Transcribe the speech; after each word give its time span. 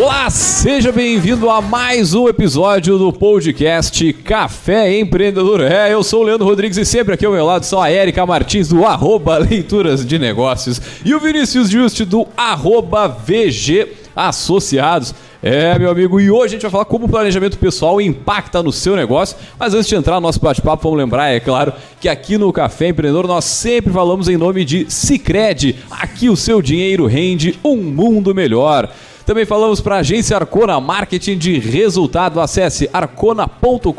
Olá, 0.00 0.30
seja 0.30 0.92
bem-vindo 0.92 1.50
a 1.50 1.60
mais 1.60 2.14
um 2.14 2.28
episódio 2.28 2.96
do 2.96 3.12
podcast 3.12 4.12
Café 4.12 4.96
Empreendedor. 4.96 5.60
É, 5.60 5.92
eu 5.92 6.04
sou 6.04 6.20
o 6.20 6.22
Leandro 6.22 6.46
Rodrigues 6.46 6.78
e 6.78 6.84
sempre 6.84 7.14
aqui 7.14 7.26
ao 7.26 7.32
meu 7.32 7.44
lado 7.44 7.64
são 7.64 7.82
a 7.82 7.90
Erika 7.90 8.24
Martins 8.24 8.68
do 8.68 8.86
arroba 8.86 9.38
Leituras 9.38 10.06
de 10.06 10.16
Negócios 10.16 10.80
e 11.04 11.12
o 11.12 11.18
Vinícius 11.18 11.68
Juste 11.68 12.04
do 12.04 12.28
arroba 12.36 13.08
VG 13.08 13.88
Associados. 14.14 15.12
É, 15.42 15.76
meu 15.76 15.90
amigo, 15.90 16.20
e 16.20 16.30
hoje 16.30 16.46
a 16.46 16.48
gente 16.50 16.62
vai 16.62 16.70
falar 16.70 16.84
como 16.84 17.06
o 17.06 17.08
planejamento 17.08 17.58
pessoal 17.58 18.00
impacta 18.00 18.62
no 18.62 18.72
seu 18.72 18.94
negócio. 18.94 19.36
Mas 19.58 19.74
antes 19.74 19.88
de 19.88 19.96
entrar 19.96 20.14
no 20.16 20.20
nosso 20.20 20.40
bate-papo, 20.40 20.84
vamos 20.84 20.98
lembrar, 20.98 21.28
é 21.28 21.40
claro, 21.40 21.72
que 22.00 22.08
aqui 22.08 22.38
no 22.38 22.52
Café 22.52 22.88
Empreendedor 22.88 23.26
nós 23.26 23.44
sempre 23.44 23.92
falamos 23.92 24.28
em 24.28 24.36
nome 24.36 24.64
de 24.64 24.86
Cicred. 24.88 25.76
Aqui 25.90 26.28
o 26.28 26.36
seu 26.36 26.62
dinheiro 26.62 27.06
rende 27.06 27.58
um 27.64 27.76
mundo 27.76 28.32
melhor. 28.32 28.88
Também 29.28 29.44
falamos 29.44 29.78
para 29.78 29.96
a 29.96 29.98
agência 29.98 30.34
Arcona 30.38 30.80
Marketing 30.80 31.36
de 31.36 31.58
Resultado. 31.58 32.40
Acesse 32.40 32.88
arcona.com.br 32.90 33.92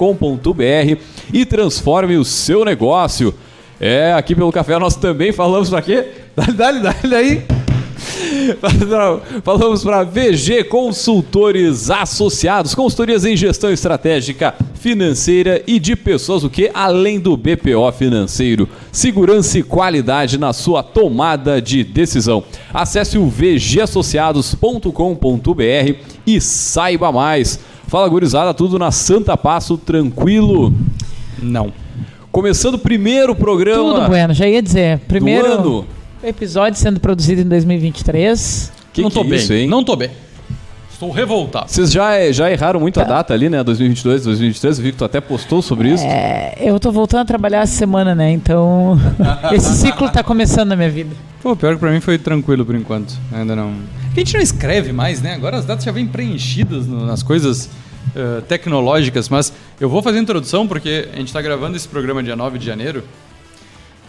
e 1.32 1.46
transforme 1.46 2.18
o 2.18 2.26
seu 2.26 2.66
negócio. 2.66 3.36
É, 3.80 4.12
aqui 4.14 4.34
pelo 4.34 4.52
café 4.52 4.80
nós 4.80 4.96
também 4.96 5.32
falamos 5.32 5.70
para 5.70 5.84
quê? 5.84 6.08
Dale, 6.36 6.54
dale, 6.54 6.80
dale 6.80 7.16
aí. 7.16 7.59
Falamos 9.44 9.84
para 9.84 10.04
VG 10.04 10.64
Consultores 10.66 11.90
Associados, 11.90 12.76
consultorias 12.76 13.26
em 13.26 13.36
gestão 13.36 13.72
estratégica, 13.72 14.54
financeira 14.76 15.64
e 15.68 15.80
de 15.80 15.96
pessoas, 15.96 16.44
o 16.44 16.50
que? 16.50 16.70
Além 16.74 17.20
do 17.20 17.36
BPO 17.36 17.92
financeiro. 17.92 18.70
Segurança 18.92 19.60
e 19.60 19.64
qualidade 19.64 20.38
na 20.38 20.54
sua 20.54 20.82
tomada 20.82 21.62
de 21.62 21.84
decisão. 21.84 22.44
Acesse 22.74 23.18
o 23.18 23.28
vgassociados.com.br 23.28 25.96
e 26.26 26.42
saiba 26.42 27.12
mais. 27.12 27.60
Fala, 27.88 28.08
gurizada, 28.08 28.54
tudo 28.54 28.80
na 28.80 28.92
Santa 28.92 29.36
Passo, 29.36 29.78
tranquilo? 29.78 30.74
Não. 31.42 31.74
Começando 32.32 32.76
o 32.76 32.80
primeiro 32.80 33.36
programa. 33.36 33.96
Tudo 33.96 34.08
bueno, 34.08 34.34
já 34.34 34.48
ia 34.48 34.62
dizer. 34.62 35.00
Primeiro. 35.08 35.48
Do 35.48 35.54
ano 35.54 35.99
Episódio 36.24 36.78
sendo 36.78 37.00
produzido 37.00 37.42
em 37.42 37.46
2023. 37.46 38.72
Que 38.92 39.02
não 39.02 39.10
tô 39.10 39.24
que 39.24 39.30
bem, 39.30 39.40
isso, 39.40 39.54
hein? 39.54 39.68
Não 39.68 39.84
tô 39.84 39.96
bem. 39.96 40.12
Estou 40.92 41.12
revoltado. 41.12 41.72
Vocês 41.72 41.90
já, 41.90 42.30
já 42.30 42.52
erraram 42.52 42.78
muito 42.78 42.96
tá. 42.96 43.04
a 43.04 43.06
data 43.06 43.34
ali, 43.34 43.48
né? 43.48 43.64
2022, 43.64 44.26
2023. 44.26 44.78
Eu 44.78 44.84
vi 44.84 44.92
que 44.92 44.98
tu 44.98 45.06
até 45.06 45.22
postou 45.22 45.62
sobre 45.62 45.94
isso. 45.94 46.04
É, 46.04 46.56
eu 46.60 46.78
tô 46.78 46.92
voltando 46.92 47.22
a 47.22 47.26
trabalhar 47.26 47.62
essa 47.62 47.74
semana, 47.74 48.14
né? 48.14 48.32
Então, 48.32 49.00
esse 49.54 49.74
ciclo 49.76 50.10
tá 50.10 50.22
começando 50.22 50.68
na 50.70 50.76
minha 50.76 50.90
vida. 50.90 51.16
Pô, 51.42 51.56
pior 51.56 51.76
que 51.76 51.80
pra 51.80 51.90
mim 51.90 52.02
foi 52.02 52.18
tranquilo 52.18 52.66
por 52.66 52.76
enquanto. 52.76 53.14
Ainda 53.32 53.56
não. 53.56 53.72
A 54.12 54.20
gente 54.20 54.34
não 54.34 54.42
escreve 54.42 54.92
mais, 54.92 55.22
né? 55.22 55.36
Agora 55.36 55.56
as 55.56 55.64
datas 55.64 55.86
já 55.86 55.92
vêm 55.94 56.06
preenchidas 56.06 56.86
no, 56.86 57.06
nas 57.06 57.24
coisas 57.24 57.70
uh, 58.14 58.42
tecnológicas. 58.42 59.30
Mas 59.30 59.54
eu 59.80 59.88
vou 59.88 60.02
fazer 60.02 60.18
a 60.18 60.22
introdução 60.22 60.68
porque 60.68 61.08
a 61.14 61.16
gente 61.16 61.32
tá 61.32 61.42
gravando 61.42 61.78
esse 61.78 61.88
programa 61.88 62.22
dia 62.22 62.36
9 62.36 62.60
de 62.60 62.66
janeiro. 62.66 63.06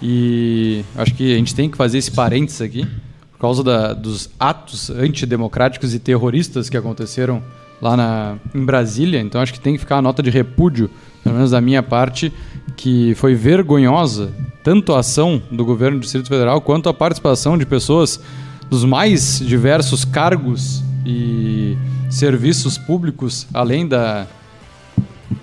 E 0.02 0.84
acho 0.96 1.14
que 1.14 1.34
a 1.34 1.36
gente 1.36 1.54
tem 1.54 1.70
que 1.70 1.76
fazer 1.76 1.98
esse 1.98 2.10
parênteses 2.10 2.60
aqui, 2.60 2.86
por 3.32 3.38
causa 3.38 3.62
da, 3.62 3.92
dos 3.92 4.30
atos 4.38 4.90
antidemocráticos 4.90 5.94
e 5.94 5.98
terroristas 5.98 6.68
que 6.68 6.76
aconteceram 6.76 7.42
lá 7.80 7.96
na, 7.96 8.36
em 8.54 8.64
Brasília. 8.64 9.20
Então 9.20 9.40
acho 9.40 9.52
que 9.52 9.60
tem 9.60 9.74
que 9.74 9.80
ficar 9.80 9.98
a 9.98 10.02
nota 10.02 10.22
de 10.22 10.30
repúdio, 10.30 10.90
pelo 11.22 11.34
menos 11.34 11.50
da 11.50 11.60
minha 11.60 11.82
parte, 11.82 12.32
que 12.76 13.14
foi 13.14 13.34
vergonhosa 13.34 14.32
tanto 14.62 14.92
a 14.92 15.00
ação 15.00 15.42
do 15.50 15.64
governo 15.64 15.98
do 15.98 16.02
Distrito 16.02 16.28
Federal 16.28 16.60
quanto 16.60 16.88
a 16.88 16.94
participação 16.94 17.56
de 17.56 17.64
pessoas 17.64 18.20
dos 18.68 18.84
mais 18.84 19.38
diversos 19.38 20.04
cargos 20.04 20.82
e 21.04 21.76
serviços 22.10 22.76
públicos, 22.76 23.46
além 23.52 23.86
da 23.86 24.26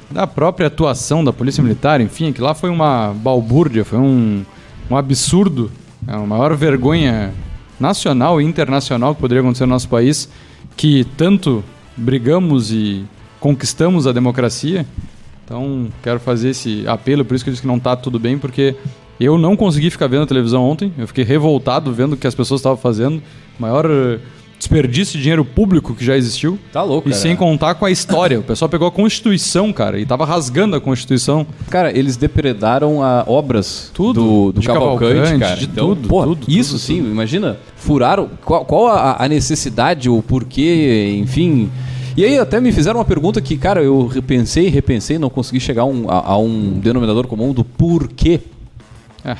da 0.09 0.25
própria 0.25 0.67
atuação 0.67 1.23
da 1.23 1.33
Polícia 1.33 1.61
Militar, 1.61 1.99
enfim, 2.01 2.31
que 2.31 2.41
lá 2.41 2.53
foi 2.53 2.69
uma 2.69 3.13
balbúrdia, 3.13 3.83
foi 3.83 3.99
um, 3.99 4.43
um 4.89 4.95
absurdo, 4.95 5.71
é 6.07 6.13
a 6.13 6.19
maior 6.19 6.55
vergonha 6.55 7.33
nacional 7.79 8.41
e 8.41 8.45
internacional 8.45 9.13
que 9.13 9.21
poderia 9.21 9.41
acontecer 9.41 9.65
no 9.65 9.73
nosso 9.73 9.89
país, 9.89 10.29
que 10.75 11.05
tanto 11.17 11.63
brigamos 11.95 12.71
e 12.71 13.05
conquistamos 13.39 14.07
a 14.07 14.11
democracia. 14.11 14.85
Então, 15.43 15.87
quero 16.03 16.19
fazer 16.19 16.49
esse 16.49 16.87
apelo, 16.87 17.23
por 17.23 17.35
isso 17.35 17.43
que 17.43 17.49
eu 17.49 17.53
disse 17.53 17.61
que 17.61 17.67
não 17.67 17.77
está 17.77 17.95
tudo 17.95 18.19
bem, 18.19 18.37
porque 18.37 18.75
eu 19.19 19.37
não 19.37 19.55
consegui 19.55 19.89
ficar 19.89 20.07
vendo 20.07 20.23
a 20.23 20.27
televisão 20.27 20.63
ontem, 20.63 20.91
eu 20.97 21.07
fiquei 21.07 21.23
revoltado 21.23 21.91
vendo 21.91 22.13
o 22.13 22.17
que 22.17 22.27
as 22.27 22.35
pessoas 22.35 22.59
estavam 22.59 22.77
fazendo. 22.77 23.21
Maior 23.59 23.85
desperdício 24.67 25.17
de 25.17 25.21
dinheiro 25.23 25.45
público 25.45 25.95
que 25.95 26.03
já 26.03 26.17
existiu. 26.17 26.59
Tá 26.73 26.83
louco, 26.83 27.07
E 27.07 27.11
cara. 27.11 27.21
sem 27.21 27.35
contar 27.35 27.75
com 27.75 27.85
a 27.85 27.91
história. 27.91 28.39
O 28.39 28.43
pessoal 28.43 28.67
pegou 28.67 28.87
a 28.87 28.91
Constituição, 28.91 29.71
cara, 29.71 29.97
e 29.99 30.05
tava 30.05 30.25
rasgando 30.25 30.75
a 30.75 30.81
Constituição. 30.81 31.47
Cara, 31.69 31.97
eles 31.97 32.17
depredaram 32.17 33.01
a 33.01 33.23
obras 33.25 33.89
tudo, 33.93 34.21
do, 34.21 34.51
do 34.51 34.61
Cavalcante, 34.61 35.13
Cavalcante, 35.13 35.39
cara. 35.39 35.55
De 35.55 35.65
então, 35.65 35.95
tudo, 35.95 36.07
porra, 36.09 36.27
tudo, 36.27 36.45
Isso 36.49 36.71
tudo, 36.71 36.79
sim, 36.79 36.97
imagina, 36.97 37.57
furaram. 37.77 38.29
Qual, 38.43 38.65
qual 38.65 38.87
a, 38.87 39.23
a, 39.23 39.27
necessidade, 39.27 40.09
o 40.09 40.21
porquê, 40.21 41.15
enfim. 41.17 41.71
E 42.17 42.25
aí 42.25 42.37
até 42.37 42.59
me 42.59 42.71
fizeram 42.71 42.99
uma 42.99 43.05
pergunta 43.05 43.39
que, 43.41 43.57
cara, 43.57 43.81
eu 43.81 44.07
repensei, 44.07 44.67
repensei, 44.69 45.17
não 45.17 45.29
consegui 45.29 45.59
chegar 45.59 45.83
a 45.83 45.85
um, 45.85 46.09
a, 46.09 46.31
a 46.31 46.37
um 46.37 46.79
denominador 46.79 47.27
comum 47.27 47.53
do 47.53 47.63
porquê. 47.63 48.41
É. 49.23 49.37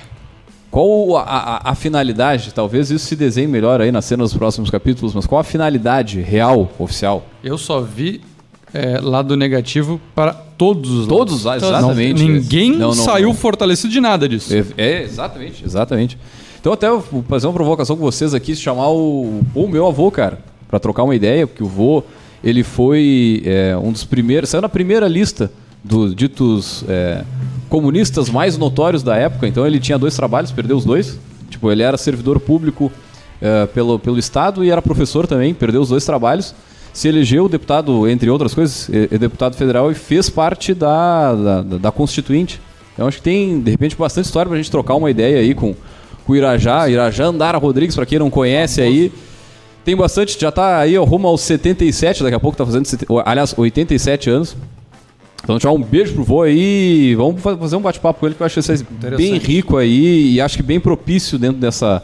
Qual 0.77 1.17
a, 1.17 1.23
a, 1.23 1.71
a, 1.71 1.73
finalidade? 1.73 2.53
Talvez 2.53 2.91
isso 2.91 3.07
se 3.07 3.15
desenhe 3.15 3.47
melhor 3.47 3.81
aí 3.81 3.91
na 3.91 3.99
cena 3.99 4.21
dos 4.21 4.35
próximos 4.35 4.69
capítulos, 4.69 5.11
mas 5.15 5.25
qual 5.25 5.41
a 5.41 5.43
finalidade 5.43 6.21
real, 6.21 6.69
oficial? 6.77 7.25
Eu 7.43 7.57
só 7.57 7.81
vi 7.81 8.21
é, 8.71 8.99
lado 9.01 9.35
negativo 9.35 9.99
para 10.13 10.31
todos 10.33 10.91
os 10.91 11.07
Todos 11.07 11.33
os 11.33 11.43
lados, 11.45 11.63
exatamente. 11.63 12.23
Não, 12.23 12.31
ninguém 12.31 12.69
não, 12.73 12.89
não, 12.89 12.93
saiu 12.93 13.33
fortalecido 13.33 13.91
de 13.91 13.99
nada 13.99 14.29
disso. 14.29 14.53
É, 14.53 14.65
é, 14.77 15.01
exatamente, 15.01 15.65
exatamente. 15.65 16.15
Então 16.59 16.71
até 16.71 16.91
vou 16.91 17.25
fazer 17.27 17.47
uma 17.47 17.53
provocação 17.53 17.97
com 17.97 18.03
vocês 18.03 18.35
aqui, 18.35 18.55
chamar 18.55 18.89
o, 18.89 19.41
o 19.55 19.67
meu 19.67 19.88
avô, 19.88 20.11
cara, 20.11 20.38
para 20.67 20.77
trocar 20.77 21.01
uma 21.05 21.15
ideia, 21.15 21.47
porque 21.47 21.63
o 21.63 21.67
vô, 21.67 22.03
ele 22.44 22.61
foi 22.61 23.41
é, 23.47 23.75
um 23.75 23.91
dos 23.91 24.03
primeiros, 24.03 24.51
saiu 24.51 24.61
na 24.61 24.69
primeira 24.69 25.07
lista 25.07 25.51
dos 25.83 26.13
ditos 26.13 26.85
é, 26.88 27.23
comunistas 27.69 28.29
mais 28.29 28.57
notórios 28.57 29.03
da 29.03 29.16
época. 29.16 29.47
Então 29.47 29.66
ele 29.66 29.79
tinha 29.79 29.97
dois 29.97 30.16
trabalhos, 30.16 30.51
perdeu 30.51 30.78
os 30.78 30.85
dois. 30.85 31.19
Tipo, 31.50 31.72
ele 31.72 31.83
era 31.83 31.97
servidor 31.97 32.39
público 32.39 32.85
uh, 33.41 33.67
pelo, 33.67 34.00
pelo 34.00 34.17
Estado 34.17 34.63
e 34.63 34.69
era 34.69 34.81
professor 34.81 35.28
também, 35.28 35.53
perdeu 35.53 35.81
os 35.81 35.89
dois 35.89 36.06
trabalhos. 36.06 36.53
Se 36.94 37.07
elegeu 37.07 37.47
deputado, 37.47 38.09
entre 38.09 38.29
outras 38.29 38.56
coisas, 38.56 38.89
deputado 39.19 39.56
federal 39.56 39.91
e 39.91 39.94
fez 39.94 40.31
parte 40.31 40.73
da, 40.73 41.35
da, 41.35 41.61
da, 41.61 41.91
Constituinte. 41.91 42.59
Então 42.94 43.07
acho 43.07 43.17
que 43.17 43.23
tem, 43.23 43.61
de 43.61 43.69
repente, 43.69 43.95
bastante 43.95 44.25
história 44.25 44.50
pra 44.50 44.57
gente 44.57 44.72
trocar 44.72 44.95
uma 44.95 45.11
ideia 45.11 45.38
aí 45.38 45.53
com, 45.53 45.75
com 46.25 46.33
o 46.33 46.35
Irajá. 46.35 46.89
Irajá 46.89 47.25
Andara 47.25 47.59
Rodrigues, 47.59 47.95
para 47.95 48.06
quem 48.06 48.17
não 48.17 48.31
conhece 48.31 48.81
aí. 48.81 49.11
Tem 49.85 49.95
bastante, 49.95 50.38
já 50.39 50.51
tá 50.51 50.79
aí 50.79 50.97
rumo 50.97 51.27
aos 51.27 51.41
77, 51.41 52.23
daqui 52.23 52.35
a 52.35 52.39
pouco 52.39 52.57
tá 52.57 52.66
fazendo, 52.66 52.85
aliás, 53.23 53.53
87 53.56 54.29
anos. 54.29 54.57
Então, 55.44 55.56
deixar 55.56 55.72
um 55.72 55.81
beijo 55.81 56.14
pro 56.14 56.24
vô 56.24 56.42
aí. 56.42 57.16
Vamos 57.16 57.42
fazer 57.42 57.75
um 57.75 57.81
bate-papo 57.81 58.20
com 58.20 58.25
ele 58.25 58.36
que 58.36 58.42
eu 58.42 58.46
acho 58.46 58.59
que 58.59 58.68
vai 58.68 58.78
ser 58.78 59.16
bem 59.16 59.38
rico 59.38 59.78
aí 59.78 60.34
e 60.34 60.42
acho 60.42 60.58
que 60.58 60.64
bem 60.64 60.80
propício 60.80 61.38
dentro 61.38 61.58
dessa. 61.58 62.03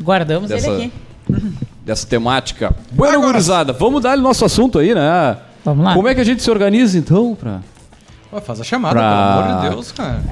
Guardamos 0.00 0.48
dessa, 0.48 0.70
ele 0.70 0.84
aqui. 0.86 0.92
Dessa 1.84 2.06
temática. 2.06 2.74
Bueno, 2.92 3.22
gurizada, 3.22 3.72
vamos 3.72 4.02
dar 4.02 4.18
o 4.18 4.20
nosso 4.20 4.44
assunto 4.44 4.78
aí, 4.78 4.94
né? 4.94 5.38
Vamos 5.64 5.84
lá. 5.84 5.94
Como 5.94 6.08
é 6.08 6.14
que 6.14 6.20
a 6.20 6.24
gente 6.24 6.42
se 6.42 6.50
organiza 6.50 6.98
então 6.98 7.34
pra. 7.34 7.60
Pô, 8.30 8.40
faz 8.40 8.60
a 8.60 8.64
chamada, 8.64 8.94
pra... 8.94 9.10
pelo 9.10 9.40
amor 9.40 9.62
de 9.62 9.70
Deus, 9.70 9.92
cara. 9.92 10.22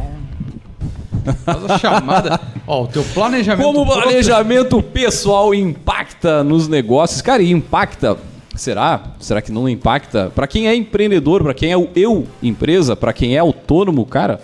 Faz 1.45 1.71
a 1.71 1.79
chamada. 1.79 2.41
Ó, 2.67 2.85
o 2.85 2.87
teu 2.87 3.05
planejamento. 3.15 3.65
Como 3.65 3.83
o 3.83 3.87
planejamento 3.87 4.83
pessoal 4.83 5.55
impacta 5.55 6.45
nos 6.45 6.69
negócios? 6.69 7.23
Cara, 7.23 7.43
e 7.43 7.51
impacta 7.51 8.17
Será? 8.57 9.13
Será 9.21 9.43
que 9.43 9.53
não 9.53 9.69
impacta? 9.69 10.33
Para 10.35 10.47
quem 10.47 10.69
é 10.69 10.75
empreendedor, 10.75 11.43
para 11.43 11.55
quem 11.55 11.71
é 11.71 11.77
o 11.77 11.89
eu 11.95 12.27
empresa, 12.43 12.97
para 12.97 13.13
quem 13.13 13.37
é 13.37 13.39
autônomo, 13.39 14.05
cara, 14.07 14.41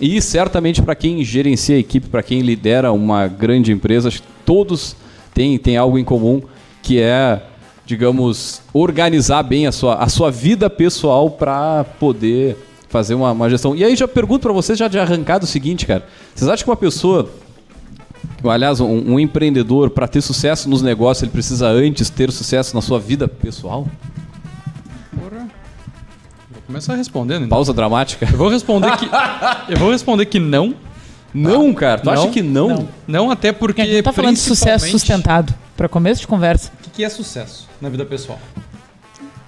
e 0.00 0.20
certamente 0.22 0.80
para 0.80 0.94
quem 0.94 1.22
gerencia 1.22 1.76
a 1.76 1.78
equipe, 1.78 2.08
para 2.08 2.22
quem 2.22 2.40
lidera 2.40 2.90
uma 2.90 3.26
grande 3.26 3.70
empresa, 3.70 4.10
todos 4.46 4.96
têm, 5.34 5.58
têm 5.58 5.76
algo 5.76 5.98
em 5.98 6.04
comum 6.04 6.40
que 6.82 7.00
é, 7.00 7.42
digamos, 7.84 8.62
organizar 8.72 9.42
bem 9.42 9.66
a 9.66 9.72
sua, 9.72 9.96
a 9.96 10.08
sua 10.08 10.30
vida 10.30 10.70
pessoal 10.70 11.30
para 11.30 11.84
poder 11.84 12.56
fazer 12.88 13.14
uma, 13.14 13.30
uma, 13.32 13.50
gestão. 13.50 13.76
E 13.76 13.84
aí 13.84 13.94
já 13.94 14.08
pergunto 14.08 14.42
para 14.42 14.52
vocês 14.52 14.78
já 14.78 14.88
de 14.88 14.98
arrancado 14.98 15.44
o 15.44 15.48
seguinte, 15.48 15.86
cara. 15.86 16.04
Vocês 16.34 16.48
acham 16.48 16.64
que 16.64 16.70
uma 16.70 16.76
pessoa 16.76 17.30
Aliás, 18.44 18.80
um, 18.80 19.14
um 19.14 19.20
empreendedor, 19.20 19.90
para 19.90 20.08
ter 20.08 20.20
sucesso 20.20 20.68
nos 20.68 20.82
negócios, 20.82 21.22
ele 21.22 21.32
precisa 21.32 21.68
antes 21.68 22.08
ter 22.08 22.30
sucesso 22.32 22.74
na 22.74 22.80
sua 22.80 22.98
vida 22.98 23.28
pessoal? 23.28 23.86
Porra. 25.14 25.48
Vou 26.50 26.62
começar 26.66 26.94
respondendo. 26.94 27.44
Então. 27.44 27.48
Pausa 27.48 27.72
dramática. 27.74 28.26
Eu 28.30 28.38
vou 28.38 28.48
responder 28.48 28.96
que. 28.96 29.06
eu 29.68 29.76
vou 29.76 29.90
responder 29.90 30.24
que 30.26 30.38
não. 30.38 30.74
Não, 31.32 31.72
cara. 31.74 32.00
Tu 32.00 32.06
não, 32.06 32.12
acha 32.12 32.28
que 32.28 32.42
não? 32.42 32.68
Não, 32.68 32.88
não 33.06 33.30
até 33.30 33.52
porque. 33.52 33.82
Porque 33.82 33.82
a 33.82 33.94
gente 33.94 34.04
tá 34.04 34.12
falando 34.12 34.34
de 34.34 34.40
sucesso 34.40 34.88
sustentado. 34.88 35.54
Para 35.76 35.88
começo 35.88 36.20
de 36.20 36.26
conversa. 36.26 36.70
O 36.78 36.82
que, 36.82 36.90
que 36.90 37.04
é 37.04 37.08
sucesso 37.08 37.68
na 37.80 37.88
vida 37.88 38.04
pessoal? 38.04 38.38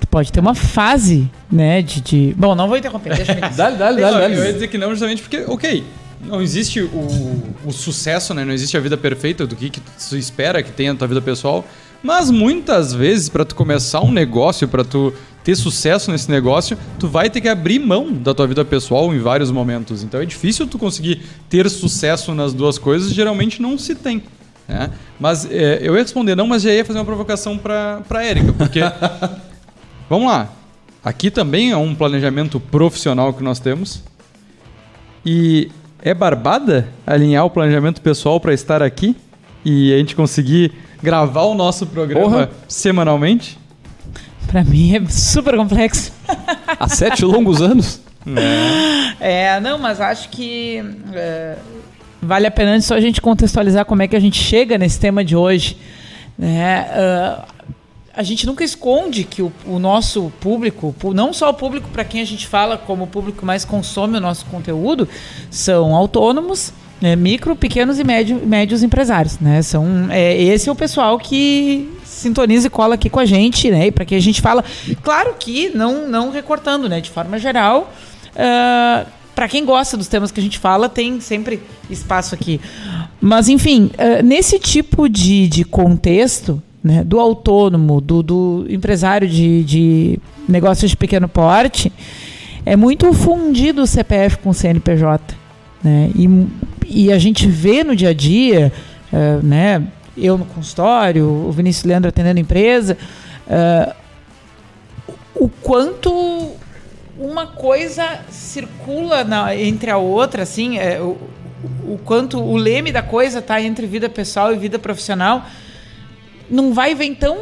Tu 0.01 0.07
pode 0.09 0.33
ter 0.33 0.41
uma 0.41 0.55
fase, 0.55 1.31
né, 1.51 1.83
de... 1.83 2.01
de... 2.01 2.35
Bom, 2.37 2.55
não 2.55 2.69
vou 2.69 2.77
interromper, 2.77 3.15
deixa 3.15 3.33
eu 3.33 3.41
Dá-lhe, 3.55 3.77
dá-lhe, 3.77 4.01
Não, 4.01 4.11
dá-lhe. 4.13 4.37
eu 4.37 4.45
ia 4.45 4.53
dizer 4.53 4.69
que 4.69 4.79
não 4.79 4.91
justamente 4.91 5.23
porque, 5.23 5.45
ok, 5.47 5.85
não 6.23 6.41
existe 6.41 6.81
o, 6.81 7.43
o 7.65 7.73
sucesso, 7.73 8.33
né? 8.33 8.45
Não 8.45 8.53
existe 8.53 8.77
a 8.77 8.81
vida 8.81 8.97
perfeita 8.97 9.47
do 9.47 9.57
que, 9.57 9.71
que 9.71 9.81
tu 9.81 10.17
espera 10.17 10.63
que 10.63 10.71
tenha 10.71 10.93
na 10.93 10.99
tua 10.99 11.09
vida 11.09 11.21
pessoal. 11.21 11.65
Mas 12.03 12.31
muitas 12.31 12.93
vezes, 12.93 13.29
para 13.29 13.45
tu 13.45 13.55
começar 13.55 14.01
um 14.01 14.11
negócio, 14.11 14.67
para 14.67 14.85
tu 14.85 15.13
ter 15.45 15.57
sucesso 15.57 16.11
nesse 16.11 16.31
negócio, 16.31 16.77
tu 16.99 17.09
vai 17.09 17.29
ter 17.29 17.41
que 17.41 17.49
abrir 17.49 17.79
mão 17.79 18.13
da 18.13 18.33
tua 18.33 18.47
vida 18.47 18.65
pessoal 18.65 19.13
em 19.15 19.19
vários 19.19 19.51
momentos. 19.51 20.03
Então 20.03 20.21
é 20.21 20.27
difícil 20.27 20.67
tu 20.67 20.79
conseguir 20.79 21.23
ter 21.49 21.69
sucesso 21.69 22.35
nas 22.35 22.53
duas 22.53 22.79
coisas, 22.79 23.13
geralmente 23.13 23.61
não 23.61 23.77
se 23.77 23.95
tem. 23.95 24.23
Né? 24.69 24.91
Mas 25.19 25.45
é, 25.51 25.81
eu 25.83 25.95
ia 25.95 26.03
responder 26.03 26.35
não, 26.37 26.47
mas 26.47 26.63
já 26.63 26.73
ia 26.73 26.85
fazer 26.85 26.99
uma 26.99 27.05
provocação 27.05 27.59
para 27.59 28.03
a 28.09 28.25
Érica, 28.25 28.53
porque 28.53 28.81
Vamos 30.13 30.29
lá. 30.29 30.53
Aqui 31.03 31.31
também 31.31 31.71
é 31.71 31.77
um 31.79 31.95
planejamento 31.95 32.61
profissional 32.61 33.33
que 33.33 33.43
nós 33.43 33.59
temos. 33.59 34.03
E 35.25 35.71
é 36.03 36.13
barbada 36.13 36.89
alinhar 37.07 37.45
o 37.45 37.51
planejamento 37.51 38.01
pessoal 38.01 38.41
para 38.41 38.53
estar 38.53 38.83
aqui 38.83 39.17
e 39.65 39.95
a 39.95 39.99
gente 39.99 40.17
conseguir 40.17 40.73
gravar 41.01 41.43
o 41.43 41.55
nosso 41.55 41.87
programa 41.87 42.25
Porra. 42.25 42.51
semanalmente? 42.67 43.59
Pra 44.49 44.65
mim 44.65 44.97
é 44.97 45.07
super 45.09 45.57
complexo. 45.57 46.13
Há 46.79 46.89
sete 46.89 47.25
longos 47.25 47.63
anos? 47.63 48.01
É, 49.21 49.61
não, 49.61 49.79
mas 49.79 50.01
acho 50.01 50.29
que 50.29 50.83
é, 51.15 51.57
vale 52.21 52.47
a 52.47 52.51
pena 52.51 52.81
só 52.81 52.95
a 52.95 53.01
gente 53.01 53.21
contextualizar 53.21 53.85
como 53.85 54.03
é 54.03 54.09
que 54.09 54.17
a 54.17 54.21
gente 54.21 54.39
chega 54.39 54.77
nesse 54.77 54.99
tema 54.99 55.25
de 55.25 55.37
hoje. 55.37 55.77
Né? 56.37 56.87
Ah, 56.91 57.45
a 58.15 58.23
gente 58.23 58.47
nunca 58.47 58.63
esconde 58.63 59.25
que 59.25 59.43
o, 59.43 59.51
o 59.67 59.79
nosso 59.79 60.31
público, 60.41 60.95
não 61.15 61.33
só 61.33 61.51
o 61.51 61.55
público 61.55 61.89
para 61.91 62.05
quem 62.05 62.21
a 62.21 62.25
gente 62.27 62.47
fala 62.47 62.77
como 62.77 63.05
o 63.05 63.07
público 63.07 63.39
que 63.39 63.45
mais 63.45 63.65
consome 63.65 64.19
o 64.19 64.21
nosso 64.21 64.45
conteúdo, 64.47 65.09
são 65.51 65.95
autônomos, 65.95 66.73
né, 67.01 67.17
micro, 67.17 67.57
pequenos 67.57 67.99
e 67.99 68.05
médio- 68.05 68.41
médios 68.45 68.83
empresários. 68.83 69.39
Né? 69.39 69.63
São, 69.63 70.09
é, 70.11 70.41
esse 70.41 70.69
é 70.69 70.73
o 70.73 70.75
pessoal 70.75 71.19
que 71.19 71.91
sintoniza 72.05 72.67
e 72.67 72.71
cola 72.71 72.95
aqui 72.95 73.09
com 73.09 73.19
a 73.19 73.25
gente, 73.25 73.71
né? 73.71 73.87
E 73.89 73.91
para 73.91 74.05
quem 74.05 74.17
a 74.19 74.21
gente 74.21 74.41
fala, 74.41 74.63
claro 75.03 75.35
que 75.39 75.71
não, 75.71 76.07
não 76.07 76.31
recortando, 76.31 76.89
né? 76.89 77.01
De 77.01 77.11
forma 77.11 77.39
geral, 77.39 77.93
para 79.35 79.49
quem 79.49 79.65
gosta 79.65 79.97
dos 79.97 80.07
temas 80.07 80.31
que 80.31 80.39
a 80.39 80.43
gente 80.43 80.59
fala, 80.59 80.89
tem 80.89 81.21
sempre 81.21 81.61
espaço 81.91 82.35
aqui. 82.35 82.61
Mas, 83.21 83.49
enfim, 83.49 83.91
ah, 83.99 84.23
nesse 84.23 84.59
tipo 84.59 85.09
de, 85.09 85.49
de 85.49 85.65
contexto, 85.65 86.63
né, 86.83 87.05
do 87.05 87.21
autônomo, 87.21 88.01
do, 88.01 88.23
do 88.23 88.67
empresário 88.69 89.29
de, 89.29 89.63
de 89.65 90.19
negócios 90.49 90.91
de 90.91 90.97
pequeno 90.97 91.29
porte, 91.29 91.93
é 92.65 92.77
muito 92.77 93.13
fundido 93.13 93.83
o 93.83 93.87
CPF 93.87 94.39
com 94.39 94.51
o 94.51 94.55
CNPJ. 94.55 95.35
Né? 95.83 96.11
E, 96.15 96.47
e 96.87 97.13
a 97.13 97.19
gente 97.19 97.47
vê 97.47 97.85
no 97.85 97.95
dia 97.95 98.11
a 98.11 98.15
dia, 98.15 98.73
eh, 99.13 99.39
né, 99.43 99.83
eu 100.17 100.37
no 100.39 100.45
consultório, 100.45 101.27
o 101.27 101.51
Vinícius 101.53 101.85
Leandro 101.85 102.09
atendendo 102.09 102.39
a 102.39 102.41
empresa, 102.41 102.97
eh, 103.49 103.95
o 105.35 105.49
quanto 105.49 106.53
uma 107.19 107.47
coisa 107.47 108.21
circula 108.31 109.25
na- 109.25 109.57
entre 109.57 109.91
a 109.91 109.97
outra, 109.97 110.43
assim, 110.43 110.79
é, 110.79 111.01
o, 111.01 111.17
o 111.85 111.99
quanto 112.05 112.41
o 112.41 112.57
leme 112.57 112.91
da 112.91 113.03
coisa 113.03 113.39
está 113.39 113.61
entre 113.61 113.87
vida 113.87 114.09
pessoal 114.09 114.53
e 114.53 114.59
vida 114.59 114.79
profissional, 114.79 115.45
não 116.51 116.73
vai 116.73 116.95
vem 116.95 117.15
tão 117.15 117.37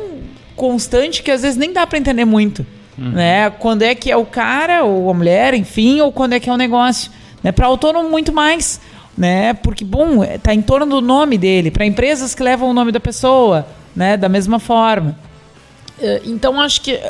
constante 0.57 1.23
que 1.23 1.31
às 1.31 1.43
vezes 1.43 1.57
nem 1.57 1.73
dá 1.73 1.87
para 1.87 1.99
entender 1.99 2.25
muito, 2.25 2.67
né? 2.99 3.49
Quando 3.51 3.83
é 3.83 3.95
que 3.95 4.11
é 4.11 4.17
o 4.17 4.27
cara 4.27 4.85
ou 4.85 5.11
a 5.11 5.15
mulher, 5.15 5.55
enfim, 5.55 6.01
ou 6.01 6.13
quando 6.13 6.35
é 6.35 6.41
que 6.41 6.51
é 6.51 6.53
o 6.53 6.57
negócio, 6.57 7.11
né? 7.43 7.51
Para 7.51 7.67
autônomo 7.67 8.11
muito 8.11 8.33
mais, 8.33 8.81
né? 9.17 9.55
Porque 9.55 9.85
bom, 9.85 10.23
é, 10.23 10.37
tá 10.39 10.53
em 10.53 10.61
torno 10.61 10.87
do 10.87 11.01
nome 11.01 11.39
dele, 11.39 11.71
para 11.71 11.87
empresas 11.87 12.35
que 12.35 12.43
levam 12.43 12.69
o 12.69 12.75
nome 12.75 12.93
da 12.93 13.01
pessoa, 13.01 13.67
né? 13.97 14.17
Da 14.17 14.29
mesma 14.29 14.59
forma. 14.59 15.17
Eh, 16.01 16.21
Então, 16.27 16.61
acho 16.61 16.83
que 16.83 17.01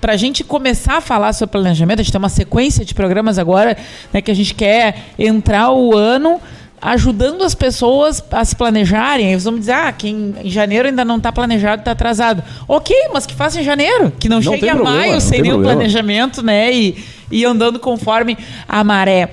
para 0.00 0.12
a 0.12 0.16
gente 0.16 0.42
começar 0.42 0.96
a 0.96 1.00
falar 1.00 1.32
sobre 1.32 1.52
planejamento, 1.52 2.00
a 2.00 2.02
gente 2.02 2.12
tem 2.12 2.18
uma 2.18 2.28
sequência 2.28 2.84
de 2.84 2.94
programas 2.94 3.38
agora 3.38 3.76
né, 4.12 4.20
que 4.20 4.30
a 4.30 4.34
gente 4.34 4.54
quer 4.54 4.96
entrar 5.18 5.70
o 5.70 5.96
ano 5.96 6.40
ajudando 6.86 7.42
as 7.42 7.54
pessoas 7.54 8.22
a 8.30 8.44
se 8.44 8.54
planejarem. 8.54 9.30
Eles 9.32 9.44
vão 9.44 9.58
dizer, 9.58 9.72
ah, 9.72 9.90
quem 9.90 10.34
em 10.44 10.50
janeiro 10.50 10.86
ainda 10.88 11.04
não 11.04 11.16
está 11.16 11.32
planejado, 11.32 11.80
está 11.80 11.92
atrasado. 11.92 12.42
Ok, 12.68 12.94
mas 13.12 13.24
que 13.24 13.34
faça 13.34 13.58
em 13.60 13.64
janeiro, 13.64 14.12
que 14.18 14.28
não, 14.28 14.36
Não 14.36 14.52
chegue 14.52 14.68
a 14.68 14.74
problema, 14.74 14.98
maio 14.98 15.20
sem 15.20 15.40
nenhum 15.40 15.54
problema. 15.54 15.76
planejamento, 15.76 16.42
né? 16.42 16.72
E, 16.72 17.02
e 17.30 17.44
andando 17.44 17.78
conforme 17.80 18.36
a 18.68 18.84
maré. 18.84 19.32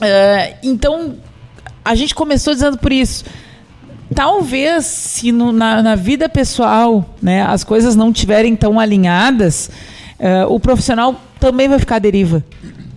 Eh, 0.00 0.56
então, 0.62 1.14
a 1.84 1.94
gente 1.94 2.14
começou 2.14 2.52
dizendo 2.52 2.76
por 2.78 2.92
isso 2.92 3.24
talvez 4.14 4.86
se 4.86 5.30
no- 5.32 5.52
na, 5.52 5.82
na 5.82 5.94
vida 5.94 6.28
pessoal 6.30 7.14
né, 7.20 7.42
as 7.42 7.62
coisas 7.62 7.94
não 7.94 8.10
estiverem 8.10 8.56
tão 8.56 8.80
alinhadas, 8.80 9.70
eh, 10.18 10.46
o 10.46 10.58
profissional 10.58 11.14
também 11.38 11.68
vai 11.68 11.78
ficar 11.78 11.96
à 11.96 11.98
deriva. 11.98 12.42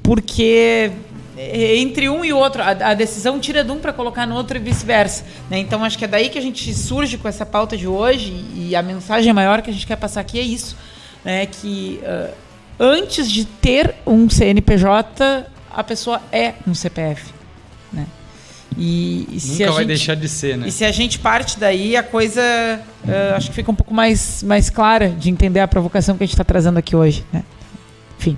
Porque 0.02 0.90
entre 1.80 2.10
um 2.10 2.24
e 2.24 2.32
outro, 2.34 2.62
a, 2.62 2.70
a 2.70 2.94
decisão 2.94 3.40
tira 3.40 3.64
de 3.64 3.72
um 3.72 3.80
para 3.80 3.92
colocar 3.94 4.26
no 4.28 4.36
outro 4.36 4.58
e 4.58 4.60
vice-versa. 4.60 5.24
né? 5.50 5.58
Então 5.60 5.84
acho 5.84 5.98
que 5.98 6.06
é 6.06 6.08
daí 6.08 6.30
que 6.30 6.38
a 6.38 6.42
gente 6.42 6.74
surge 6.74 7.18
com 7.18 7.28
essa 7.28 7.46
pauta 7.46 7.76
de 7.76 7.88
hoje 7.88 8.32
e, 8.56 8.76
a 8.76 8.82
mensagem 8.82 9.32
maior 9.34 9.62
que 9.62 9.70
a 9.70 9.74
gente 9.74 9.88
quer 9.88 9.96
passar 9.98 10.22
aqui 10.22 10.40
é 10.40 10.44
isso. 10.44 10.76
Né, 11.24 11.46
que 11.46 12.00
eh, 12.04 12.32
antes 12.80 13.30
de 13.30 13.46
ter 13.46 13.94
um 14.08 14.28
CNPJ, 14.28 15.46
a 15.72 15.84
pessoa 15.84 16.20
é 16.32 16.54
um 16.68 16.74
CPF. 16.74 17.32
Né? 17.94 18.08
E, 18.76 19.28
e 19.32 19.40
se 19.40 19.52
Nunca 19.52 19.64
a 19.66 19.68
vai 19.68 19.78
gente- 19.84 19.88
deixar 19.88 20.16
de 20.16 20.28
ser, 20.28 20.58
né? 20.58 20.68
e 20.68 20.72
se 20.72 20.84
a 20.84 20.92
gente 20.92 21.20
parte 21.20 21.60
daí, 21.60 21.96
a 21.96 22.02
coisa 22.02 22.42
eh, 22.42 23.34
acho 23.36 23.50
que 23.50 23.56
fica 23.56 23.70
um 23.70 23.76
pouco 23.76 23.94
mais, 23.94 24.42
mais 24.42 24.70
clara 24.72 25.10
de 25.10 25.30
entender 25.30 25.60
a 25.60 25.68
provocação 25.68 26.18
que 26.18 26.24
a 26.24 26.26
gente 26.26 26.34
está 26.34 26.44
trazendo 26.44 26.80
aqui 26.80 26.96
hoje. 26.96 27.24
Né? 27.32 27.44
Enfim, 28.20 28.36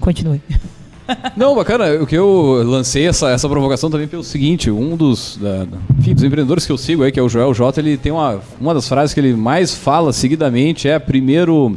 continue. 0.00 0.40
Não, 1.36 1.54
bacana. 1.54 2.02
O 2.02 2.06
que 2.06 2.16
eu 2.16 2.62
lancei 2.64 3.06
essa, 3.06 3.30
essa 3.30 3.48
provocação 3.48 3.90
também 3.90 4.06
pelo 4.06 4.22
seguinte: 4.24 4.70
um 4.70 4.96
dos, 4.96 5.38
da- 5.40 5.66
enfim, 5.98 6.14
dos 6.14 6.22
empreendedores 6.24 6.64
que 6.66 6.72
eu 6.72 6.78
sigo 6.78 7.02
aí, 7.02 7.10
que 7.12 7.18
é 7.18 7.22
o 7.22 7.28
Joel 7.28 7.52
J, 7.54 7.80
ele 7.80 7.96
tem 7.96 8.12
uma, 8.12 8.40
uma 8.60 8.74
das 8.74 8.88
frases 8.88 9.12
que 9.12 9.20
ele 9.20 9.34
mais 9.34 9.74
fala 9.74 10.12
seguidamente 10.12 10.88
é 10.88 10.98
primeiro 10.98 11.76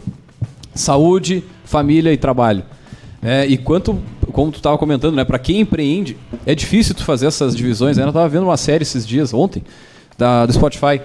saúde, 0.73 1.43
família 1.63 2.11
e 2.13 2.17
trabalho. 2.17 2.63
É, 3.21 3.45
e 3.47 3.57
quanto, 3.57 3.97
como 4.31 4.51
tu 4.51 4.57
estava 4.57 4.77
comentando, 4.77 5.15
né, 5.15 5.23
para 5.25 5.39
quem 5.39 5.61
empreende, 5.61 6.15
é 6.45 6.53
difícil 6.53 6.93
tu 6.93 7.03
fazer 7.03 7.25
essas 7.25 7.55
divisões. 7.55 7.97
Né? 7.97 8.03
Eu 8.03 8.09
estava 8.09 8.29
vendo 8.29 8.43
uma 8.43 8.57
série 8.57 8.83
esses 8.83 9.07
dias, 9.07 9.33
ontem, 9.33 9.63
da, 10.17 10.45
do 10.45 10.53
Spotify. 10.53 11.01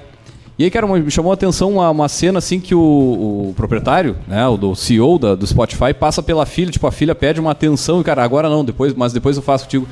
E 0.59 0.65
aí, 0.65 0.71
cara, 0.71 0.87
me 0.87 1.11
chamou 1.11 1.31
a 1.31 1.35
atenção 1.35 1.71
uma, 1.73 1.89
uma 1.91 2.09
cena 2.09 2.39
assim 2.39 2.61
que 2.61 2.75
o, 2.75 2.79
o 2.81 3.55
proprietário, 3.57 4.17
né, 4.29 4.47
o 4.47 4.59
do 4.59 4.75
CEO 4.75 5.19
da- 5.19 5.35
do 5.35 5.47
Spotify, 5.47 5.95
passa 5.99 6.23
pela 6.23 6.45
filha, 6.45 6.71
tipo, 6.71 6.87
a 6.87 6.93
filha 6.93 7.15
pede 7.15 7.41
uma 7.41 7.53
atenção 7.53 8.01
e, 8.01 8.05
cara, 8.05 8.23
agora 8.23 8.49
não, 8.51 8.63
depois, 8.63 8.93
mas 8.93 9.13
depois 9.13 9.37
eu 9.37 9.43
faço 9.43 9.65
contigo. 9.65 9.89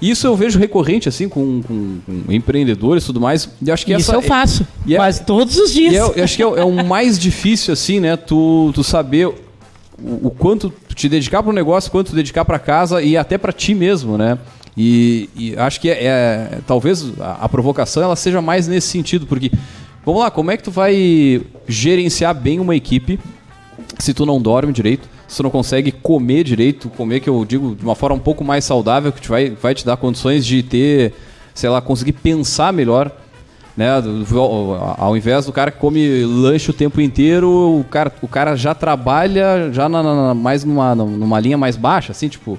Isso 0.00 0.26
eu 0.26 0.34
vejo 0.36 0.58
recorrente, 0.58 1.08
assim, 1.08 1.28
com, 1.28 1.60
com- 1.62 1.98
com 2.06 2.32
empreendedores 2.32 3.02
e 3.02 3.06
tudo 3.06 3.20
mais. 3.20 3.48
E 3.60 3.70
acho 3.70 3.84
que 3.84 3.92
Isso 3.92 4.10
essa 4.10 4.14
eu 4.14 4.22
faço 4.22 4.66
e 4.86 4.94
é- 4.94 4.96
quase 4.98 5.22
todos 5.24 5.56
os 5.58 5.72
dias. 5.72 5.94
é, 5.94 5.98
eu 6.20 6.24
acho 6.24 6.36
que 6.36 6.42
é, 6.42 6.46
o- 6.46 6.56
é 6.56 6.64
o 6.64 6.84
mais 6.84 7.18
difícil, 7.18 7.72
assim, 7.74 8.00
né? 8.00 8.16
Tu, 8.16 8.70
tu 8.74 8.82
saber 8.82 9.26
o, 9.26 9.34
o 10.22 10.30
quanto 10.30 10.72
te 10.94 11.08
dedicar 11.10 11.42
para 11.42 11.50
o 11.50 11.54
negócio, 11.54 11.90
quanto 11.90 12.14
dedicar 12.14 12.44
para 12.46 12.58
casa 12.58 13.02
e 13.02 13.16
até 13.18 13.36
para 13.36 13.52
ti 13.52 13.74
mesmo, 13.74 14.16
né? 14.16 14.38
E, 14.76 15.28
e 15.34 15.56
acho 15.56 15.80
que 15.80 15.88
é, 15.90 16.04
é- 16.04 16.58
talvez 16.66 17.04
a, 17.20 17.44
a 17.44 17.48
provocação 17.48 18.02
ela 18.02 18.16
seja 18.16 18.42
mais 18.42 18.68
nesse 18.68 18.88
sentido, 18.88 19.26
porque 19.26 19.50
vamos 20.06 20.20
lá, 20.22 20.30
como 20.30 20.50
é 20.50 20.56
que 20.56 20.62
tu 20.62 20.70
vai 20.70 21.42
gerenciar 21.68 22.34
bem 22.34 22.60
uma 22.60 22.74
equipe 22.74 23.18
se 23.98 24.14
tu 24.14 24.24
não 24.24 24.40
dorme 24.40 24.72
direito, 24.72 25.08
se 25.28 25.36
tu 25.38 25.42
não 25.42 25.50
consegue 25.50 25.90
comer 25.90 26.44
direito, 26.44 26.88
comer 26.90 27.20
que 27.20 27.28
eu 27.28 27.44
digo 27.44 27.74
de 27.74 27.84
uma 27.84 27.94
forma 27.94 28.16
um 28.16 28.20
pouco 28.20 28.44
mais 28.44 28.64
saudável, 28.64 29.10
que 29.12 29.20
te 29.20 29.28
vai, 29.28 29.50
vai 29.50 29.74
te 29.74 29.84
dar 29.84 29.96
condições 29.96 30.46
de 30.46 30.62
ter, 30.62 31.12
sei 31.54 31.68
lá, 31.68 31.80
conseguir 31.80 32.12
pensar 32.12 32.72
melhor, 32.72 33.10
né? 33.76 33.88
Ao 34.96 35.16
invés 35.16 35.44
do 35.46 35.52
cara 35.52 35.70
que 35.70 35.78
come 35.78 36.24
lanche 36.24 36.70
o 36.70 36.74
tempo 36.74 37.00
inteiro, 37.00 37.50
o 37.50 37.84
cara, 37.90 38.12
o 38.22 38.28
cara 38.28 38.54
já 38.56 38.74
trabalha 38.74 39.70
já 39.72 39.88
na- 39.88 40.02
na- 40.02 40.34
mais 40.34 40.64
numa, 40.64 40.94
numa 40.94 41.40
linha 41.40 41.58
mais 41.58 41.76
baixa, 41.76 42.12
assim, 42.12 42.28
tipo, 42.28 42.58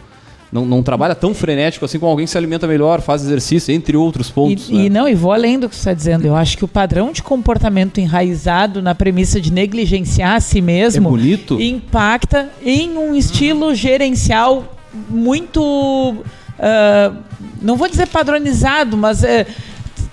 não, 0.51 0.66
não 0.66 0.82
trabalha 0.82 1.13
tão 1.13 1.34
frenético 1.34 1.86
assim 1.86 2.00
como 2.00 2.10
alguém 2.10 2.25
que 2.25 2.32
se 2.32 2.38
alimenta 2.38 2.68
melhor, 2.68 3.01
faz 3.01 3.22
exercício, 3.22 3.74
entre 3.74 3.98
outros 3.98 4.30
pontos. 4.30 4.70
E, 4.70 4.74
né? 4.74 4.84
e 4.86 4.89
não, 4.89 5.08
e 5.08 5.13
vou 5.13 5.34
além 5.34 5.60
do 5.60 5.68
que 5.68 5.75
você 5.75 5.82
está 5.82 5.94
dizendo. 5.94 6.25
Eu 6.25 6.36
acho 6.36 6.58
que 6.58 6.63
o 6.63 6.68
padrão 6.68 7.12
de 7.12 7.22
comportamento 7.22 8.00
enraizado 8.00 8.82
na 8.82 8.96
premissa 8.96 9.42
de 9.42 9.51
negligenciar 9.51 10.36
a 10.36 10.39
si 10.39 10.60
É 10.60 10.62
mesmo 10.62 11.10
bonito. 11.10 11.60
impacta 11.60 12.50
em 12.63 12.98
um 12.98 13.13
estilo 13.13 13.75
gerencial 13.75 14.77
muito. 15.10 16.24
ah, 16.60 17.13
não 17.62 17.75
vou 17.75 17.88
dizer 17.88 18.08
padronizado, 18.08 18.96
mas 18.96 19.24
é, 19.24 19.46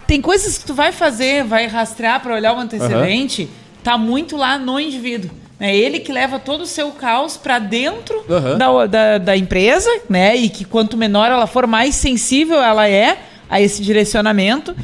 tem 0.07 0.21
coisas 0.21 0.59
que 0.59 0.65
tu 0.65 0.75
vai 0.75 0.93
fazer, 0.93 1.45
vai 1.45 1.67
rastrear 1.67 2.21
para 2.21 2.35
olhar 2.35 2.55
o 2.55 2.59
antecedente, 2.59 3.49
tá 3.83 3.97
muito 3.97 4.37
lá 4.37 4.59
no 4.59 4.79
indivíduo. 4.81 5.31
É 5.65 5.75
ele 5.75 5.99
que 5.99 6.13
leva 6.13 6.39
todo 6.39 6.61
o 6.61 6.67
seu 6.67 6.91
caos 6.91 7.39
para 7.39 7.59
dentro 7.59 8.23
Aham. 8.29 8.59
da, 8.59 8.87
da, 8.87 9.19
da 9.19 9.35
empresa, 9.37 9.89
né? 10.11 10.37
E 10.37 10.51
que 10.51 10.63
quanto 10.63 10.95
menor 10.95 11.31
ela 11.31 11.47
for, 11.47 11.67
mais 11.67 11.95
sensível 11.95 12.61
ela 12.61 12.87
é 12.87 13.19
a 13.49 13.63
esse 13.63 13.83
direcionamento. 13.83 14.77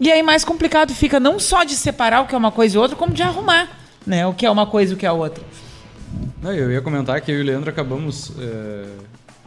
E 0.00 0.10
aí 0.10 0.24
mais 0.24 0.44
complicado 0.44 0.92
fica 0.92 1.20
não 1.20 1.38
só 1.38 1.62
de 1.62 1.76
separar 1.76 2.22
o 2.22 2.26
que 2.26 2.34
é 2.34 2.38
uma 2.38 2.50
coisa 2.50 2.74
e 2.74 2.78
outra, 2.80 2.96
como 2.96 3.14
de 3.14 3.22
arrumar, 3.22 3.78
né? 4.04 4.26
O 4.26 4.34
que 4.34 4.44
é 4.44 4.50
uma 4.50 4.66
coisa 4.66 4.92
e 4.92 4.96
o 4.96 4.98
que 4.98 5.06
é 5.06 5.12
outra. 5.12 5.44
Não, 6.42 6.52
eu 6.52 6.68
ia 6.72 6.80
comentar 6.82 7.20
que 7.20 7.30
eu 7.30 7.38
e 7.38 7.40
o 7.40 7.44
Leandro 7.44 7.70
acabamos 7.70 8.32
é, 8.36 8.86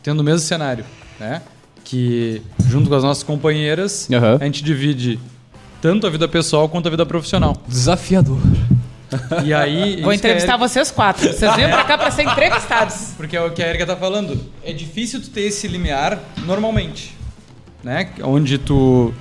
tendo 0.01 0.21
o 0.21 0.23
mesmo 0.23 0.39
cenário, 0.39 0.85
né? 1.19 1.41
Que 1.83 2.41
junto 2.65 2.87
com 2.87 2.95
as 2.95 3.03
nossas 3.03 3.23
companheiras, 3.23 4.07
Aham. 4.09 4.37
a 4.39 4.45
gente 4.45 4.63
divide 4.63 5.19
tanto 5.81 6.07
a 6.07 6.09
vida 6.09 6.29
pessoal 6.29 6.69
quanto 6.69 6.87
a 6.87 6.91
vida 6.91 7.05
profissional. 7.05 7.57
Desafiador. 7.67 8.39
E 9.43 9.53
aí. 9.53 10.01
Vou 10.01 10.11
a 10.11 10.15
entrevistar 10.15 10.53
Erika- 10.53 10.67
vocês 10.67 10.91
quatro. 10.91 11.27
Vocês 11.31 11.55
vêm 11.55 11.67
pra 11.69 11.83
cá 11.83 11.97
pra 11.97 12.11
ser 12.11 12.23
entrevistados. 12.23 13.13
Porque 13.17 13.35
é 13.37 13.41
o 13.41 13.51
que 13.51 13.63
a 13.63 13.67
Erika 13.69 13.85
tá 13.85 13.95
falando. 13.95 14.39
É 14.63 14.73
difícil 14.73 15.21
tu 15.21 15.29
ter 15.29 15.41
esse 15.41 15.67
limiar 15.67 16.19
normalmente. 16.45 17.15
Né? 17.83 18.09
Onde 18.23 18.57
tu. 18.57 19.13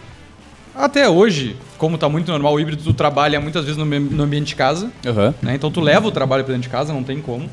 Até 0.74 1.08
hoje, 1.08 1.56
como 1.78 1.96
tá 1.96 2.08
muito 2.08 2.30
normal 2.30 2.52
o 2.54 2.60
híbrido, 2.60 2.82
tu 2.82 2.92
trabalha 2.92 3.40
muitas 3.40 3.64
vezes 3.64 3.78
no, 3.78 3.84
no 3.86 4.22
ambiente 4.22 4.48
de 4.48 4.56
casa. 4.56 4.90
Aham. 5.06 5.34
né? 5.40 5.54
Então 5.54 5.70
tu 5.70 5.80
leva 5.80 6.06
o 6.06 6.10
trabalho 6.10 6.44
pra 6.44 6.52
dentro 6.52 6.68
de 6.68 6.72
casa, 6.72 6.92
não 6.92 7.02
tem 7.02 7.20
como. 7.22 7.48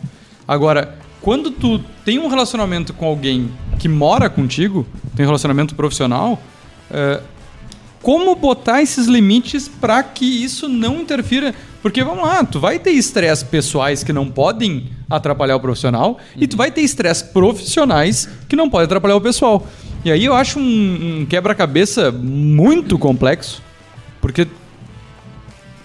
Agora, 0.47 0.97
quando 1.21 1.51
tu 1.51 1.79
tem 2.03 2.19
um 2.19 2.27
relacionamento 2.27 2.93
com 2.93 3.05
alguém 3.05 3.49
que 3.79 3.87
mora 3.87 4.29
contigo, 4.29 4.85
tem 5.15 5.25
um 5.25 5.29
relacionamento 5.29 5.73
profissional, 5.73 6.41
é, 6.91 7.21
como 8.01 8.35
botar 8.35 8.81
esses 8.81 9.07
limites 9.07 9.69
para 9.69 10.03
que 10.03 10.25
isso 10.25 10.67
não 10.67 10.99
interfira? 10.99 11.55
Porque 11.83 12.01
vamos 12.01 12.23
lá, 12.23 12.45
tu 12.45 12.61
vai 12.61 12.79
ter 12.79 12.91
estresse 12.91 13.43
pessoais 13.43 14.05
que 14.05 14.13
não 14.13 14.31
podem 14.31 14.85
atrapalhar 15.09 15.57
o 15.57 15.59
profissional 15.59 16.17
e 16.37 16.47
tu 16.47 16.55
vai 16.55 16.71
ter 16.71 16.79
estresse 16.79 17.25
profissionais 17.25 18.29
que 18.47 18.55
não 18.55 18.69
podem 18.69 18.85
atrapalhar 18.85 19.17
o 19.17 19.21
pessoal. 19.21 19.67
E 20.05 20.09
aí 20.09 20.23
eu 20.23 20.33
acho 20.33 20.59
um, 20.59 21.19
um 21.19 21.25
quebra-cabeça 21.25 22.09
muito 22.09 22.97
complexo, 22.97 23.61
porque 24.21 24.47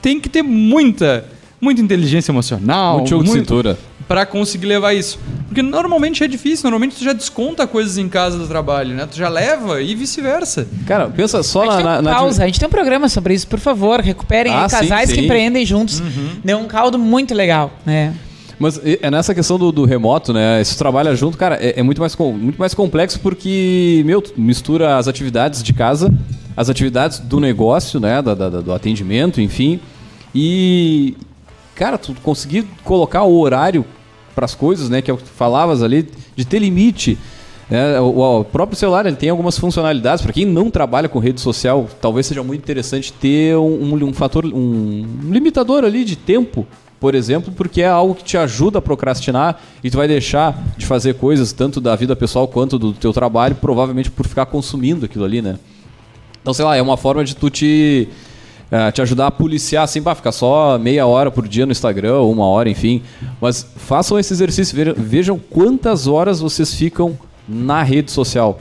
tem 0.01 0.21
que 0.21 0.29
ter 0.29 0.43
muita, 0.43 1.25
muita 1.61 1.81
inteligência 1.81 2.31
emocional, 2.31 2.99
Muito 2.99 3.11
jogo 3.11 3.25
de 3.25 3.31
cintura. 3.31 3.79
Para 4.09 4.25
conseguir 4.27 4.67
levar 4.67 4.95
isso. 4.95 5.19
Porque 5.47 5.63
normalmente 5.63 6.25
é 6.25 6.29
difícil, 6.29 6.65
normalmente 6.65 6.97
tu 6.97 7.05
já 7.05 7.13
desconta 7.13 7.67
coisas 7.67 7.97
em 7.99 8.09
casa 8.09 8.37
do 8.39 8.47
trabalho, 8.49 8.95
né? 8.95 9.07
Tu 9.11 9.17
já 9.17 9.29
leva 9.29 9.81
e 9.83 9.95
vice-versa. 9.95 10.67
Cara, 10.87 11.09
pensa 11.09 11.43
só 11.43 11.65
na, 11.65 11.81
na, 11.83 11.99
um 11.99 12.03
na- 12.03 12.15
pausa, 12.15 12.43
a 12.45 12.47
gente 12.47 12.59
tem 12.59 12.67
um 12.67 12.71
programa 12.71 13.09
sobre 13.09 13.35
isso, 13.35 13.47
por 13.47 13.59
favor, 13.59 14.01
recuperem 14.01 14.53
Ah, 14.53 14.65
aí 14.65 14.71
sim, 14.71 14.77
casais 14.77 15.11
que 15.11 15.17
sim. 15.17 15.25
empreendem 15.25 15.65
juntos. 15.65 16.03
Deu 16.45 16.59
um 16.59 16.67
caldo 16.67 16.99
muito 16.99 17.35
legal, 17.35 17.71
né? 17.87 18.15
Mas 18.59 18.79
é 18.85 18.99
é 19.03 19.11
nessa 19.11 19.35
questão 19.35 19.57
do, 19.59 19.71
do 19.71 19.85
remoto, 19.85 20.33
né? 20.33 20.63
Se 20.65 20.75
tu 20.75 20.79
trabalha 20.79 21.15
junto, 21.15 21.39
cara, 21.39 21.57
é, 21.61 21.79
é 21.79 21.83
muito, 21.83 22.01
mais, 22.01 22.15
com- 22.15 22.33
muito 22.33 22.59
mais 22.59 22.75
complexo 22.75 23.21
porque, 23.21 24.03
meu, 24.05 24.21
tu 24.21 24.33
mistura 24.37 24.97
as 24.99 25.07
atividades 25.09 25.63
de 25.63 25.73
casa, 25.73 26.13
as 26.57 26.69
atividades 26.69 27.21
do 27.21 27.39
negócio, 27.41 28.01
né? 28.01 28.21
Da, 28.21 28.35
da- 28.35 28.51
da- 28.51 28.61
do 28.61 28.73
atendimento, 28.73 29.41
enfim. 29.41 29.79
E, 30.35 31.17
cara, 31.75 31.97
tu 31.97 32.15
conseguir 32.23 32.67
colocar 32.85 33.23
o 33.23 33.39
horário 33.41 33.85
para 34.39 34.45
as 34.45 34.55
coisas, 34.55 34.89
né? 34.89 35.03
Que 35.03 35.11
é 35.11 35.15
o 35.15 35.17
que 35.17 35.25
tu 35.25 35.31
falavas 35.31 35.83
ali, 35.83 36.09
de 36.37 36.45
ter 36.45 36.61
limite. 36.61 37.19
né? 37.69 37.99
o, 38.01 38.41
o 38.41 38.45
próprio 38.45 38.79
celular 38.79 39.05
ele 39.05 39.17
tem 39.17 39.31
algumas 39.31 39.59
funcionalidades. 39.59 40.23
Para 40.23 40.33
quem 40.33 40.47
não 40.47 40.71
trabalha 40.71 41.09
com 41.09 41.19
rede 41.19 41.41
social, 41.41 41.89
talvez 42.01 42.27
seja 42.27 42.43
muito 42.45 42.63
interessante 42.63 43.13
ter 43.13 43.57
um, 43.57 43.95
um- 43.95 44.05
um 44.07 44.13
fator, 44.13 44.45
um 44.47 45.05
limitador 45.29 45.85
ali 45.85 46.05
de 46.05 46.15
tempo 46.15 46.65
por 47.01 47.15
exemplo, 47.15 47.53
porque 47.57 47.81
é 47.83 47.87
algo 47.87 48.13
que 48.13 48.25
te 48.25 48.37
ajuda 48.37 48.81
a 48.81 48.83
procrastinar 48.83 49.61
e 49.85 49.89
tu 49.91 49.97
vai 49.97 50.09
deixar 50.09 50.61
de 50.77 50.85
fazer 50.85 51.15
coisas 51.15 51.53
tanto 51.53 51.81
da 51.81 51.95
vida 51.95 52.17
pessoal 52.17 52.49
quanto 52.49 52.77
do 52.77 52.93
teu 52.93 53.13
trabalho, 53.13 53.55
provavelmente 53.55 54.11
por 54.11 54.27
ficar 54.27 54.47
consumindo 54.47 55.05
aquilo 55.07 55.25
ali, 55.25 55.41
né? 55.41 55.61
Então, 56.43 56.53
sei 56.53 56.65
lá, 56.65 56.77
é 56.77 56.83
uma 56.83 56.97
forma 56.97 57.25
de 57.25 57.37
tu 57.37 57.49
te, 57.51 58.09
eh, 58.71 58.93
te 58.93 59.01
ajudar 59.01 59.29
a 59.29 59.31
policiar, 59.31 59.85
assim, 59.85 60.03
para 60.03 60.15
ficar 60.15 60.33
só 60.33 60.79
meia 60.79 61.07
hora 61.07 61.31
por 61.31 61.49
dia 61.49 61.65
no 61.65 61.73
Instagram, 61.73 62.17
ou 62.17 62.33
uma 62.33 62.47
hora, 62.47 62.69
enfim. 62.69 63.03
Mas 63.41 63.67
façam 63.77 64.19
esse 64.19 64.33
exercício, 64.33 64.77
vejam, 64.97 65.39
quantas 65.39 66.07
horas 66.07 66.41
vocês 66.41 66.75
ficam 66.75 67.19
na 67.49 67.83
rede 67.83 68.11
social. 68.11 68.61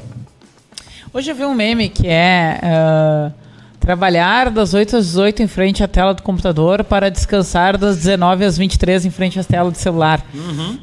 Hoje 1.14 1.32
eu 1.32 1.36
vi 1.36 1.44
um 1.44 1.54
meme 1.54 1.90
que 1.90 2.08
é 2.08 2.60
ah, 2.64 3.32
trabalhar 3.80 4.52
das 4.52 4.74
8 4.74 4.98
às 4.98 5.06
18 5.08 5.44
em 5.44 5.48
frente 5.48 5.84
à 5.84 5.88
tela 5.88 6.14
do 6.14 6.22
computador 6.22 6.84
para 6.84 7.10
descansar 7.10 7.78
das 7.78 7.98
19 7.98 8.46
às 8.46 8.58
23 8.58 9.06
em 9.06 9.10
frente 9.10 9.40
à 9.40 9.44
tela 9.44 9.72
do 9.72 9.78
celular. 9.78 10.24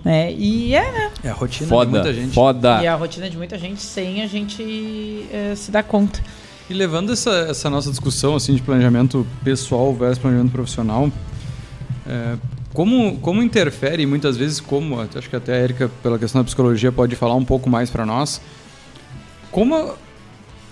Né? 0.04 0.32
E 0.32 0.74
é, 0.74 0.92
né? 0.92 1.10
É 1.22 1.30
a 1.30 1.34
rotina 1.34 1.68
Foda, 1.68 1.86
de 1.86 1.90
muita 1.92 2.14
gente. 2.14 2.34
foda. 2.34 2.82
E 2.82 2.86
a 2.86 2.94
rotina 2.94 3.30
de 3.30 3.36
muita 3.36 3.58
gente 3.58 3.80
sem 3.80 4.22
a 4.22 4.26
gente 4.26 5.26
eh, 5.32 5.54
se 5.54 5.70
dar 5.70 5.82
conta. 5.82 6.20
E 6.68 6.72
levando 6.72 7.12
essa, 7.12 7.30
essa 7.50 7.68
nossa 7.68 7.90
discussão 7.90 8.34
assim 8.34 8.54
de 8.54 8.62
planejamento 8.62 9.26
pessoal 9.42 9.94
versus 9.94 10.18
planejamento 10.18 10.52
profissional, 10.52 11.10
é, 12.06 12.36
como, 12.72 13.18
como 13.18 13.42
interfere 13.42 14.06
muitas 14.06 14.36
vezes, 14.36 14.60
como 14.60 15.00
acho 15.00 15.28
que 15.28 15.36
até 15.36 15.54
a 15.54 15.60
Erika, 15.60 15.90
pela 16.02 16.18
questão 16.18 16.40
da 16.40 16.44
psicologia, 16.44 16.90
pode 16.90 17.14
falar 17.16 17.34
um 17.34 17.44
pouco 17.44 17.68
mais 17.68 17.90
para 17.90 18.06
nós, 18.06 18.40
como 19.50 19.94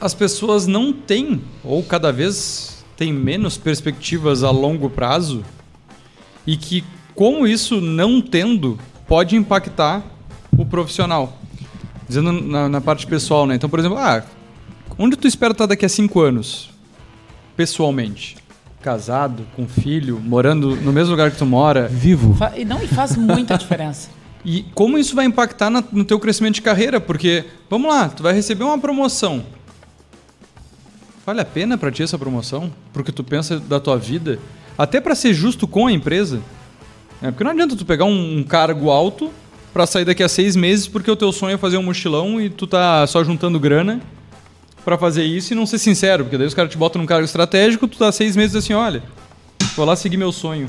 as 0.00 0.14
pessoas 0.14 0.66
não 0.66 0.92
têm, 0.92 1.42
ou 1.62 1.82
cada 1.82 2.10
vez 2.10 2.84
têm 2.96 3.12
menos 3.12 3.56
perspectivas 3.56 4.42
a 4.42 4.50
longo 4.50 4.90
prazo, 4.90 5.44
e 6.46 6.56
que 6.56 6.82
como 7.14 7.46
isso 7.46 7.80
não 7.80 8.20
tendo 8.20 8.78
pode 9.06 9.36
impactar 9.36 10.02
o 10.56 10.64
profissional. 10.64 11.38
Dizendo 12.08 12.32
na, 12.32 12.68
na 12.68 12.80
parte 12.80 13.06
pessoal, 13.06 13.46
né? 13.46 13.54
Então, 13.54 13.70
por 13.70 13.78
exemplo, 13.78 13.96
ah, 13.98 14.24
onde 14.98 15.16
tu 15.16 15.26
espera 15.26 15.52
estar 15.52 15.66
daqui 15.66 15.84
a 15.84 15.88
cinco 15.88 16.20
anos? 16.20 16.70
Pessoalmente. 17.56 18.36
Casado, 18.80 19.44
com 19.54 19.68
filho, 19.68 20.18
morando 20.20 20.74
no 20.76 20.92
mesmo 20.92 21.12
lugar 21.12 21.30
que 21.30 21.38
tu 21.38 21.46
mora. 21.46 21.86
Vivo. 21.88 22.34
Fa- 22.34 22.52
E 22.56 22.64
não, 22.64 22.82
e 22.82 22.88
faz 22.88 23.16
muita 23.16 23.56
diferença. 23.56 24.08
E 24.44 24.64
como 24.74 24.98
isso 24.98 25.14
vai 25.14 25.24
impactar 25.24 25.70
na- 25.70 25.84
no 25.92 26.04
teu 26.04 26.18
crescimento 26.18 26.56
de 26.56 26.62
carreira? 26.62 27.00
Porque, 27.00 27.44
vamos 27.70 27.88
lá, 27.88 28.08
tu 28.08 28.24
vai 28.24 28.32
receber 28.34 28.64
uma 28.64 28.76
promoção. 28.76 29.44
Vale 31.24 31.40
a 31.40 31.44
pena 31.44 31.78
pra 31.78 31.92
ti 31.92 32.02
essa 32.02 32.18
promoção? 32.18 32.72
Porque 32.92 33.12
tu 33.12 33.22
pensa 33.22 33.60
da 33.60 33.78
tua 33.78 33.96
vida? 33.96 34.40
Até 34.76 35.00
pra 35.00 35.14
ser 35.14 35.32
justo 35.32 35.68
com 35.68 35.86
a 35.86 35.92
empresa. 35.92 36.40
É, 37.22 37.30
porque 37.30 37.44
não 37.44 37.52
adianta 37.52 37.76
tu 37.76 37.86
pegar 37.86 38.04
um, 38.04 38.38
um 38.38 38.42
cargo 38.42 38.90
alto 38.90 39.30
pra 39.72 39.86
sair 39.86 40.04
daqui 40.04 40.24
a 40.24 40.28
seis 40.28 40.56
meses 40.56 40.88
porque 40.88 41.08
o 41.08 41.14
teu 41.14 41.30
sonho 41.30 41.54
é 41.54 41.56
fazer 41.56 41.76
um 41.76 41.82
mochilão 41.84 42.40
e 42.40 42.50
tu 42.50 42.66
tá 42.66 43.06
só 43.06 43.22
juntando 43.22 43.60
grana 43.60 44.00
pra 44.84 44.98
fazer 44.98 45.24
isso 45.24 45.52
e 45.52 45.56
não 45.56 45.66
ser 45.66 45.78
sincero. 45.78 46.24
Porque 46.24 46.38
daí 46.38 46.46
os 46.46 46.54
caras 46.54 46.70
te 46.70 46.78
botam 46.78 47.00
num 47.00 47.06
cargo 47.06 47.24
estratégico, 47.24 47.88
tu 47.88 47.98
tá 47.98 48.10
seis 48.12 48.36
meses 48.36 48.56
assim, 48.56 48.72
olha, 48.72 49.02
vou 49.76 49.86
lá 49.86 49.96
seguir 49.96 50.16
meu 50.16 50.32
sonho. 50.32 50.68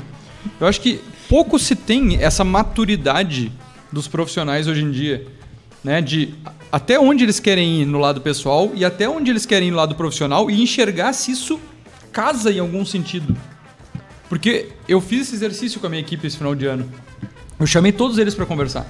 Eu 0.60 0.66
acho 0.66 0.80
que 0.80 1.00
pouco 1.28 1.58
se 1.58 1.74
tem 1.74 2.22
essa 2.22 2.44
maturidade 2.44 3.52
dos 3.90 4.08
profissionais 4.08 4.66
hoje 4.66 4.82
em 4.82 4.90
dia, 4.90 5.26
né? 5.82 6.00
De 6.00 6.34
até 6.70 6.98
onde 6.98 7.24
eles 7.24 7.38
querem 7.38 7.82
ir 7.82 7.86
no 7.86 7.98
lado 7.98 8.20
pessoal 8.20 8.72
e 8.74 8.84
até 8.84 9.08
onde 9.08 9.30
eles 9.30 9.46
querem 9.46 9.68
ir 9.68 9.70
no 9.70 9.76
lado 9.76 9.94
profissional 9.94 10.50
e 10.50 10.60
enxergar 10.62 11.12
se 11.12 11.30
isso 11.30 11.60
casa 12.12 12.50
em 12.50 12.58
algum 12.58 12.84
sentido. 12.84 13.36
Porque 14.28 14.70
eu 14.88 15.00
fiz 15.00 15.22
esse 15.22 15.34
exercício 15.36 15.80
com 15.80 15.86
a 15.86 15.90
minha 15.90 16.00
equipe 16.00 16.26
esse 16.26 16.36
final 16.36 16.54
de 16.54 16.66
ano. 16.66 16.90
Eu 17.58 17.66
chamei 17.66 17.92
todos 17.92 18.18
eles 18.18 18.34
para 18.34 18.44
conversar. 18.44 18.86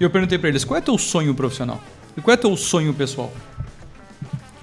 E 0.00 0.04
eu 0.04 0.10
perguntei 0.10 0.38
para 0.38 0.48
eles: 0.48 0.64
qual 0.64 0.76
é 0.76 0.80
teu 0.80 0.98
sonho 0.98 1.34
profissional? 1.34 1.80
E 2.16 2.20
qual 2.20 2.34
é 2.34 2.36
teu 2.36 2.56
sonho 2.56 2.92
pessoal? 2.92 3.32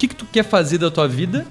que, 0.00 0.08
que 0.08 0.16
tu 0.16 0.24
quer 0.24 0.44
fazer 0.44 0.78
da 0.78 0.90
tua 0.90 1.06
vida 1.06 1.46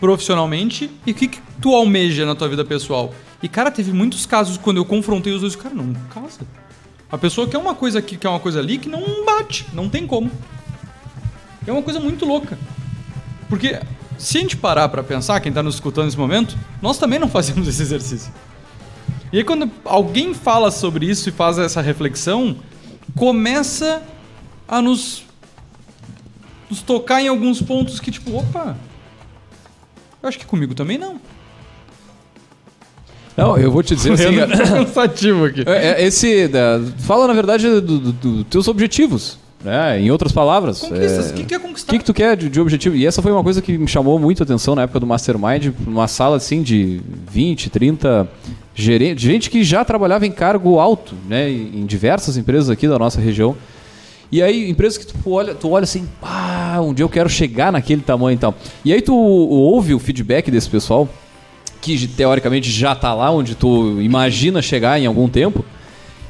profissionalmente 0.00 0.90
e 1.04 1.10
o 1.10 1.14
que, 1.14 1.28
que 1.28 1.38
tu 1.60 1.74
almeja 1.74 2.24
na 2.24 2.34
tua 2.34 2.48
vida 2.48 2.64
pessoal? 2.64 3.12
E, 3.42 3.48
cara, 3.48 3.70
teve 3.70 3.92
muitos 3.92 4.24
casos 4.24 4.56
quando 4.56 4.78
eu 4.78 4.86
confrontei 4.86 5.34
os 5.34 5.42
dois, 5.42 5.54
cara, 5.54 5.74
não 5.74 5.92
casa. 6.08 6.40
A 7.12 7.18
pessoa 7.18 7.46
quer 7.46 7.58
uma 7.58 7.74
coisa 7.74 7.98
aqui, 7.98 8.16
quer 8.16 8.30
uma 8.30 8.40
coisa 8.40 8.58
ali 8.58 8.78
que 8.78 8.88
não 8.88 9.22
bate, 9.22 9.66
não 9.74 9.86
tem 9.86 10.06
como. 10.06 10.30
É 11.66 11.70
uma 11.70 11.82
coisa 11.82 12.00
muito 12.00 12.24
louca. 12.24 12.58
Porque 13.50 13.78
se 14.16 14.38
a 14.38 14.40
gente 14.40 14.56
parar 14.56 14.88
pra 14.88 15.02
pensar, 15.02 15.38
quem 15.40 15.52
tá 15.52 15.62
nos 15.62 15.74
escutando 15.74 16.06
nesse 16.06 16.16
momento, 16.16 16.56
nós 16.80 16.96
também 16.96 17.18
não 17.18 17.28
fazemos 17.30 17.68
esse 17.68 17.82
exercício. 17.82 18.32
E 19.30 19.36
aí 19.36 19.44
quando 19.44 19.70
alguém 19.84 20.32
fala 20.32 20.70
sobre 20.70 21.04
isso 21.04 21.28
e 21.28 21.32
faz 21.32 21.58
essa 21.58 21.82
reflexão, 21.82 22.56
começa 23.14 24.02
a 24.66 24.80
nos, 24.80 25.27
nos 26.70 26.82
tocar 26.82 27.20
em 27.22 27.28
alguns 27.28 27.60
pontos 27.62 27.98
que 28.00 28.10
tipo, 28.10 28.36
opa, 28.36 28.76
eu 30.22 30.28
acho 30.28 30.38
que 30.38 30.46
comigo 30.46 30.74
também 30.74 30.98
não. 30.98 31.20
Não, 33.36 33.56
eu 33.56 33.70
vou 33.70 33.82
te 33.82 33.94
dizer 33.94 34.12
assim, 34.14 34.34
cara, 34.36 34.56
cansativo 34.56 35.44
aqui. 35.44 35.62
É, 35.64 36.02
é, 36.02 36.06
esse. 36.06 36.48
da- 36.48 36.80
fala, 36.98 37.26
na 37.28 37.32
verdade, 37.32 37.80
dos 37.80 38.00
do, 38.00 38.12
do 38.12 38.44
teus 38.44 38.66
objetivos. 38.66 39.38
Né? 39.62 40.00
Em 40.00 40.10
outras 40.10 40.30
palavras. 40.32 40.80
Conquistas, 40.80 41.30
é, 41.30 41.32
o 41.32 41.34
que, 41.34 41.44
que 41.44 41.54
é 41.54 41.56
O 41.56 41.60
conquistar? 41.60 41.92
que, 41.92 41.98
que 41.98 42.04
tu 42.04 42.14
quer 42.14 42.36
de, 42.36 42.48
de 42.48 42.60
objetivo? 42.60 42.94
E 42.96 43.06
essa 43.06 43.20
foi 43.22 43.32
uma 43.32 43.42
coisa 43.42 43.60
que 43.60 43.76
me 43.76 43.88
chamou 43.88 44.18
muito 44.18 44.42
a 44.42 44.44
atenção 44.44 44.74
na 44.74 44.82
época 44.82 45.00
do 45.00 45.06
Mastermind, 45.06 45.72
numa 45.86 46.06
sala 46.06 46.36
assim 46.36 46.62
de 46.62 47.00
20, 47.30 47.68
30 47.70 48.28
gerente, 48.74 49.20
gente 49.20 49.50
que 49.50 49.64
já 49.64 49.84
trabalhava 49.84 50.24
em 50.24 50.30
cargo 50.30 50.78
alto, 50.78 51.16
né, 51.28 51.50
em 51.50 51.84
diversas 51.84 52.36
empresas 52.36 52.70
aqui 52.70 52.86
da 52.86 52.96
nossa 52.96 53.20
região. 53.20 53.56
E 54.30 54.42
aí, 54.42 54.68
empresas 54.68 54.98
que 54.98 55.06
tu 55.06 55.30
olha, 55.30 55.54
tu 55.54 55.70
olha 55.70 55.84
assim, 55.84 56.06
ah, 56.22 56.80
um 56.82 56.92
dia 56.92 57.02
eu 57.02 57.08
quero 57.08 57.30
chegar 57.30 57.72
naquele 57.72 58.02
tamanho 58.02 58.36
e 58.36 58.38
tal. 58.38 58.54
E 58.84 58.92
aí 58.92 59.00
tu 59.00 59.14
ouve 59.16 59.94
o 59.94 59.98
feedback 59.98 60.50
desse 60.50 60.68
pessoal, 60.68 61.08
que 61.80 62.06
teoricamente 62.06 62.70
já 62.70 62.94
tá 62.94 63.14
lá 63.14 63.30
onde 63.30 63.54
tu 63.54 64.00
imagina 64.02 64.60
chegar 64.60 65.00
em 65.00 65.06
algum 65.06 65.28
tempo. 65.28 65.64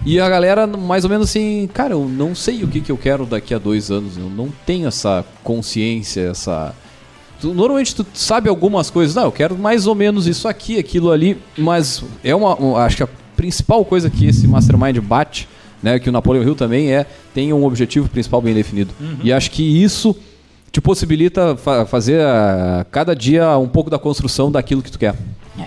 E 0.07 0.21
a 0.21 0.29
galera, 0.29 0.65
mais 0.65 1.03
ou 1.03 1.11
menos 1.11 1.29
assim, 1.29 1.69
cara, 1.75 1.95
eu 1.95 2.09
não 2.09 2.37
sei 2.37 2.63
o 2.63 2.69
que, 2.69 2.81
que 2.81 2.93
eu 2.93 2.97
quero 2.97 3.27
daqui 3.27 3.53
a 3.53 3.59
dois 3.59 3.91
anos. 3.91 4.17
Eu 4.17 4.31
não 4.31 4.49
tenho 4.65 4.87
essa 4.87 5.25
consciência, 5.43 6.21
essa. 6.31 6.73
Tu, 7.41 7.53
normalmente 7.53 7.97
tu 7.97 8.07
sabe 8.15 8.49
algumas 8.49 8.91
coisas, 8.91 9.17
não, 9.17 9.25
eu 9.25 9.33
quero 9.33 9.59
mais 9.59 9.89
ou 9.89 9.95
menos 9.97 10.29
isso 10.29 10.47
aqui, 10.47 10.79
aquilo 10.79 11.11
ali, 11.11 11.37
mas 11.57 12.03
é 12.23 12.35
uma 12.35 12.85
acho 12.85 12.97
que 12.97 13.03
a 13.03 13.09
principal 13.37 13.85
coisa 13.85 14.09
que 14.09 14.27
esse 14.27 14.47
Mastermind 14.47 14.99
bate 14.99 15.49
né, 15.83 15.99
que 15.99 16.09
o 16.09 16.13
Napoleon 16.13 16.43
Hill 16.43 16.55
também 16.55 16.93
é 16.93 17.07
tem 17.39 17.53
um 17.53 17.65
objetivo 17.65 18.09
principal 18.09 18.43
bem 18.43 18.53
definido. 18.53 18.93
Uhum. 19.01 19.19
E 19.23 19.33
acho 19.33 19.53
que 19.53 19.63
isso 19.63 20.17
te 20.73 20.81
possibilita 20.81 21.57
fa 21.57 21.87
fazer 21.87 22.21
a, 22.21 22.85
cada 22.91 23.15
dia 23.15 23.57
um 23.59 23.69
pouco 23.69 23.89
da 23.89 23.97
construção 23.97 24.51
daquilo 24.51 24.83
que 24.83 24.91
tu 24.91 24.99
quer. 24.99 25.15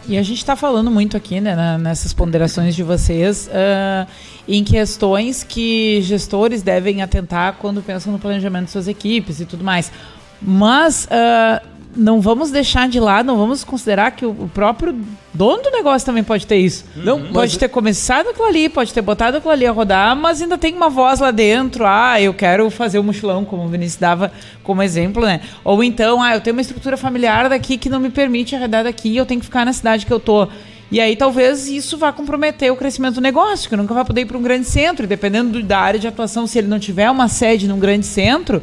E 0.06 0.18
a 0.18 0.22
gente 0.22 0.40
está 0.40 0.58
falando 0.58 0.92
muito 0.92 1.16
aqui, 1.16 1.40
né, 1.40 1.78
nessas 1.78 2.12
ponderações 2.12 2.76
de 2.76 2.84
vocês, 2.84 3.48
uh, 3.48 4.06
em 4.46 4.66
questões 4.66 5.46
que 5.46 6.02
gestores 6.02 6.62
devem 6.62 7.02
atentar 7.02 7.56
quando 7.58 7.82
pensam 7.82 8.12
no 8.12 8.20
planejamento 8.20 8.66
de 8.66 8.72
suas 8.72 8.90
equipes 8.90 9.40
e 9.40 9.46
tudo 9.46 9.64
mais. 9.64 9.94
Mas 10.42 11.06
uh, 11.06 11.66
não 11.96 12.22
vamos 12.22 12.52
deixar 12.52 12.88
de 12.88 13.00
lado, 13.00 13.26
não 13.26 13.38
vamos 13.38 13.64
considerar 13.64 14.12
que 14.12 14.26
o 14.26 14.50
próprio 14.54 14.96
dono 15.34 15.62
do 15.62 15.72
negócio 15.72 16.06
também 16.06 16.24
pode 16.24 16.48
ter 16.48 16.58
isso. 16.58 16.86
Uhum. 16.96 17.04
Não, 17.04 17.20
pode 17.20 17.54
mas... 17.54 17.58
ter 17.58 17.68
começado 17.68 18.30
aquilo 18.30 18.46
ali, 18.46 18.70
pode 18.70 18.94
ter 18.94 19.02
botado 19.02 19.38
aquilo 19.38 19.52
ali 19.52 19.66
a 19.66 19.72
rodar, 19.72 20.16
mas 20.16 20.42
ainda 20.42 20.58
tem 20.58 20.74
uma 20.74 20.90
voz 20.90 21.20
lá 21.20 21.32
dentro. 21.32 21.86
Ah, 21.86 22.22
eu 22.22 22.34
quero 22.34 22.70
fazer 22.70 22.98
o 22.98 23.02
um 23.02 23.06
mochilão, 23.06 23.44
como 23.44 23.64
o 23.64 23.68
Vinícius 23.68 24.00
dava 24.00 24.32
como 24.64 24.82
exemplo, 24.82 25.26
né? 25.26 25.42
Ou 25.64 25.84
então, 25.84 26.22
ah, 26.22 26.36
eu 26.36 26.42
tenho 26.42 26.56
uma 26.56 26.62
estrutura 26.62 26.96
familiar 26.96 27.50
daqui 27.50 27.78
que 27.78 27.90
não 27.90 28.00
me 28.00 28.10
permite 28.10 28.56
arredar 28.56 28.84
daqui, 28.84 29.16
eu 29.16 29.26
tenho 29.26 29.40
que 29.40 29.46
ficar 29.46 29.66
na 29.66 29.74
cidade 29.74 30.06
que 30.06 30.14
eu 30.14 30.20
tô. 30.20 30.48
E 30.92 31.00
aí 31.00 31.16
talvez 31.16 31.70
isso 31.70 31.98
vá 31.98 32.12
comprometer 32.12 32.72
o 32.72 32.76
crescimento 32.76 33.16
do 33.16 33.22
negócio, 33.22 33.70
que 33.70 33.78
nunca 33.78 33.94
vai 33.94 34.04
poder 34.04 34.22
ir 34.22 34.26
para 34.26 34.38
um 34.38 34.42
grande 34.42 34.68
centro. 34.68 35.06
E 35.06 35.08
dependendo 35.08 35.64
da 35.64 35.80
área 35.80 36.00
de 36.00 36.08
atuação, 36.08 36.46
se 36.46 36.58
ele 36.58 36.68
não 36.68 36.80
tiver 36.80 37.10
uma 37.10 37.30
sede 37.30 37.66
num 37.66 37.80
grande 37.80 38.06
centro, 38.06 38.62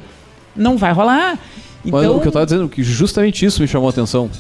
não 0.55 0.77
vai 0.77 0.93
rolar. 0.93 1.39
Então... 1.89 2.01
Mas 2.01 2.09
o 2.11 2.21
que 2.21 2.27
eu 2.27 2.31
estava 2.31 2.47
dizendo, 2.47 2.69
que 2.69 2.83
justamente 2.83 3.45
isso 3.45 3.61
me 3.61 3.69
chamou 3.69 3.89
a 3.89 3.91
atenção. 3.91 4.31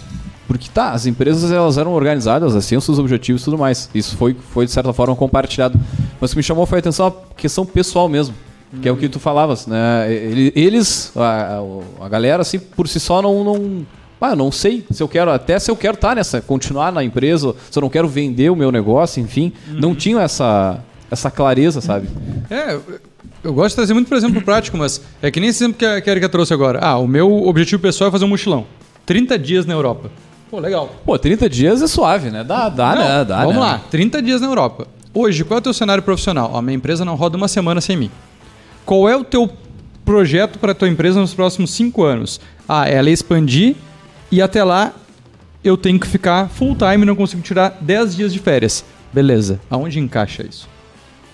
Porque 0.46 0.68
tá, 0.72 0.92
as 0.92 1.04
empresas 1.04 1.50
elas 1.52 1.76
eram 1.76 1.92
organizadas, 1.92 2.56
assim, 2.56 2.74
os 2.74 2.84
seus 2.84 2.98
objetivos 2.98 3.42
e 3.42 3.44
tudo 3.44 3.58
mais. 3.58 3.90
Isso 3.94 4.16
foi, 4.16 4.34
foi 4.50 4.64
de 4.64 4.72
certa 4.72 4.92
forma 4.92 5.14
compartilhado. 5.14 5.78
Mas 6.20 6.30
o 6.30 6.34
que 6.34 6.38
me 6.38 6.42
chamou 6.42 6.64
foi 6.64 6.78
a 6.78 6.80
atenção 6.80 7.06
a 7.06 7.12
questão 7.34 7.66
pessoal 7.66 8.08
mesmo. 8.08 8.34
Que 8.82 8.88
é 8.88 8.92
o 8.92 8.96
que 8.96 9.08
tu 9.08 9.18
falavas, 9.18 9.66
né? 9.66 10.06
Eles, 10.54 11.12
a, 11.16 11.60
a 12.02 12.08
galera, 12.08 12.42
assim, 12.42 12.58
por 12.58 12.86
si 12.86 13.00
só 13.00 13.22
não, 13.22 13.42
não 13.42 13.86
ah, 14.20 14.30
eu 14.30 14.36
não 14.36 14.50
sei 14.50 14.84
se 14.90 15.02
eu 15.02 15.08
quero, 15.08 15.30
até 15.30 15.58
se 15.58 15.70
eu 15.70 15.76
quero 15.76 15.94
estar 15.94 16.10
tá 16.10 16.14
nessa, 16.16 16.40
continuar 16.40 16.90
na 16.90 17.04
empresa, 17.04 17.54
se 17.70 17.78
eu 17.78 17.80
não 17.80 17.88
quero 17.88 18.08
vender 18.08 18.50
o 18.50 18.56
meu 18.56 18.72
negócio, 18.72 19.22
enfim, 19.22 19.52
uhum. 19.68 19.80
não 19.80 19.94
tinham 19.94 20.20
essa, 20.20 20.80
essa 21.10 21.30
clareza, 21.30 21.80
sabe? 21.80 22.08
É, 22.50 22.78
eu 23.42 23.52
gosto 23.52 23.70
de 23.70 23.76
trazer 23.76 23.94
muito 23.94 24.08
por 24.08 24.16
exemplo 24.16 24.42
prático, 24.42 24.76
mas 24.76 25.00
é 25.22 25.30
que 25.30 25.40
nem 25.40 25.48
esse 25.48 25.62
exemplo 25.62 25.78
que 25.78 25.84
a, 25.84 26.00
que 26.00 26.08
a 26.08 26.12
Erika 26.12 26.28
trouxe 26.28 26.52
agora. 26.52 26.78
Ah, 26.82 26.98
o 26.98 27.06
meu 27.06 27.46
objetivo 27.46 27.80
pessoal 27.80 28.08
é 28.08 28.10
fazer 28.10 28.24
um 28.24 28.28
mochilão. 28.28 28.66
30 29.06 29.38
dias 29.38 29.66
na 29.66 29.74
Europa. 29.74 30.10
Pô, 30.50 30.58
legal. 30.58 30.90
Pô, 31.04 31.18
30 31.18 31.48
dias 31.48 31.82
é 31.82 31.86
suave, 31.86 32.30
né? 32.30 32.42
Dá, 32.42 32.68
dá, 32.68 32.94
não, 32.94 33.02
né? 33.02 33.24
Dá, 33.24 33.38
vamos 33.40 33.54
né? 33.54 33.60
lá, 33.60 33.80
30 33.90 34.22
dias 34.22 34.40
na 34.40 34.46
Europa. 34.46 34.86
Hoje, 35.12 35.44
qual 35.44 35.58
é 35.58 35.60
o 35.60 35.62
teu 35.62 35.74
cenário 35.74 36.02
profissional? 36.02 36.56
A 36.56 36.62
minha 36.62 36.76
empresa 36.76 37.04
não 37.04 37.14
roda 37.14 37.36
uma 37.36 37.48
semana 37.48 37.80
sem 37.80 37.96
mim. 37.96 38.10
Qual 38.84 39.08
é 39.08 39.16
o 39.16 39.24
teu 39.24 39.50
projeto 40.04 40.58
para 40.58 40.72
a 40.72 40.74
tua 40.74 40.88
empresa 40.88 41.20
nos 41.20 41.34
próximos 41.34 41.70
5 41.72 42.02
anos? 42.02 42.40
Ah, 42.68 42.88
ela 42.88 43.08
é 43.08 43.12
expandir 43.12 43.76
e 44.30 44.40
até 44.40 44.62
lá 44.64 44.92
eu 45.62 45.76
tenho 45.76 45.98
que 45.98 46.06
ficar 46.06 46.48
full 46.48 46.74
time 46.76 47.02
e 47.02 47.04
não 47.04 47.16
consigo 47.16 47.42
tirar 47.42 47.76
10 47.80 48.16
dias 48.16 48.32
de 48.32 48.38
férias. 48.38 48.84
Beleza. 49.12 49.60
Aonde 49.70 49.98
encaixa 49.98 50.44
isso? 50.48 50.68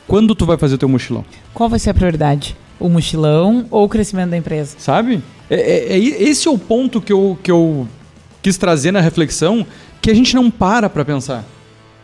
Quando 0.07 0.35
tu 0.35 0.45
vai 0.45 0.57
fazer 0.57 0.79
teu 0.79 0.89
mochilão? 0.89 1.25
Qual 1.53 1.69
vai 1.69 1.79
ser 1.79 1.91
a 1.91 1.95
prioridade? 1.95 2.57
O 2.79 2.89
mochilão 2.89 3.67
ou 3.71 3.85
o 3.85 3.89
crescimento 3.89 4.31
da 4.31 4.37
empresa? 4.37 4.77
Sabe? 4.79 5.23
É, 5.49 5.57
é, 5.57 5.93
é, 5.95 5.99
esse 5.99 6.47
é 6.49 6.51
o 6.51 6.59
ponto 6.59 7.01
que 7.01 7.13
eu, 7.13 7.39
que 7.43 7.51
eu 7.51 7.89
quis 8.43 8.57
trazer 8.57 8.93
na 8.93 9.01
reflexão 9.01 9.67
que 10.01 10.11
a 10.11 10.15
gente 10.15 10.35
não 10.35 10.51
para 10.51 10.91
para 10.91 11.05
pensar. 11.05 11.45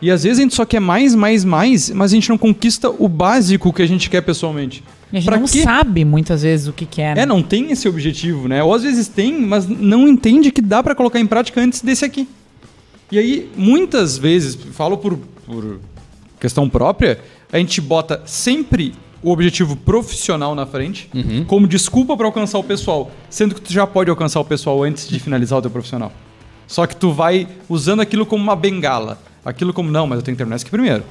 E 0.01 0.09
às 0.09 0.23
vezes 0.23 0.39
a 0.39 0.41
gente 0.41 0.55
só 0.55 0.65
quer 0.65 0.79
mais, 0.79 1.13
mais, 1.13 1.45
mais, 1.45 1.91
mas 1.91 2.11
a 2.11 2.15
gente 2.15 2.29
não 2.29 2.37
conquista 2.37 2.89
o 2.89 3.07
básico 3.07 3.71
que 3.71 3.83
a 3.83 3.87
gente 3.87 4.09
quer 4.09 4.21
pessoalmente. 4.21 4.83
E 5.13 5.17
a 5.17 5.19
gente 5.19 5.29
pra 5.29 5.37
não 5.37 5.45
quê? 5.45 5.61
sabe 5.61 6.03
muitas 6.03 6.41
vezes 6.41 6.67
o 6.67 6.73
que 6.73 6.87
quer. 6.87 7.15
Né? 7.15 7.21
É, 7.21 7.25
não 7.25 7.43
tem 7.43 7.71
esse 7.71 7.87
objetivo, 7.87 8.47
né? 8.47 8.63
Ou 8.63 8.73
às 8.73 8.81
vezes 8.81 9.07
tem, 9.07 9.39
mas 9.39 9.67
não 9.67 10.07
entende 10.07 10.51
que 10.51 10.61
dá 10.61 10.81
para 10.81 10.95
colocar 10.95 11.19
em 11.19 11.27
prática 11.27 11.61
antes 11.61 11.81
desse 11.81 12.03
aqui. 12.03 12.27
E 13.11 13.19
aí, 13.19 13.51
muitas 13.55 14.17
vezes, 14.17 14.55
falo 14.55 14.97
por, 14.97 15.19
por 15.45 15.79
questão 16.39 16.67
própria, 16.67 17.19
a 17.51 17.57
gente 17.57 17.81
bota 17.81 18.21
sempre 18.25 18.93
o 19.23 19.31
objetivo 19.31 19.75
profissional 19.75 20.55
na 20.55 20.65
frente 20.65 21.09
uhum. 21.13 21.45
como 21.45 21.67
desculpa 21.67 22.17
para 22.17 22.25
alcançar 22.25 22.57
o 22.57 22.63
pessoal, 22.63 23.11
sendo 23.29 23.53
que 23.53 23.61
tu 23.61 23.71
já 23.71 23.85
pode 23.85 24.09
alcançar 24.09 24.39
o 24.39 24.45
pessoal 24.45 24.83
antes 24.83 25.07
de 25.07 25.19
finalizar 25.19 25.59
o 25.59 25.61
teu 25.61 25.69
profissional. 25.69 26.11
Só 26.67 26.87
que 26.87 26.95
tu 26.95 27.11
vai 27.11 27.47
usando 27.69 27.99
aquilo 27.99 28.25
como 28.25 28.43
uma 28.43 28.55
bengala, 28.55 29.21
aquilo 29.43 29.73
como 29.73 29.91
não, 29.91 30.07
mas 30.07 30.17
eu 30.17 30.23
tenho 30.23 30.35
que 30.35 30.39
terminar 30.39 30.55
isso 30.55 30.65
aqui 30.65 30.71
primeiro. 30.71 31.03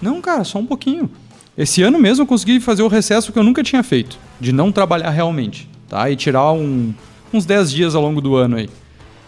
Não, 0.00 0.20
cara, 0.20 0.44
só 0.44 0.58
um 0.58 0.66
pouquinho. 0.66 1.10
Esse 1.56 1.82
ano 1.82 1.98
mesmo 1.98 2.22
eu 2.22 2.26
consegui 2.26 2.60
fazer 2.60 2.82
o 2.82 2.88
recesso 2.88 3.32
que 3.32 3.38
eu 3.38 3.42
nunca 3.42 3.62
tinha 3.62 3.82
feito, 3.82 4.18
de 4.38 4.52
não 4.52 4.70
trabalhar 4.70 5.10
realmente, 5.10 5.68
tá? 5.88 6.08
E 6.10 6.16
tirar 6.16 6.52
um, 6.52 6.94
uns 7.32 7.44
10 7.44 7.70
dias 7.72 7.94
ao 7.94 8.02
longo 8.02 8.20
do 8.20 8.36
ano 8.36 8.56
aí. 8.56 8.70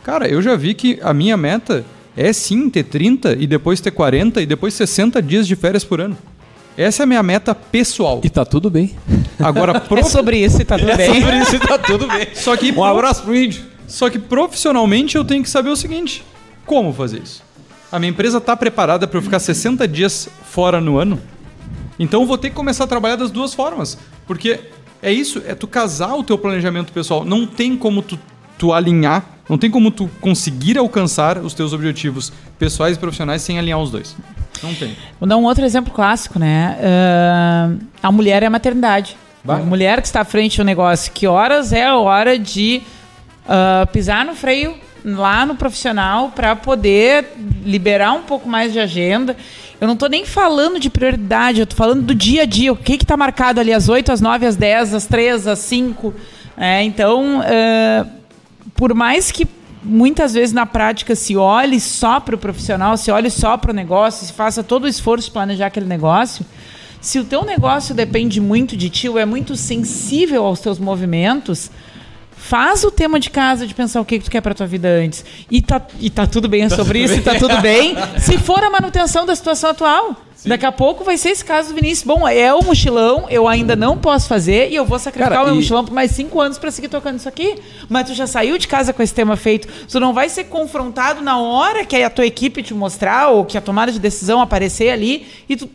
Cara, 0.05 0.29
eu 0.29 0.41
já 0.41 0.57
vi 0.57 0.75
que 0.75 0.99
a 1.03 1.13
minha 1.13 1.37
meta 1.37 1.85
é 2.17 2.33
sim 2.33 2.69
ter 2.69 2.85
30 2.85 3.37
e 3.39 3.47
depois 3.47 3.81
ter 3.81 3.91
40 3.91 4.41
e 4.41 4.47
depois 4.47 4.75
60 4.75 5.21
dias 5.23 5.47
de 5.47 5.57
férias 5.57 5.85
por 5.85 6.01
ano. 6.01 6.17
Essa 6.77 7.03
é 7.03 7.05
a 7.05 7.07
minha 7.07 7.23
meta 7.23 7.55
pessoal. 7.55 8.21
E 8.25 8.31
tá 8.31 8.45
tudo 8.45 8.71
bem. 8.71 8.95
Agora, 9.39 9.79
prof... 9.81 10.01
é 10.01 10.05
sobre 10.05 10.39
isso 10.39 10.61
e 10.61 10.65
tá 10.65 10.79
tudo 10.79 10.91
é 10.91 10.97
bem. 10.97 11.21
Sobre 11.21 11.37
isso 11.39 11.57
e 11.57 11.59
tá 11.59 11.79
tudo 11.79 12.07
bem. 12.07 12.29
Só 12.35 12.57
que 12.57 12.73
um 12.73 12.85
abraço 12.85 13.23
pro 13.23 13.37
índio. 13.37 13.63
Só 13.87 14.09
que 14.09 14.19
profissionalmente 14.19 15.17
eu 15.17 15.25
tenho 15.25 15.43
que 15.43 15.51
saber 15.51 15.71
o 15.71 15.77
seguinte: 15.77 16.25
como 16.65 16.93
fazer 16.93 17.21
isso? 17.23 17.43
A 17.91 17.99
minha 17.99 18.11
empresa 18.11 18.39
está 18.39 18.57
preparada 18.57 19.07
para 19.07 19.19
eu 19.19 19.23
ficar 19.23 19.39
60 19.39 19.87
dias 19.87 20.29
fora 20.45 20.81
no 20.81 20.97
ano? 20.99 21.21
Então 21.99 22.23
eu 22.23 22.27
vou 22.27 22.39
ter 22.39 22.49
que 22.49 22.57
começar 22.57 22.85
a 22.85 22.87
trabalhar 22.87 23.17
das 23.17 23.31
duas 23.31 23.53
formas. 23.53 23.99
Porque 24.27 24.61
é 25.03 25.13
isso, 25.13 25.43
é 25.47 25.55
tu 25.55 25.67
casar 25.67 26.15
o 26.15 26.23
teu 26.23 26.39
planejamento 26.39 26.93
pessoal. 26.93 27.25
Não 27.25 27.47
tem 27.47 27.77
como 27.77 28.01
tu, 28.01 28.19
tu 28.57 28.73
alinhar, 28.73 29.32
não 29.49 29.59
tem 29.59 29.71
como 29.71 29.91
tu 29.91 30.09
conseguir 30.21 30.79
alcançar 30.79 31.39
os 31.39 31.55
teus 31.55 31.73
objetivos 31.73 32.33
pessoais 32.59 32.97
e 32.97 33.01
profissionais 33.01 33.43
sem 33.43 33.59
alinhar 33.59 33.81
os 33.81 33.91
dois. 33.91 34.17
Não 34.63 34.75
tem. 34.75 34.97
Vou 35.19 35.29
dar 35.29 35.37
um 35.37 35.45
outro 35.45 35.65
exemplo 35.65 35.93
clássico, 35.93 36.39
né? 36.39 36.79
Uh, 36.79 37.85
a 38.03 38.13
mulher 38.13 38.43
é 38.43 38.47
a 38.47 38.51
maternidade. 38.51 39.17
Vai. 39.45 39.61
A 39.61 39.65
mulher 39.65 40.01
que 40.01 40.07
está 40.07 40.21
à 40.21 40.25
frente 40.25 40.57
do 40.59 40.65
negócio, 40.65 41.13
que 41.13 41.27
horas 41.27 41.73
é 41.73 41.85
a 41.85 41.97
hora 41.97 42.39
de 42.39 42.83
uh, 43.45 43.87
pisar 43.89 44.25
no 44.25 44.35
freio 44.35 44.77
lá 45.05 45.45
no 45.45 45.57
profissional 45.57 46.31
para 46.31 46.55
poder 46.55 47.33
liberar 47.65 48.13
um 48.13 48.23
pouco 48.23 48.49
mais 48.49 48.73
de 48.73 48.79
agenda. 48.79 49.37
Eu 49.81 49.87
não 49.87 49.95
estou 49.95 50.09
nem 50.09 50.25
falando 50.25 50.79
de 50.79 50.89
prioridade, 50.89 51.59
eu 51.59 51.65
estou 51.65 51.77
falando 51.77 52.03
do 52.03 52.15
dia 52.15 52.43
a 52.43 52.47
dia. 52.47 52.73
O 52.73 52.77
que 52.77 52.95
está 52.95 53.17
marcado 53.17 53.59
ali 53.59 53.73
às 53.73 53.89
8, 53.89 54.13
às 54.13 54.21
9, 54.21 54.47
às 54.47 54.55
10, 54.55 54.95
às 54.95 55.07
3, 55.07 55.47
às 55.49 55.59
5. 55.59 56.15
É, 56.57 56.83
então, 56.85 57.41
uh, 57.41 58.22
por 58.83 58.95
mais 58.95 59.31
que 59.31 59.47
muitas 59.81 60.35
vezes 60.35 60.53
na 60.53 60.67
prática 60.67 61.15
se 61.15 61.37
olhe 61.37 61.79
só 61.79 62.19
para 62.19 62.35
o 62.35 62.39
profissional, 62.39 62.97
se 62.97 63.13
olhe 63.13 63.31
só 63.31 63.57
para 63.57 63.71
o 63.71 63.73
negócio, 63.73 64.27
se 64.27 64.33
faça 64.33 64.61
todo 64.61 64.87
o 64.87 64.89
esforço 64.89 65.27
de 65.27 65.31
planejar 65.31 65.67
aquele 65.67 65.87
negócio. 65.87 66.45
Se 67.01 67.21
o 67.21 67.25
teu 67.25 67.45
negócio 67.45 67.95
depende 67.95 68.41
muito 68.41 68.77
de 68.77 68.91
ti, 68.91 69.09
ou 69.09 69.21
é 69.21 69.25
muito 69.25 69.55
sensível 69.55 70.45
aos 70.45 70.59
teus 70.59 70.81
movimentos, 70.81 71.71
faz 72.43 72.83
o 72.83 72.91
tema 72.91 73.21
de 73.21 73.31
casa 73.31 73.67
de 73.67 73.73
pensar 73.73 74.01
o 74.01 74.05
que, 74.05 74.19
que 74.19 74.25
tu 74.25 74.31
quer 74.31 74.41
para 74.41 74.53
tua 74.53 74.67
vida 74.67 74.89
antes. 74.89 75.25
E 75.49 75.63
tá, 75.63 75.81
e 76.01 76.11
tá 76.11 76.27
tudo 76.27 76.49
bem 76.49 76.69
tá 76.69 76.75
sobre 76.75 76.99
isso, 76.99 77.15
bem. 77.15 77.21
e 77.21 77.23
tá 77.23 77.35
tudo 77.37 77.61
bem. 77.61 77.95
se 78.19 78.37
for 78.37 78.63
a 78.63 78.69
manutenção 78.69 79.25
da 79.25 79.35
situação 79.35 79.71
atual. 79.71 80.17
Sim. 80.35 80.49
Daqui 80.49 80.67
a 80.67 80.73
pouco 80.73 81.05
vai 81.05 81.17
ser 81.17 81.29
esse 81.29 81.45
caso 81.45 81.69
do 81.69 81.77
Vinícius. 81.77 82.05
Bom, 82.05 82.27
é 82.27 82.53
o 82.53 82.61
mochilão, 82.65 83.27
eu 83.31 83.47
ainda 83.47 83.77
não 83.77 83.97
posso 83.97 84.27
fazer 84.27 84.71
e 84.71 84.75
eu 84.75 84.85
vou 84.85 84.99
sacrificar 84.99 85.31
Cara, 85.31 85.43
o 85.43 85.47
meu 85.47 85.55
e... 85.55 85.59
mochilão 85.59 85.85
por 85.85 85.95
mais 85.95 86.11
cinco 86.11 86.41
anos 86.41 86.59
para 86.59 86.73
seguir 86.73 86.89
tocando 86.89 87.17
isso 87.17 87.29
aqui. 87.29 87.55
Mas 87.89 88.09
tu 88.09 88.15
já 88.15 88.27
saiu 88.27 88.59
de 88.59 88.67
casa 88.67 88.93
com 88.93 89.01
esse 89.03 89.15
tema 89.15 89.37
feito. 89.37 89.69
Tu 89.87 90.01
não 90.01 90.13
vai 90.13 90.29
ser 90.29 90.45
confrontado 90.45 91.23
na 91.23 91.39
hora 91.39 91.85
que 91.85 91.95
a 92.03 92.11
tua 92.11 92.27
equipe 92.27 92.61
te 92.61 92.75
mostrar 92.75 93.29
ou 93.29 93.45
que 93.45 93.57
a 93.57 93.61
tomada 93.61 93.93
de 93.93 94.01
decisão 94.01 94.41
aparecer 94.41 94.91
ali 94.91 95.29
e 95.49 95.57
tu, 95.57 95.71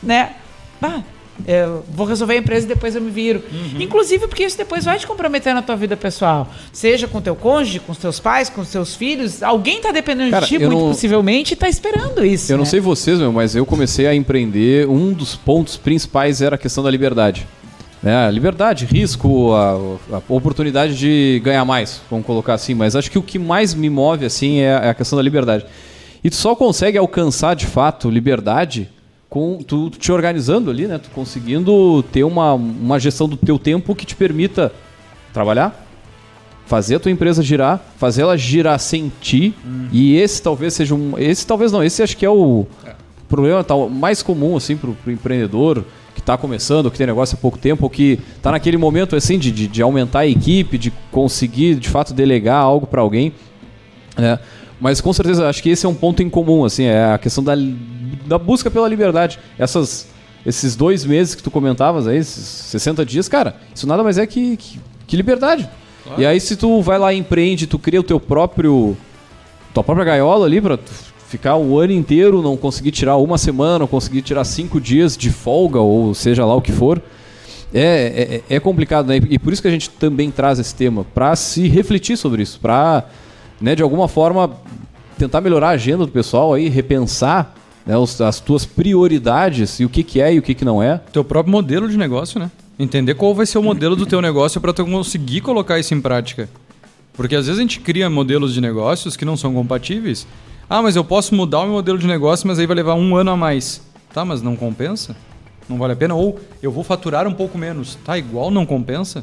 né? 0.00 0.34
Ah, 0.80 1.02
Eu 1.46 1.84
vou 1.90 2.06
resolver 2.06 2.34
a 2.34 2.36
empresa 2.36 2.66
e 2.66 2.68
depois 2.68 2.94
eu 2.94 3.00
me 3.00 3.10
viro. 3.10 3.42
Uhum. 3.50 3.80
Inclusive 3.80 4.28
porque 4.28 4.44
isso 4.44 4.56
depois 4.56 4.84
vai 4.84 4.98
te 4.98 5.06
comprometer 5.06 5.54
na 5.54 5.62
tua 5.62 5.74
vida 5.74 5.96
pessoal. 5.96 6.48
Seja 6.72 7.08
com 7.08 7.20
teu 7.20 7.34
cônjuge, 7.34 7.80
com 7.80 7.90
os 7.90 7.98
teus 7.98 8.20
pais, 8.20 8.48
com 8.48 8.60
os 8.60 8.70
teus 8.70 8.94
filhos. 8.94 9.42
Alguém 9.42 9.80
tá 9.80 9.90
dependendo 9.90 10.30
Cara, 10.30 10.42
de 10.44 10.48
ti, 10.48 10.58
muito 10.58 10.70
não- 10.72 10.88
possivelmente, 10.88 11.54
e 11.54 11.56
tá 11.56 11.68
esperando 11.68 12.24
isso. 12.24 12.52
Eu 12.52 12.58
não 12.58 12.64
né? 12.64 12.70
sei 12.70 12.80
vocês, 12.80 13.18
meu, 13.18 13.32
mas 13.32 13.56
eu 13.56 13.66
comecei 13.66 14.06
a 14.06 14.14
empreender. 14.14 14.88
Um 14.88 15.12
dos 15.12 15.34
pontos 15.34 15.76
principais 15.76 16.40
era 16.40 16.54
a 16.54 16.58
questão 16.58 16.84
da 16.84 16.90
liberdade. 16.90 17.46
Né? 18.02 18.30
Liberdade, 18.30 18.84
risco, 18.84 19.52
a, 19.54 19.72
a 20.16 20.22
oportunidade 20.28 20.96
de 20.96 21.40
ganhar 21.44 21.64
mais, 21.64 22.00
vamos 22.10 22.26
colocar 22.26 22.54
assim. 22.54 22.74
Mas 22.74 22.94
acho 22.96 23.10
que 23.10 23.18
o 23.18 23.22
que 23.22 23.38
mais 23.38 23.74
me 23.74 23.88
move 23.88 24.26
assim 24.26 24.58
é 24.58 24.76
a 24.76 24.80
é 24.80 24.90
a 24.90 24.94
questão 24.94 25.16
da 25.16 25.22
liberdade. 25.22 25.64
E 26.22 26.30
tu 26.30 26.36
só 26.36 26.54
consegue 26.54 26.98
alcançar 26.98 27.54
de 27.54 27.66
fato 27.66 28.10
liberdade 28.10 28.88
com 29.32 29.62
tu 29.66 29.88
te 29.88 30.12
organizando 30.12 30.70
ali, 30.70 30.86
né? 30.86 30.98
Tu 30.98 31.08
conseguindo 31.08 32.02
ter 32.12 32.22
uma, 32.22 32.52
uma 32.52 33.00
gestão 33.00 33.26
do 33.26 33.34
teu 33.34 33.58
tempo 33.58 33.94
que 33.94 34.04
te 34.04 34.14
permita 34.14 34.70
trabalhar, 35.32 35.86
fazer 36.66 36.96
a 36.96 37.00
tua 37.00 37.10
empresa 37.10 37.42
girar, 37.42 37.80
fazer 37.96 38.20
ela 38.20 38.36
girar 38.36 38.78
sem 38.78 39.10
ti. 39.22 39.54
E 39.90 40.16
esse 40.16 40.42
talvez 40.42 40.74
seja 40.74 40.94
um. 40.94 41.18
Esse 41.18 41.46
talvez 41.46 41.72
não, 41.72 41.82
esse 41.82 42.02
acho 42.02 42.14
que 42.14 42.26
é 42.26 42.28
o 42.28 42.66
problema 43.26 43.64
tal, 43.64 43.88
mais 43.88 44.22
comum 44.22 44.54
assim 44.54 44.76
pro, 44.76 44.92
pro 44.92 45.10
empreendedor 45.10 45.82
que 46.14 46.20
está 46.20 46.36
começando, 46.36 46.90
que 46.90 46.98
tem 46.98 47.06
negócio 47.06 47.34
há 47.34 47.40
pouco 47.40 47.56
tempo, 47.56 47.84
ou 47.84 47.88
que 47.88 48.18
está 48.36 48.50
naquele 48.50 48.76
momento 48.76 49.16
assim 49.16 49.38
de, 49.38 49.50
de, 49.50 49.66
de 49.66 49.80
aumentar 49.80 50.18
a 50.18 50.26
equipe, 50.26 50.76
de 50.76 50.92
conseguir 51.10 51.76
de 51.76 51.88
fato 51.88 52.12
delegar 52.12 52.62
algo 52.62 52.86
para 52.86 53.00
alguém. 53.00 53.32
né? 54.14 54.38
Mas 54.82 55.00
com 55.00 55.12
certeza 55.12 55.48
acho 55.48 55.62
que 55.62 55.70
esse 55.70 55.86
é 55.86 55.88
um 55.88 55.94
ponto 55.94 56.24
em 56.24 56.28
comum, 56.28 56.64
assim, 56.64 56.86
é 56.86 57.12
a 57.12 57.16
questão 57.16 57.42
da, 57.44 57.54
da 58.26 58.36
busca 58.36 58.68
pela 58.68 58.88
liberdade. 58.88 59.38
Essas, 59.56 60.08
esses 60.44 60.74
dois 60.74 61.04
meses 61.04 61.36
que 61.36 61.42
tu 61.42 61.52
comentavas 61.52 62.08
aí, 62.08 62.18
esses 62.18 62.44
60 62.44 63.06
dias, 63.06 63.28
cara, 63.28 63.54
isso 63.72 63.86
nada 63.86 64.02
mais 64.02 64.18
é 64.18 64.26
que, 64.26 64.56
que, 64.56 64.80
que 65.06 65.16
liberdade. 65.16 65.70
E 66.18 66.26
aí 66.26 66.40
se 66.40 66.56
tu 66.56 66.82
vai 66.82 66.98
lá 66.98 67.14
e 67.14 67.18
empreende, 67.18 67.68
tu 67.68 67.78
cria 67.78 68.00
o 68.00 68.02
teu 68.02 68.18
próprio 68.18 68.96
tua 69.72 69.84
própria 69.84 70.04
gaiola 70.04 70.46
ali 70.46 70.60
pra 70.60 70.76
ficar 71.28 71.56
o 71.56 71.78
ano 71.78 71.92
inteiro, 71.92 72.42
não 72.42 72.56
conseguir 72.56 72.90
tirar 72.90 73.16
uma 73.18 73.38
semana, 73.38 73.78
não 73.78 73.86
conseguir 73.86 74.20
tirar 74.22 74.42
cinco 74.42 74.80
dias 74.80 75.16
de 75.16 75.30
folga, 75.30 75.78
ou 75.78 76.12
seja 76.12 76.44
lá 76.44 76.56
o 76.56 76.60
que 76.60 76.72
for, 76.72 77.00
é, 77.72 78.42
é, 78.48 78.56
é 78.56 78.60
complicado, 78.60 79.06
né? 79.06 79.20
E 79.30 79.38
por 79.38 79.52
isso 79.52 79.62
que 79.62 79.68
a 79.68 79.70
gente 79.70 79.88
também 79.90 80.28
traz 80.28 80.58
esse 80.58 80.74
tema, 80.74 81.06
pra 81.14 81.36
se 81.36 81.68
refletir 81.68 82.18
sobre 82.18 82.42
isso, 82.42 82.58
pra, 82.60 83.04
né, 83.62 83.74
de 83.74 83.82
alguma 83.82 84.08
forma, 84.08 84.50
tentar 85.18 85.40
melhorar 85.40 85.68
a 85.68 85.72
agenda 85.72 86.04
do 86.04 86.10
pessoal 86.12 86.52
aí, 86.52 86.68
repensar 86.68 87.54
né, 87.86 87.96
os- 87.96 88.20
as 88.20 88.40
tuas 88.40 88.64
prioridades 88.66 89.80
e 89.80 89.84
o 89.84 89.88
que, 89.88 90.02
que 90.02 90.20
é 90.20 90.34
e 90.34 90.38
o 90.38 90.42
que, 90.42 90.54
que 90.54 90.64
não 90.64 90.82
é. 90.82 91.00
Teu 91.12 91.24
próprio 91.24 91.52
modelo 91.52 91.88
de 91.88 91.96
negócio, 91.96 92.38
né? 92.40 92.50
Entender 92.78 93.14
qual 93.14 93.34
vai 93.34 93.46
ser 93.46 93.58
o 93.58 93.62
modelo 93.62 93.94
do 93.94 94.06
teu 94.06 94.20
negócio 94.20 94.60
para 94.60 94.72
tu 94.72 94.84
conseguir 94.84 95.40
colocar 95.40 95.78
isso 95.78 95.94
em 95.94 96.00
prática. 96.00 96.48
Porque 97.12 97.36
às 97.36 97.46
vezes 97.46 97.58
a 97.58 97.62
gente 97.62 97.80
cria 97.80 98.08
modelos 98.10 98.54
de 98.54 98.60
negócios 98.60 99.16
que 99.16 99.24
não 99.24 99.36
são 99.36 99.52
compatíveis. 99.52 100.26
Ah, 100.68 100.80
mas 100.82 100.96
eu 100.96 101.04
posso 101.04 101.34
mudar 101.34 101.60
o 101.60 101.64
meu 101.64 101.72
modelo 101.74 101.98
de 101.98 102.06
negócio, 102.06 102.46
mas 102.48 102.58
aí 102.58 102.66
vai 102.66 102.74
levar 102.76 102.94
um 102.94 103.14
ano 103.14 103.30
a 103.30 103.36
mais. 103.36 103.82
Tá, 104.12 104.24
mas 104.24 104.40
não 104.42 104.56
compensa? 104.56 105.14
Não 105.68 105.76
vale 105.78 105.92
a 105.92 105.96
pena? 105.96 106.14
Ou 106.14 106.40
eu 106.62 106.72
vou 106.72 106.82
faturar 106.82 107.28
um 107.28 107.34
pouco 107.34 107.58
menos. 107.58 107.96
Tá, 108.04 108.16
igual 108.16 108.50
não 108.50 108.64
compensa? 108.64 109.22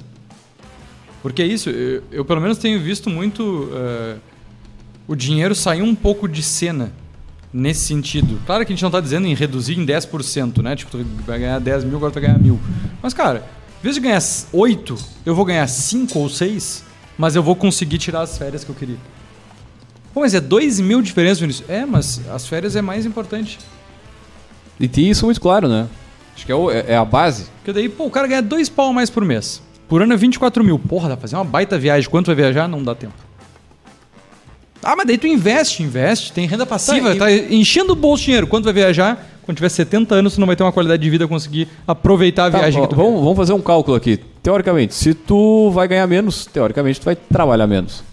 Porque 1.22 1.42
é 1.42 1.46
isso, 1.46 1.70
eu, 1.70 2.04
eu 2.12 2.26
pelo 2.26 2.40
menos 2.42 2.58
tenho 2.58 2.80
visto 2.80 3.10
muito 3.10 3.70
eh, 3.74 4.16
o 5.08 5.16
dinheiro 5.16 5.54
sair 5.54 5.82
um 5.82 5.94
pouco 5.94 6.28
de 6.30 6.42
cena 6.42 6.92
nesse 7.52 7.82
sentido. 7.88 8.40
Claro 8.46 8.66
que 8.66 8.72
a 8.72 8.76
gente 8.76 8.82
não 8.84 8.90
está 8.90 9.02
dizendo 9.02 9.28
em 9.28 9.34
reduzir 9.34 9.78
em 9.78 9.86
10%, 9.86 10.62
né? 10.62 10.76
Tipo, 10.76 10.92
tu 10.92 11.06
vai 11.26 11.40
ganhar 11.40 11.60
10 11.60 11.84
mil, 11.84 11.98
agora 11.98 12.12
tu 12.12 12.16
vai 12.16 12.24
ganhar 12.24 12.40
mil. 12.40 12.60
Mas, 13.02 13.14
cara, 13.14 13.44
em 13.80 13.84
vez 13.84 13.96
de 13.96 14.02
ganhar 14.02 14.22
8, 14.54 14.96
eu 15.26 15.36
vou 15.36 15.44
ganhar 15.44 15.68
5 15.68 16.18
ou 16.20 16.30
6, 16.30 16.84
mas 17.18 17.36
eu 17.36 17.44
vou 17.44 17.56
conseguir 17.56 17.98
tirar 17.98 18.22
as 18.22 18.38
férias 18.38 18.64
que 18.64 18.70
eu 18.70 18.76
queria. 18.76 18.98
Pô, 20.14 20.22
mas 20.22 20.34
é 20.34 20.40
2 20.40 20.80
mil 20.80 21.02
diferença, 21.02 21.42
Vinícius. 21.42 21.70
É, 21.70 21.86
mas 21.86 22.22
as 22.30 22.48
férias 22.48 22.76
é 22.78 22.82
mais 22.82 23.06
importante. 23.06 23.60
E 24.80 24.88
ter 24.88 25.02
isso 25.02 25.26
muito 25.26 25.42
claro, 25.42 25.68
né? 25.68 25.88
Acho 26.36 26.46
que 26.46 26.52
é, 26.52 26.56
o- 26.56 26.72
é- 26.72 26.86
é 26.88 26.96
a 26.96 27.04
base. 27.04 27.46
Porque 27.58 27.74
daí, 27.74 27.90
pô, 27.90 28.06
o 28.06 28.10
cara 28.10 28.26
ganha 28.28 28.42
2 28.42 28.70
pau 28.70 28.90
a 28.92 28.94
mais 28.94 29.10
por 29.10 29.26
mês. 29.26 29.62
Por 29.90 30.02
ano 30.02 30.14
é 30.14 30.18
24 30.18 30.64
mil. 30.64 30.78
Porra, 30.80 31.10
dá 31.10 31.18
pra 31.18 31.22
fazer 31.24 31.36
uma 31.36 31.44
baita 31.44 31.78
viagem. 31.78 32.10
Quanto 32.10 32.28
vai 32.28 32.36
viajar? 32.36 32.68
Não 32.68 32.82
dá 32.84 32.94
tempo. 32.96 33.14
Ah, 34.82 34.96
mas 34.96 35.06
daí 35.08 35.18
tu 35.18 35.28
investe, 35.28 35.84
investe, 35.84 36.32
tem 36.32 36.48
renda 36.48 36.66
passiva, 36.66 37.14
e- 37.14 37.18
tá, 37.18 37.30
enchendo 37.32 37.92
o 37.92 37.96
bolso 37.96 38.22
de 38.22 38.26
dinheiro. 38.28 38.48
Quanto 38.48 38.64
vai 38.64 38.74
viajar? 38.74 39.28
Quando 39.44 39.58
tiver 39.58 39.68
70 39.70 40.16
anos, 40.16 40.36
tu 40.36 40.40
não 40.40 40.48
vai 40.48 40.56
ter 40.56 40.64
uma 40.64 40.72
qualidade 40.72 41.02
de 41.02 41.10
vida 41.10 41.28
conseguir 41.28 41.68
aproveitar 41.88 42.46
a 42.46 42.52
Tá, 42.52 42.60
viagem 42.60 42.80
ó, 42.82 42.84
que 42.88 42.94
tu 42.94 42.96
vamos, 42.96 43.20
vamos 43.20 43.36
fazer 43.36 43.52
um 43.52 43.60
cálculo 43.62 43.98
aqui. 43.98 44.18
Teoricamente, 44.42 44.94
se 44.94 45.14
tu 45.14 45.70
vai 45.72 45.88
ganhar 45.88 46.06
menos, 46.08 46.46
teoricamente 46.46 47.02
tu 47.02 47.06
vai 47.06 47.16
trabalhar 47.16 47.68
menos. 47.68 48.04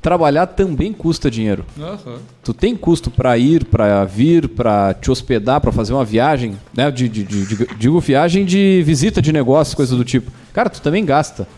Trabalhar 0.00 0.46
também 0.46 0.92
custa 0.92 1.28
dinheiro. 1.30 1.64
Aham. 1.78 2.18
Tu 2.44 2.54
tem 2.54 2.76
custo 2.76 3.10
pra 3.10 3.36
ir, 3.36 3.64
pra 3.64 4.04
vir, 4.04 4.48
pra 4.48 4.94
te 4.94 5.10
hospedar, 5.10 5.60
pra 5.60 5.72
fazer 5.72 5.92
uma 5.92 6.04
viagem, 6.04 6.56
né? 6.74 6.88
De, 6.90 7.08
de- 7.08 7.24
de- 7.24 7.66
digo 7.76 7.98
viagem 7.98 8.44
de 8.44 8.80
visita 8.86 9.20
de 9.20 9.32
negócio, 9.32 9.76
coisa 9.76 9.96
do 9.96 10.04
tipo. 10.04 10.30
Cara, 10.52 10.70
tu 10.70 10.80
também 10.80 11.04
gasta. 11.04 11.48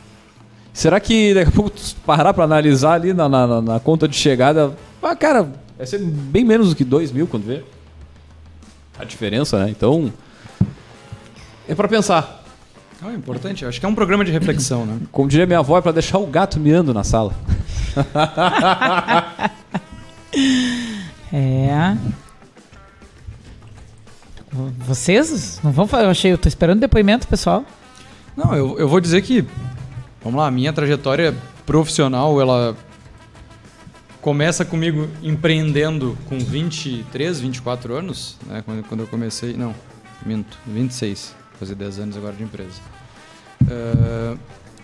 Será 0.72 0.98
que 0.98 1.35
daqui 1.35 1.50
a 1.50 1.53
pouco 1.53 1.70
tu 1.70 1.83
parar 2.07 2.33
pra 2.33 2.44
analisar 2.44 2.94
ali 2.94 3.12
na, 3.12 3.29
na- 3.29 3.61
na- 3.61 3.81
conta 3.81 4.09
de 4.09 4.16
chegada, 4.16 4.72
ah, 5.03 5.14
cara, 5.14 5.48
vai 5.76 5.87
ser 5.87 5.98
bem 5.98 6.44
menos 6.44 6.70
do 6.70 6.76
que 6.76 6.85
2 6.85 7.12
mil 7.12 7.26
quando 7.26 7.44
vê? 7.44 7.62
A 8.98 9.05
diferença, 9.05 9.59
né? 9.64 9.70
Então, 9.70 10.11
é 11.68 11.74
pra 11.74 11.88
pensar. 11.88 12.39
Ah, 13.02 13.10
é 13.12 13.14
importante. 13.14 13.64
Acho 13.64 13.80
que 13.80 13.86
é 13.86 13.88
um 13.88 13.94
programa 13.94 14.24
de 14.24 14.30
reflexão, 14.30 14.84
né? 14.84 14.98
Como 15.10 15.28
diria 15.28 15.46
minha 15.46 15.60
avó, 15.60 15.78
é 15.78 15.80
pra 15.80 15.92
deixar 15.92 16.18
o 16.18 16.26
gato 16.26 16.60
miando 16.60 16.92
na 16.92 17.04
sala. 17.04 17.34
É. 21.32 21.96
Vocês 24.78 25.60
não 25.62 25.70
vão 25.70 25.86
falar? 25.86 26.04
Eu 26.04 26.10
achei, 26.10 26.32
eu 26.32 26.38
tô 26.38 26.48
esperando 26.48 26.80
depoimento, 26.80 27.28
pessoal. 27.28 27.64
Não, 28.36 28.54
eu, 28.54 28.78
eu 28.78 28.88
vou 28.88 29.00
dizer 29.00 29.22
que, 29.22 29.44
vamos 30.22 30.40
lá, 30.40 30.48
a 30.48 30.50
minha 30.50 30.72
trajetória 30.72 31.34
profissional, 31.64 32.40
ela 32.40 32.76
começa 34.20 34.64
comigo 34.64 35.08
empreendendo 35.22 36.18
com 36.28 36.38
23, 36.38 37.40
24 37.40 37.94
anos, 37.94 38.36
né? 38.46 38.62
Quando, 38.64 38.84
quando 38.84 39.00
eu 39.00 39.06
comecei, 39.06 39.54
não, 39.54 39.74
minto, 40.26 40.58
26, 40.66 41.34
fazer 41.61 41.75
10 41.75 41.99
anos 41.99 42.16
agora 42.16 42.35
de 42.35 42.42
empresa. 42.42 42.81
Eh, 43.70 44.37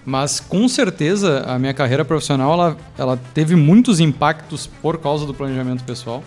mas 0.05 0.39
com 0.39 0.69
certeza 0.69 1.41
a 1.41 1.59
minha 1.59 1.75
carreira 1.75 2.05
profissional 2.05 2.53
ela, 2.53 2.77
ela 2.97 3.21
teve 3.35 3.57
muitos 3.57 3.99
impactos 3.99 4.67
por 4.67 4.99
causa 4.99 5.27
do 5.27 5.35
planejamento 5.35 5.83
pessoal. 5.83 6.23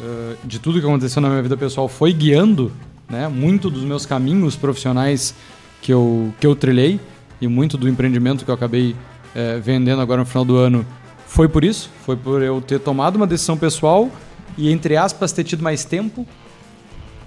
Eh, 0.00 0.36
de 0.44 0.58
tudo 0.58 0.80
que 0.80 0.86
aconteceu 0.86 1.22
na 1.22 1.30
minha 1.30 1.42
vida 1.42 1.56
pessoal 1.56 1.88
foi 1.88 2.12
guiando 2.12 2.72
né, 3.08 3.28
muito 3.28 3.70
dos 3.70 3.84
meus 3.84 4.04
caminhos 4.04 4.56
profissionais 4.56 5.34
que 5.80 5.92
eu, 5.92 6.34
que 6.40 6.46
eu 6.46 6.56
trilhei 6.56 7.00
e 7.40 7.46
muito 7.46 7.78
do 7.78 7.88
empreendimento 7.88 8.44
que 8.44 8.50
eu 8.50 8.54
acabei 8.54 8.96
eh, 9.34 9.60
vendendo 9.62 10.02
agora 10.02 10.20
no 10.20 10.26
final 10.26 10.44
do 10.44 10.56
ano 10.56 10.84
foi 11.26 11.48
por 11.48 11.64
isso, 11.64 11.88
foi 12.04 12.14
por 12.14 12.42
eu 12.42 12.60
ter 12.60 12.78
tomado 12.78 13.16
uma 13.16 13.26
decisão 13.26 13.56
pessoal 13.56 14.10
e 14.58 14.70
entre 14.70 14.98
aspas 14.98 15.32
ter 15.32 15.44
tido 15.44 15.62
mais 15.62 15.82
tempo, 15.82 16.26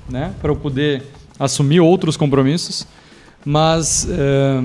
né, 0.08 0.32
para 0.40 0.52
eu 0.52 0.56
poder 0.56 1.04
assumir 1.40 1.80
outros 1.80 2.18
compromissos, 2.18 2.88
mas 3.44 4.08
eh, 4.10 4.64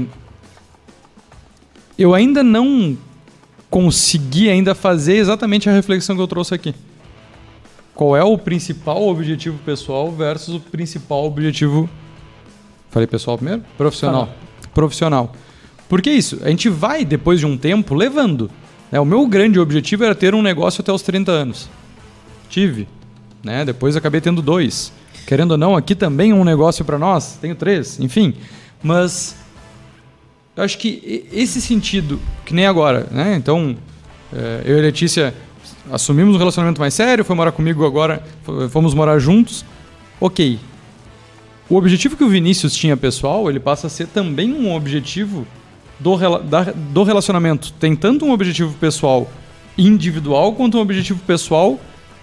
eu 1.98 2.14
ainda 2.14 2.42
não 2.42 2.96
consegui 3.68 4.48
ainda 4.48 4.74
fazer 4.74 5.16
exatamente 5.16 5.68
a 5.68 5.72
reflexão 5.72 6.16
que 6.16 6.22
eu 6.22 6.26
trouxe 6.26 6.54
aqui. 6.54 6.74
Qual 7.94 8.16
é 8.16 8.24
o 8.24 8.38
principal 8.38 9.06
objetivo 9.06 9.58
pessoal 9.58 10.10
versus 10.10 10.54
o 10.54 10.60
principal 10.60 11.24
objetivo. 11.26 11.88
Falei 12.90 13.06
pessoal 13.06 13.36
primeiro? 13.36 13.62
Profissional. 13.76 14.28
Profissional. 14.72 15.32
Por 15.88 16.00
que 16.00 16.10
isso? 16.10 16.38
A 16.42 16.48
gente 16.48 16.68
vai, 16.68 17.04
depois 17.04 17.40
de 17.40 17.46
um 17.46 17.56
tempo, 17.58 17.94
levando. 17.94 18.50
né? 18.90 18.98
O 18.98 19.04
meu 19.04 19.26
grande 19.26 19.60
objetivo 19.60 20.04
era 20.04 20.14
ter 20.14 20.34
um 20.34 20.42
negócio 20.42 20.80
até 20.80 20.92
os 20.92 21.02
30 21.02 21.30
anos. 21.30 21.68
Tive. 22.48 22.88
Né? 23.42 23.64
Depois 23.64 23.96
acabei 23.96 24.20
tendo 24.20 24.40
dois. 24.40 24.92
Querendo 25.26 25.52
ou 25.52 25.58
não, 25.58 25.76
aqui 25.76 25.94
também 25.94 26.32
é 26.32 26.34
um 26.34 26.44
negócio 26.44 26.84
para 26.84 26.98
nós. 26.98 27.38
Tenho 27.40 27.54
três, 27.54 27.98
enfim. 28.00 28.34
Mas 28.82 29.36
eu 30.56 30.64
acho 30.64 30.76
que 30.78 31.24
esse 31.32 31.60
sentido, 31.60 32.20
que 32.44 32.52
nem 32.54 32.66
agora, 32.66 33.06
né? 33.10 33.34
Então, 33.36 33.76
eh, 34.32 34.62
eu 34.64 34.78
e 34.78 34.80
Letícia 34.80 35.32
assumimos 35.90 36.34
um 36.34 36.38
relacionamento 36.38 36.80
mais 36.80 36.94
sério, 36.94 37.24
foi 37.24 37.34
morar 37.36 37.52
comigo 37.52 37.84
agora, 37.84 38.22
fomos 38.70 38.94
morar 38.94 39.18
juntos. 39.18 39.64
Ok. 40.20 40.58
O 41.68 41.76
objetivo 41.76 42.16
que 42.16 42.24
o 42.24 42.28
Vinícius 42.28 42.74
tinha 42.74 42.96
pessoal, 42.96 43.48
ele 43.48 43.60
passa 43.60 43.86
a 43.86 43.90
ser 43.90 44.08
também 44.08 44.52
um 44.52 44.74
objetivo 44.74 45.46
do, 46.00 46.16
da- 46.40 46.72
do 46.74 47.02
relacionamento. 47.04 47.72
Tem 47.74 47.94
tanto 47.94 48.24
um 48.24 48.32
objetivo 48.32 48.74
pessoal 48.74 49.30
individual 49.78 50.52
quanto 50.54 50.78
um 50.78 50.80
objetivo 50.80 51.20
pessoal 51.26 51.78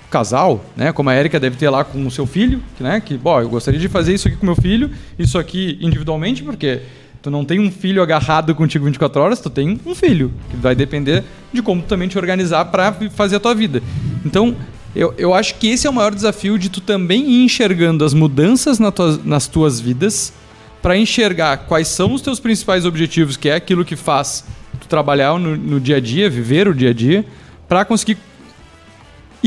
casal, 0.10 0.63
né? 0.76 0.91
Como 0.91 1.10
a 1.10 1.13
Érica 1.13 1.39
deve 1.39 1.58
ter 1.58 1.70
lá 1.70 1.84
com 1.84 2.06
o 2.06 2.12
seu 2.12 2.26
filho, 2.26 2.62
né? 2.80 3.00
Que, 3.00 3.17
bom, 3.17 3.39
eu 3.41 3.50
gostaria 3.50 3.80
de 3.80 3.88
fazer 3.88 4.13
isso 4.13 4.28
aqui 4.28 4.38
com 4.38 4.46
meu 4.46 4.56
filho, 4.56 4.89
isso 5.17 5.38
aqui 5.38 5.78
individualmente, 5.82 6.43
porque 6.43 6.82
tu 7.22 7.30
não 7.30 7.43
tem 7.43 7.60
um 7.60 7.72
filho 7.72 8.02
agarrado 8.02 8.56
contigo 8.56 8.86
24 8.86 9.22
horas, 9.22 9.39
tu 9.39 9.50
tem 9.50 9.80
um 9.86 9.96
filho, 9.96 10.32
que 10.50 10.56
vai 10.56 10.76
depender 10.76 11.24
de 11.52 11.62
como 11.62 11.82
tu 11.82 11.88
também 11.88 12.08
te 12.08 12.17
organizar 12.17 12.65
para 12.65 12.93
fazer 13.12 13.36
a 13.36 13.39
tua 13.39 13.54
vida. 13.54 13.82
Então, 14.26 14.56
eu, 14.96 15.13
eu 15.17 15.34
acho 15.34 15.56
que 15.56 15.67
esse 15.67 15.86
é 15.86 15.89
o 15.89 15.93
maior 15.93 16.13
desafio 16.13 16.58
de 16.58 16.70
tu 16.70 16.82
também 16.82 17.30
ir 17.30 17.43
enxergando 17.43 18.06
as 18.06 18.13
mudanças 18.13 18.80
na 18.80 18.91
tuas, 18.91 19.24
nas 19.24 19.48
tuas 19.48 19.80
vidas 19.80 20.34
para 20.82 20.98
enxergar 20.98 21.58
quais 21.58 21.88
são 21.88 22.13
os 22.13 22.22
teus 22.22 22.39
principais 22.39 22.86
objetivos, 22.86 23.36
que 23.36 23.50
é 23.50 23.56
aquilo 23.56 23.84
que 23.84 23.96
faz 23.96 24.46
tu 24.80 24.88
trabalhar 24.88 25.38
no, 25.38 25.58
no 25.58 25.80
dia 25.80 25.98
a 25.98 26.00
dia, 26.00 26.30
viver 26.30 26.67
o 26.67 26.74
dia 26.74 26.91
a 26.91 26.93
dia, 26.93 27.26
para 27.67 27.84
conseguir 27.84 28.17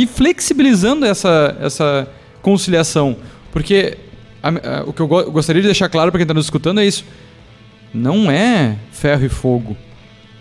ir 0.03 0.07
flexibilizando 0.07 1.05
essa, 1.07 1.57
essa 1.61 2.09
conciliação. 2.43 3.17
Porque 3.53 3.99
a, 4.43 4.49
a, 4.49 4.85
o 4.87 4.93
que 4.93 5.01
eu 5.01 5.09
go 5.09 5.31
gostaria 5.31 5.61
de 5.63 5.69
deixar 5.69 5.89
claro 5.89 6.11
para 6.11 6.19
quem 6.19 6.25
está 6.25 6.35
nos 6.35 6.47
escutando 6.47 6.81
é 6.81 6.87
isso. 6.87 7.05
Não 7.93 8.31
é 8.31 8.77
ferro 8.93 9.25
e 9.25 9.29
fogo. 9.29 9.77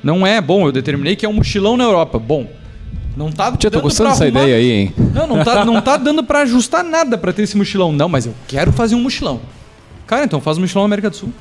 Não 0.04 0.26
é, 0.26 0.39
bom, 0.39 0.67
eu 0.67 0.72
determinei 0.72 1.15
que 1.15 1.26
é 1.26 1.30
um 1.30 1.34
mochilão 1.34 1.76
na 1.76 1.84
Europa. 1.84 2.17
Bom, 2.19 2.48
não 3.17 3.32
tá 3.32 3.52
Tia, 3.58 3.69
tô 3.69 3.82
gostando 3.82 4.12
dessa 4.12 4.28
ideia 4.28 4.56
aí, 4.56 4.72
hein? 4.72 4.93
Não, 5.13 5.28
não 5.28 5.43
tá, 5.43 5.65
não 5.65 5.82
tá 5.82 5.98
dando 5.98 6.24
para 6.24 6.41
ajustar 6.41 6.84
nada 6.84 7.17
para 7.17 7.34
ter 7.34 7.43
esse 7.43 7.58
mochilão. 7.58 7.91
Não, 7.91 8.08
mas 8.08 8.26
eu 8.26 8.34
quero 8.48 8.72
fazer 8.72 8.95
um 8.95 9.02
mochilão. 9.02 9.41
Cara, 10.08 10.24
então 10.24 10.39
faz 10.39 10.58
um 10.58 10.62
mochilão 10.62 10.84
na 10.84 10.86
América 10.86 11.10
do 11.10 11.15
Sul. 11.15 11.34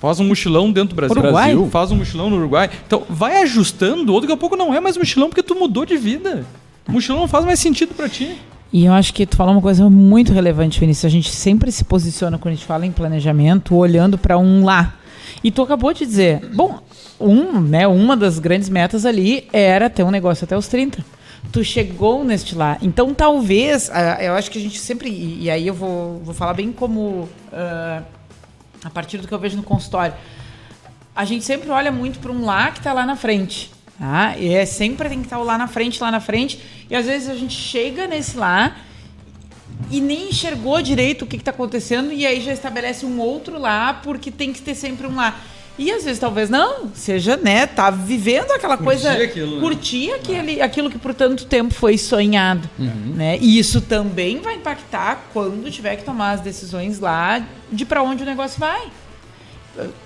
Faz 0.00 0.20
um 0.20 0.24
mochilão 0.24 0.70
dentro 0.70 0.90
do 0.90 0.94
Brasil. 0.94 1.16
Uruguai? 1.18 1.54
Faz 1.70 1.90
um 1.90 1.96
mochilão 1.96 2.30
no 2.30 2.36
Uruguai. 2.36 2.70
Então, 2.86 3.02
vai 3.10 3.42
ajustando, 3.42 4.14
ou 4.14 4.20
daqui 4.20 4.32
a 4.32 4.36
pouco 4.36 4.56
não 4.56 4.72
é 4.72 4.80
mais 4.80 4.96
mochilão 4.96 5.28
porque 5.28 5.42
tu 5.42 5.56
mudou 5.56 5.84
de 5.84 5.96
vida. 5.96 6.46
Mochilão 6.88 7.20
não 7.20 7.28
faz 7.28 7.44
mais 7.44 7.60
sentido 7.60 7.94
para 7.94 8.08
ti. 8.08 8.40
E 8.72 8.84
eu 8.84 8.92
acho 8.92 9.14
que 9.14 9.24
tu 9.24 9.36
falou 9.36 9.52
uma 9.52 9.62
coisa 9.62 9.88
muito 9.88 10.32
relevante, 10.32 10.80
Vinícius. 10.80 11.04
A 11.04 11.08
gente 11.08 11.30
sempre 11.30 11.70
se 11.70 11.84
posiciona 11.84 12.38
quando 12.38 12.52
a 12.52 12.56
gente 12.56 12.66
fala 12.66 12.84
em 12.84 12.92
planejamento, 12.92 13.74
olhando 13.74 14.18
para 14.18 14.36
um 14.38 14.64
lá. 14.64 14.94
E 15.42 15.50
tu 15.50 15.62
acabou 15.62 15.92
de 15.92 16.04
dizer, 16.04 16.44
bom, 16.54 16.80
um, 17.20 17.60
né, 17.60 17.86
uma 17.86 18.16
das 18.16 18.38
grandes 18.38 18.68
metas 18.68 19.06
ali 19.06 19.46
era 19.52 19.88
ter 19.88 20.02
um 20.02 20.10
negócio 20.10 20.44
até 20.44 20.56
os 20.56 20.66
30. 20.66 21.04
Tu 21.52 21.62
chegou 21.64 22.24
neste 22.24 22.54
lá. 22.54 22.76
Então, 22.82 23.14
talvez, 23.14 23.90
eu 24.20 24.34
acho 24.34 24.50
que 24.50 24.58
a 24.58 24.60
gente 24.60 24.78
sempre. 24.78 25.08
E, 25.08 25.44
e 25.44 25.50
aí 25.50 25.66
eu 25.66 25.74
vou, 25.74 26.20
vou 26.24 26.34
falar 26.34 26.54
bem 26.54 26.72
como. 26.72 27.28
Uh, 27.52 28.02
a 28.84 28.90
partir 28.90 29.18
do 29.18 29.26
que 29.26 29.32
eu 29.32 29.38
vejo 29.38 29.56
no 29.56 29.62
consultório. 29.62 30.14
A 31.14 31.24
gente 31.24 31.44
sempre 31.44 31.68
olha 31.70 31.90
muito 31.90 32.18
para 32.18 32.30
um 32.30 32.44
lá 32.44 32.70
que 32.70 32.78
está 32.78 32.92
lá 32.92 33.04
na 33.04 33.16
frente. 33.16 33.70
Tá? 33.98 34.36
E 34.38 34.54
é 34.54 34.64
sempre 34.64 35.08
tem 35.08 35.18
que 35.18 35.26
estar 35.26 35.38
lá 35.38 35.58
na 35.58 35.66
frente, 35.66 36.00
lá 36.00 36.10
na 36.10 36.20
frente. 36.20 36.60
E 36.88 36.94
às 36.94 37.06
vezes 37.06 37.28
a 37.28 37.34
gente 37.34 37.54
chega 37.54 38.06
nesse 38.06 38.36
lá 38.36 38.76
e 39.90 40.00
nem 40.00 40.28
enxergou 40.28 40.80
direito 40.80 41.22
o 41.22 41.26
que 41.26 41.36
está 41.36 41.50
acontecendo 41.50 42.12
e 42.12 42.26
aí 42.26 42.40
já 42.40 42.52
estabelece 42.52 43.04
um 43.04 43.18
outro 43.18 43.58
lá 43.58 43.94
porque 43.94 44.30
tem 44.30 44.52
que 44.52 44.62
ter 44.62 44.74
sempre 44.74 45.06
um 45.06 45.16
lá. 45.16 45.36
E 45.76 45.92
às 45.92 46.04
vezes 46.04 46.18
talvez 46.18 46.50
não, 46.50 46.90
seja, 46.92 47.36
né, 47.36 47.64
tá 47.64 47.88
vivendo 47.88 48.50
aquela 48.50 48.76
curtir 48.76 49.02
coisa, 49.02 49.12
aquilo, 49.12 49.54
né? 49.56 49.60
curtir 49.60 50.10
aquele, 50.10 50.60
aquilo 50.60 50.90
que 50.90 50.98
por 50.98 51.14
tanto 51.14 51.46
tempo 51.46 51.72
foi 51.72 51.96
sonhado, 51.96 52.68
uhum. 52.76 53.14
né? 53.14 53.38
E 53.40 53.60
isso 53.60 53.80
também 53.80 54.40
vai 54.40 54.56
impactar 54.56 55.28
quando 55.32 55.70
tiver 55.70 55.94
que 55.94 56.02
tomar 56.02 56.32
as 56.32 56.40
decisões 56.40 56.98
lá 56.98 57.46
de 57.70 57.84
para 57.84 58.02
onde 58.02 58.24
o 58.24 58.26
negócio 58.26 58.58
vai 58.58 58.90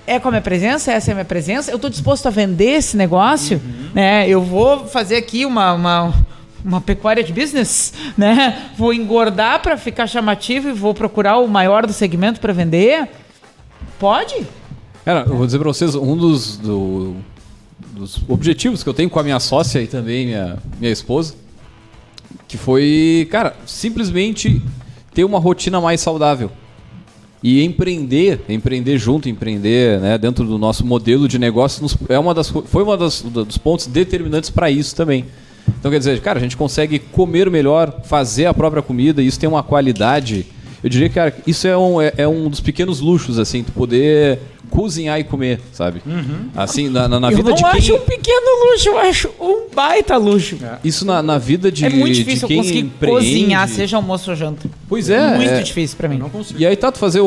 é 0.07 0.19
com 0.19 0.29
a 0.29 0.31
minha 0.31 0.43
presença, 0.43 0.93
essa 0.93 1.11
é 1.11 1.13
a 1.13 1.15
minha 1.15 1.25
presença, 1.25 1.71
eu 1.71 1.77
estou 1.77 1.91
disposto 1.91 2.27
a 2.27 2.31
vender 2.31 2.73
esse 2.73 2.97
negócio, 2.97 3.61
uhum. 3.65 3.91
né? 3.95 4.29
Eu 4.29 4.43
vou 4.43 4.87
fazer 4.87 5.17
aqui 5.17 5.45
uma, 5.47 5.73
uma, 5.73 6.15
uma 6.65 6.81
pecuária 6.81 7.23
de 7.23 7.33
business, 7.33 7.93
né? 8.17 8.71
Vou 8.77 8.93
engordar 8.93 9.63
para 9.63 9.77
ficar 9.77 10.07
chamativo 10.07 10.69
e 10.69 10.73
vou 10.73 10.95
procurar 10.95 11.39
o 11.39 11.49
maior 11.49 11.87
do 11.87 11.93
segmento 11.93 12.41
para 12.41 12.53
vender? 12.53 13.09
Pode? 13.99 14.47
Cara, 15.05 15.25
eu 15.29 15.37
vou 15.37 15.47
dizer 15.47 15.59
para 15.59 15.69
vocês, 15.69 15.95
um 15.95 16.17
dos, 16.17 16.57
do, 16.57 17.17
dos 17.93 18.21
objetivos 18.29 18.83
que 18.83 18.89
eu 18.89 18.95
tenho 18.95 19.11
com 19.11 19.19
a 19.19 19.23
minha 19.23 19.41
sócia 19.41 19.81
e 19.81 19.87
também 19.87 20.27
minha, 20.27 20.59
minha 20.79 20.93
esposa, 20.93 21.35
que 22.47 22.57
foi, 22.57 23.27
cara, 23.31 23.57
simplesmente 23.67 24.63
ter 25.15 25.25
uma 25.25 25.39
rotina 25.39 25.81
mais 25.81 26.01
saudável. 26.01 26.51
E 27.43 27.65
empreender, 27.65 28.41
empreender 28.49 28.99
junto, 28.99 29.29
empreender 29.29 30.01
né, 30.01 30.17
dentro 30.17 30.45
do 30.45 30.57
nosso 30.57 30.87
modelo 30.87 31.27
de 31.27 31.39
negócio 31.39 31.85
é 32.09 32.19
uma 32.19 32.33
das, 32.33 32.49
foi 32.49 32.97
das, 32.97 33.23
dos 33.23 33.59
pontos 33.59 33.87
determinantes 33.87 34.49
para 34.49 34.71
isso 34.71 34.95
também. 34.95 35.25
Então 35.79 35.91
quer 35.91 35.99
dizer, 35.99 36.21
cara, 36.21 36.39
a 36.39 36.43
gente 36.43 36.57
consegue 36.57 36.99
comer 37.01 37.51
melhor, 37.51 38.03
fazer 38.05 38.47
a 38.47 38.55
própria 38.55 38.83
comida, 38.83 39.21
e 39.21 39.27
isso 39.27 39.41
tem 39.41 39.49
uma 39.49 39.63
qualidade. 39.63 40.47
Eu 40.83 40.91
diria 40.91 41.09
que 41.09 41.15
cara, 41.15 41.35
isso 41.47 41.67
é 41.67 41.77
um, 41.77 42.01
é, 42.01 42.13
é 42.17 42.29
um 42.29 42.49
dos 42.49 42.61
pequenos 42.61 43.01
luxos, 43.01 43.39
assim, 43.39 43.63
tu 43.63 43.73
poder 43.73 44.39
cozinhar 44.73 45.21
e 45.21 45.25
comer, 45.25 45.61
sabe? 45.71 46.01
Uhum. 46.07 46.49
Assim, 46.57 46.89
na, 46.89 47.07
na, 47.07 47.21
na 47.21 47.31
vida 47.31 47.53
de 47.53 47.63
quem... 47.63 47.67
Eu 47.67 47.73
não 47.73 47.79
acho 47.79 47.95
um 47.95 48.01
pequeno 48.01 48.71
luxo, 48.71 48.89
eu 48.89 48.99
acho 48.99 49.31
um 49.39 49.69
baita 49.73 50.17
luxo. 50.17 50.57
É. 50.63 50.79
Isso 50.83 51.05
na, 51.05 51.23
na 51.23 51.37
vida 51.37 51.71
de 51.71 51.85
É 51.85 51.91
muito 51.91 52.15
difícil 52.15 52.49
de 52.49 52.55
eu 52.55 52.59
conseguir 52.59 52.79
empreende. 52.81 53.19
cozinhar, 53.19 53.69
seja 53.69 53.97
almoço 53.99 54.31
ou 54.31 54.37
janta. 54.37 54.69
Pois 54.89 55.11
é. 55.11 55.37
Muito 55.37 55.51
é. 55.51 55.63
difícil 55.63 55.97
para 55.99 56.09
mim. 56.09 56.17
não 56.17 56.31
consigo. 56.31 56.59
E 56.59 56.65
aí 56.65 56.75
tá, 56.75 56.91
tu 56.91 56.99
fazer 56.99 57.21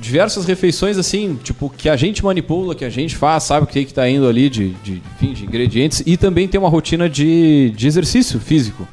diversas 0.00 0.44
refeições 0.44 0.98
assim, 0.98 1.38
tipo, 1.42 1.72
que 1.74 1.88
a 1.88 1.96
gente 1.96 2.22
manipula, 2.22 2.74
que 2.74 2.84
a 2.84 2.90
gente 2.90 3.16
faz, 3.16 3.44
sabe 3.44 3.64
o 3.64 3.66
que 3.66 3.86
que 3.86 3.94
tá 3.94 4.08
indo 4.08 4.28
ali 4.28 4.50
de, 4.50 4.70
de, 4.84 5.02
enfim, 5.16 5.32
de 5.32 5.44
ingredientes. 5.44 6.02
E 6.04 6.18
também 6.18 6.46
tem 6.46 6.60
uma 6.60 6.68
rotina 6.68 7.08
de, 7.08 7.70
de 7.74 7.86
exercício 7.86 8.38
físico. 8.38 8.86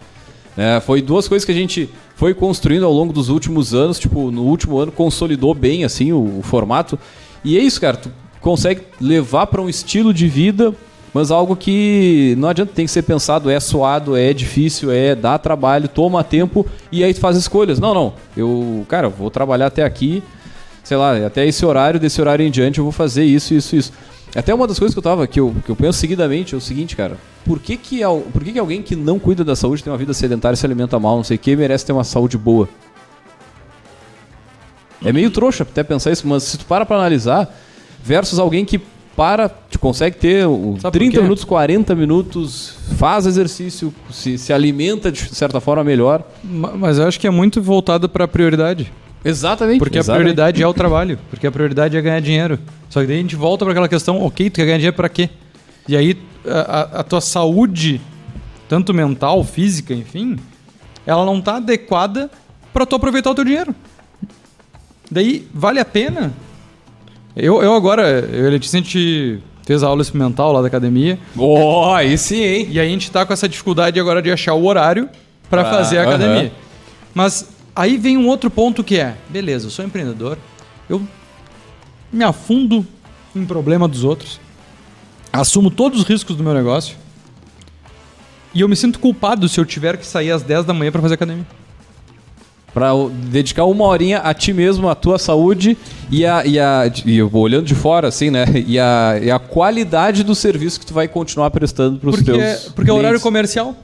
É, 0.58 0.80
foi 0.80 1.02
duas 1.02 1.28
coisas 1.28 1.45
que 1.45 1.52
a 1.52 1.56
gente 1.56 1.89
foi 2.19 2.34
construindo 2.34 2.86
ao 2.86 2.91
longo 2.91 3.13
dos 3.13 3.29
últimos 3.29 3.73
anos. 3.73 3.97
Tipo, 3.97 4.29
no 4.29 4.43
último 4.43 4.77
ano 4.77 4.91
consolidou 4.91 5.53
bem 5.53 5.86
assim 5.86 6.12
o, 6.12 6.39
o 6.39 6.41
formato. 6.43 6.99
E 7.45 7.58
é 7.58 7.62
isso, 7.62 7.79
cara. 7.79 7.95
Tu 7.95 8.12
consegue 8.41 8.82
levar 8.99 9.47
para 9.47 9.62
um 9.62 9.69
estilo 9.69 10.13
de 10.13 10.27
vida, 10.27 10.75
mas 11.13 11.32
algo 11.32 11.55
que 11.55 12.36
não 12.38 12.49
adianta, 12.49 12.73
tem 12.75 12.86
que 12.86 12.91
ser 12.91 13.03
pensado, 13.03 13.49
é 13.49 13.58
suado, 13.58 14.17
é 14.17 14.34
difícil, 14.34 14.91
é 14.91 15.15
dá 15.15 15.38
trabalho, 15.38 15.88
toma 15.88 16.21
tempo 16.21 16.65
e 16.91 17.05
aí 17.05 17.13
tu 17.13 17.21
faz 17.21 17.38
escolhas. 17.38 17.79
Não, 17.79 17.93
não. 17.93 18.13
Eu, 18.36 18.86
cara, 18.89 19.08
vou 19.08 19.32
trabalhar 19.32 19.67
até 19.67 19.84
aqui, 19.84 20.21
sei 20.84 20.97
lá, 20.97 21.25
até 21.25 21.47
esse 21.47 21.65
horário, 21.65 22.01
desse 22.01 22.19
horário 22.19 22.45
em 22.45 22.51
diante 22.51 22.79
eu 22.79 22.84
vou 22.84 22.91
fazer 22.91 23.23
isso, 23.23 23.53
isso, 23.53 23.77
isso. 23.77 23.93
Até 24.35 24.53
uma 24.53 24.67
das 24.67 24.77
coisas 24.77 24.93
que 24.93 24.99
eu 24.99 25.03
tava, 25.03 25.25
que 25.25 25.39
eu, 25.39 25.55
que 25.65 25.71
eu 25.71 25.75
penso 25.75 25.97
seguidamente 25.97 26.53
é 26.53 26.57
o 26.57 26.61
seguinte, 26.61 26.95
cara. 26.95 27.17
Por 27.45 27.59
que 27.59 27.75
que, 27.75 28.01
por 28.31 28.43
que 28.43 28.53
que 28.53 28.59
alguém 28.59 28.81
que 28.81 28.95
não 28.95 29.17
cuida 29.17 29.43
da 29.43 29.55
saúde, 29.55 29.83
tem 29.83 29.91
uma 29.91 29.97
vida 29.97 30.13
sedentária, 30.13 30.55
se 30.55 30.65
alimenta 30.65 30.99
mal, 30.99 31.17
não 31.17 31.23
sei 31.23 31.35
o 31.35 31.39
que, 31.39 31.55
merece 31.55 31.85
ter 31.85 31.93
uma 31.93 32.03
saúde 32.03 32.37
boa? 32.37 32.69
É 35.03 35.11
meio 35.11 35.31
trouxa 35.31 35.63
até 35.63 35.83
pensar 35.83 36.11
isso, 36.11 36.27
mas 36.27 36.43
se 36.43 36.57
tu 36.57 36.65
para 36.65 36.85
pra 36.85 36.97
analisar, 36.97 37.55
versus 38.03 38.37
alguém 38.37 38.65
que 38.65 38.79
para, 39.15 39.49
te 39.49 39.77
consegue 39.77 40.15
ter 40.15 40.45
Sabe 40.79 40.97
30 40.97 41.21
minutos, 41.21 41.43
40 41.43 41.95
minutos, 41.95 42.75
faz 42.97 43.25
exercício, 43.25 43.93
se, 44.09 44.37
se 44.37 44.53
alimenta 44.53 45.11
de 45.11 45.19
certa 45.35 45.59
forma 45.59 45.83
melhor. 45.83 46.23
Mas 46.43 46.97
eu 46.97 47.07
acho 47.07 47.19
que 47.19 47.27
é 47.27 47.29
muito 47.29 47.61
voltado 47.61 48.07
para 48.07 48.25
a 48.25 48.27
prioridade. 48.27 48.91
Exatamente. 49.23 49.79
Porque 49.79 49.97
exatamente. 49.97 50.21
a 50.21 50.23
prioridade 50.23 50.63
é 50.63 50.67
o 50.67 50.73
trabalho, 50.73 51.19
porque 51.29 51.45
a 51.45 51.51
prioridade 51.51 51.97
é 51.97 52.01
ganhar 52.01 52.19
dinheiro. 52.19 52.60
Só 52.89 53.01
que 53.01 53.08
daí 53.08 53.17
a 53.17 53.21
gente 53.21 53.36
volta 53.36 53.65
para 53.65 53.71
aquela 53.71 53.89
questão, 53.89 54.21
ok, 54.21 54.49
tu 54.49 54.55
quer 54.55 54.65
ganhar 54.65 54.77
dinheiro 54.77 54.95
para 54.95 55.10
quê? 55.10 55.29
E 55.88 55.95
aí 55.95 56.17
a, 56.45 56.99
a, 56.99 57.03
tua 57.03 57.21
saúde, 57.21 57.99
tanto 58.67 58.93
mental, 58.93 59.43
física, 59.43 59.93
enfim, 59.93 60.38
ela 61.05 61.25
não 61.25 61.39
está 61.39 61.58
adequada 61.58 62.29
para 62.73 62.86
tu 62.86 62.95
aproveitar 62.95 63.32
o 63.32 63.36
teu 63.36 63.43
dinheiro. 63.43 63.75
Daí, 65.12 65.47
vale 65.53 65.79
a 65.79 65.86
pena? 65.86 66.32
Eu, 67.36 67.62
eu 67.62 67.73
agora, 67.73 68.08
eu 68.08 68.45
e 68.45 68.47
a 68.47 68.49
Letícia, 68.51 68.79
a 68.79 68.82
gente 68.82 69.39
fez 69.65 69.84
a 69.84 69.88
aula 69.88 70.01
experimental 70.01 70.51
lá 70.51 70.62
da 70.62 70.67
academia. 70.67 71.19
Oh, 71.36 71.93
aí 71.93 72.17
sim, 72.17 72.41
hein? 72.41 72.67
E 72.71 72.79
a 72.79 72.86
gente 72.86 73.10
tá 73.12 73.25
com 73.25 73.34
essa 73.34 73.47
dificuldade 73.47 73.99
agora 73.99 74.21
de 74.21 74.32
achar 74.32 74.53
o 74.53 74.65
horário 74.65 75.10
para 75.49 75.62
ah, 75.62 75.65
fazer 75.65 75.99
a 75.99 76.03
academia. 76.03 76.43
Uh 76.43 76.47
-huh. 76.47 76.51
Mas 77.13 77.49
aí 77.79 77.97
vem 77.97 78.17
um 78.17 78.27
outro 78.27 78.49
ponto 78.49 78.83
que 78.83 78.97
é, 78.97 79.15
beleza, 79.29 79.67
eu 79.67 79.71
sou 79.71 79.85
empreendedor, 79.85 80.37
eu 80.89 81.01
me 82.11 82.25
afundo 82.25 82.85
em 83.33 83.45
problema 83.45 83.87
dos 83.87 84.03
outros, 84.03 84.37
assumo 85.31 85.71
todos 85.71 86.01
os 86.01 86.05
riscos 86.05 86.35
do 86.35 86.43
meu 86.43 86.53
negócio 86.53 86.97
e 88.53 88.59
eu 88.59 88.67
me 88.67 88.75
sinto 88.75 88.99
culpado 88.99 89.47
se 89.47 89.59
eu 89.59 89.65
tiver 89.65 89.95
que 89.95 90.05
sair 90.05 90.29
às 90.31 90.43
10 90.43 90.65
da 90.65 90.73
manhã 90.73 90.91
para 90.91 91.01
fazer 91.01 91.13
academia. 91.13 91.47
Para 92.73 92.91
dedicar 93.31 93.63
uma 93.63 93.85
horinha 93.85 94.19
a 94.19 94.33
ti 94.33 94.51
mesmo, 94.51 94.89
a 94.89 94.95
tua 94.95 95.17
saúde 95.17 95.77
e 96.11 96.25
a, 96.25 96.45
e 96.45 96.59
a 96.59 96.91
e 97.05 97.17
eu 97.17 97.29
vou 97.29 97.43
olhando 97.43 97.65
de 97.65 97.75
fora 97.75 98.09
assim, 98.09 98.29
né? 98.29 98.45
E 98.67 98.77
a, 98.77 99.19
e 99.21 99.31
a 99.31 99.39
qualidade 99.39 100.23
do 100.23 100.35
serviço 100.35 100.79
que 100.79 100.85
tu 100.85 100.93
vai 100.93 101.07
continuar 101.07 101.49
prestando 101.49 101.97
para 101.97 102.09
os 102.09 102.21
teus 102.21 102.71
Porque 102.75 102.91
é 102.91 102.93
horário 102.93 103.19
comercial. 103.19 103.75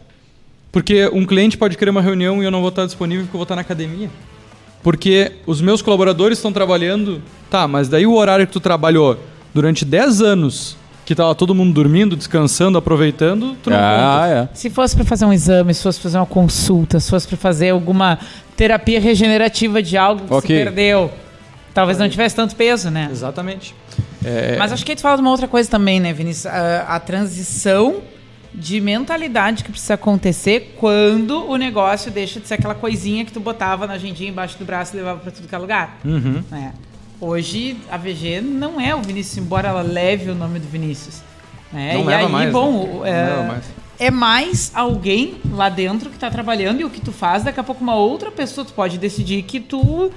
Porque 0.75 1.09
um 1.13 1.25
cliente 1.25 1.57
pode 1.57 1.77
querer 1.77 1.89
uma 1.89 2.01
reunião 2.01 2.43
e 2.43 2.45
eu 2.45 2.51
não 2.51 2.59
vou 2.59 2.67
estar 2.67 2.85
disponível 2.85 3.23
porque 3.23 3.33
eu 3.37 3.39
vou 3.39 3.43
estar 3.43 3.55
na 3.55 3.61
academia. 3.61 4.09
Porque 4.83 5.31
os 5.47 5.61
meus 5.61 5.81
colaboradores 5.81 6.37
estão 6.37 6.51
trabalhando, 6.51 7.21
tá, 7.49 7.65
mas 7.65 7.87
daí 7.87 8.05
o 8.05 8.13
horário 8.13 8.45
que 8.45 8.51
tu 8.51 8.59
trabalhou 8.59 9.17
durante 9.53 9.85
10 9.85 10.21
anos 10.21 10.75
que 11.05 11.15
tava 11.15 11.33
todo 11.33 11.55
mundo 11.55 11.73
dormindo, 11.73 12.13
descansando, 12.17 12.77
aproveitando, 12.77 13.55
tu 13.63 13.69
não 13.69 13.77
Ah, 13.77 14.17
conta. 14.19 14.27
é. 14.27 14.49
Se 14.53 14.69
fosse 14.69 14.97
pra 14.97 15.05
fazer 15.05 15.23
um 15.23 15.31
exame, 15.31 15.73
se 15.73 15.81
fosse 15.81 15.97
pra 15.97 16.03
fazer 16.09 16.17
uma 16.17 16.25
consulta, 16.25 16.99
se 16.99 17.09
fosse 17.09 17.25
pra 17.25 17.37
fazer 17.37 17.69
alguma 17.69 18.19
terapia 18.57 18.99
regenerativa 18.99 19.81
de 19.81 19.95
algo 19.95 20.25
que 20.27 20.33
Ok. 20.33 20.57
se 20.57 20.61
perdeu, 20.65 21.09
talvez 21.73 21.97
não 21.97 22.09
tivesse 22.09 22.35
tanto 22.35 22.53
peso, 22.53 22.89
né? 22.91 23.07
Exatamente. 23.09 23.73
É, 24.25 24.57
Mas 24.59 24.73
acho 24.73 24.83
que 24.83 24.91
gente 24.91 25.01
fala 25.01 25.15
de 25.15 25.21
uma 25.21 25.31
outra 25.31 25.47
coisa 25.47 25.69
também, 25.69 26.01
né, 26.01 26.11
Vinícius? 26.11 26.47
A, 26.47 26.81
a 26.95 26.99
transição 26.99 28.01
de 28.55 28.79
mentalidade 28.79 29.63
que 29.63 29.71
precisa 29.71 29.95
acontecer 29.95 30.75
quando 30.77 31.47
o 31.49 31.57
negócio 31.57 32.11
deixa 32.11 32.39
de 32.39 32.47
ser 32.47 32.55
aquela 32.55 32.75
coisinha 32.75 33.25
que 33.25 33.31
tu 33.31 33.39
botava 33.39 33.85
na 33.85 33.93
agendinha 33.93 34.29
embaixo 34.29 34.57
do 34.57 34.65
braço 34.65 34.95
e 34.95 34.97
levava 34.97 35.19
pra 35.19 35.31
tudo 35.31 35.47
que 35.47 35.53
é 35.53 35.57
lugar. 35.57 35.99
Uhum. 36.03 36.43
né? 36.49 36.73
Hoje 37.19 37.77
a 37.91 37.97
VG 37.97 38.41
não 38.41 38.79
é 38.79 38.93
o 38.93 39.01
Vinícius, 39.01 39.37
embora 39.37 39.69
ela 39.69 39.81
leve 39.81 40.29
o 40.29 40.35
nome 40.35 40.59
do 40.59 40.67
Vinícius. 40.67 41.21
né? 41.71 41.93
Não 41.93 42.09
e 42.09 42.13
aí, 42.13 42.29
mais, 42.29 42.51
bom, 42.51 42.71
né? 42.71 42.87
Não 42.87 43.05
é, 43.05 43.25
leva 43.25 43.43
mais. 43.43 43.65
é 43.99 44.11
mais 44.11 44.71
alguém 44.73 45.37
lá 45.51 45.69
dentro 45.69 46.09
que 46.09 46.17
tá 46.17 46.29
trabalhando 46.29 46.81
e 46.81 46.85
o 46.85 46.89
que 46.89 47.01
tu 47.01 47.11
faz, 47.11 47.43
daqui 47.43 47.59
a 47.59 47.63
pouco 47.63 47.83
uma 47.83 47.95
outra 47.95 48.31
pessoa, 48.31 48.65
tu 48.65 48.73
pode 48.73 48.97
decidir 48.97 49.43
que 49.43 49.59
tu 49.59 50.11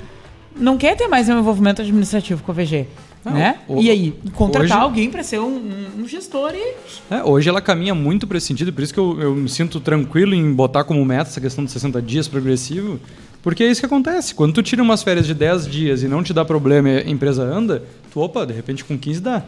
não 0.57 0.77
quer 0.77 0.97
ter 0.97 1.09
mais 1.09 1.29
um 1.29 1.39
envolvimento 1.39 1.83
administrativo 1.83 2.43
com 2.43 2.53
a 2.53 2.55
VG. 2.55 2.87
Né? 3.31 3.59
o- 3.69 3.81
e 3.81 3.91
aí, 3.91 4.15
contratar 4.35 4.79
hoje- 4.79 4.85
alguém 4.85 5.11
para 5.11 5.23
ser 5.23 5.39
um, 5.41 5.47
um- 5.57 6.03
um 6.03 6.09
gestor 6.09 6.53
e. 6.55 6.75
É, 7.11 7.23
hoje 7.23 7.49
ela 7.49 7.61
caminha 7.61 7.95
muito 7.95 8.27
para 8.27 8.39
esse 8.39 8.47
sentido, 8.47 8.73
por 8.73 8.83
isso 8.83 8.93
que 8.95 9.01
eu, 9.01 9.21
eu 9.21 9.35
me 9.35 9.49
sinto 9.49 9.81
tranquilo 9.81 10.35
em 10.35 10.53
botar 10.53 10.85
como 10.85 11.05
meta 11.05 11.31
essa 11.31 11.41
questão 11.41 11.65
de 11.65 11.71
60 11.71 12.01
dias 12.03 12.27
progressivo, 12.29 12.99
porque 13.43 13.63
é 13.65 13.71
isso 13.71 13.81
que 13.81 13.87
acontece. 13.87 14.35
Quando 14.35 14.53
tu 14.53 14.63
tira 14.63 14.83
umas 14.83 15.03
férias 15.03 15.27
de 15.27 15.35
10 15.35 15.67
dias 15.67 16.03
e 16.03 16.09
não 16.09 16.23
te 16.23 16.33
dá 16.33 16.45
problema 16.45 16.89
e 16.89 16.99
a 16.99 17.11
empresa 17.11 17.43
anda, 17.43 17.83
tu, 18.13 18.21
opa, 18.21 18.45
de 18.47 18.53
repente 18.53 18.85
com 18.85 18.99
15 18.99 19.21
dá. 19.21 19.43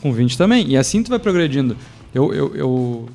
Com 0.00 0.12
20 0.12 0.36
também. 0.38 0.68
E 0.68 0.76
assim 0.76 1.02
tu 1.02 1.08
vai 1.10 1.18
progredindo. 1.18 1.76
Eu, 2.14 2.32
eu, 2.32 2.54
eu, 2.56 3.08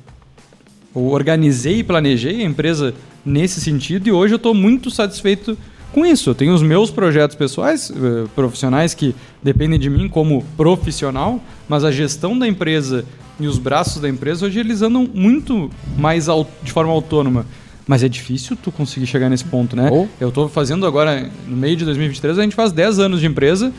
eu 0.94 1.02
organizei 1.06 1.78
e 1.78 1.82
planejei 1.84 2.42
a 2.42 2.44
empresa 2.44 2.94
nesse 3.24 3.60
sentido 3.60 4.08
e 4.08 4.12
hoje 4.12 4.34
eu 4.34 4.36
estou 4.36 4.52
muito 4.52 4.90
satisfeito 4.90 5.56
com 5.92 6.04
isso. 6.04 6.30
Eu 6.30 6.34
tenho 6.34 6.54
os 6.54 6.62
meus 6.62 6.90
projetos 6.90 7.36
pessoais, 7.36 7.90
eh, 7.90 8.26
profissionais 8.34 8.94
que 8.94 9.14
dependem 9.42 9.78
de 9.78 9.88
mim 9.88 10.08
como 10.08 10.44
profissional, 10.56 11.40
mas 11.68 11.84
a 11.84 11.90
gestão 11.90 12.38
da 12.38 12.46
empresa 12.48 13.04
e 13.38 13.46
os 13.46 13.58
braços 13.58 14.00
da 14.00 14.08
empresa 14.08 14.46
hoje 14.46 14.58
eles 14.60 14.82
andam 14.82 15.08
muito 15.12 15.70
mais 15.96 16.26
de 16.62 16.72
forma 16.72 16.92
autônoma. 16.92 17.46
Mas 17.86 18.02
é 18.02 18.08
difícil 18.08 18.56
tu 18.56 18.70
conseguir 18.70 19.06
chegar 19.06 19.28
nesse 19.28 19.44
ponto, 19.44 19.74
né? 19.74 19.90
Oh. 19.92 20.06
Eu 20.20 20.28
estou 20.28 20.48
fazendo 20.48 20.86
agora, 20.86 21.28
no 21.48 21.56
meio 21.56 21.76
de 21.76 21.84
2023, 21.84 22.38
a 22.38 22.42
gente 22.42 22.54
faz 22.54 22.70
10 22.70 23.00
anos 23.00 23.20
de 23.20 23.26
empresa. 23.26 23.72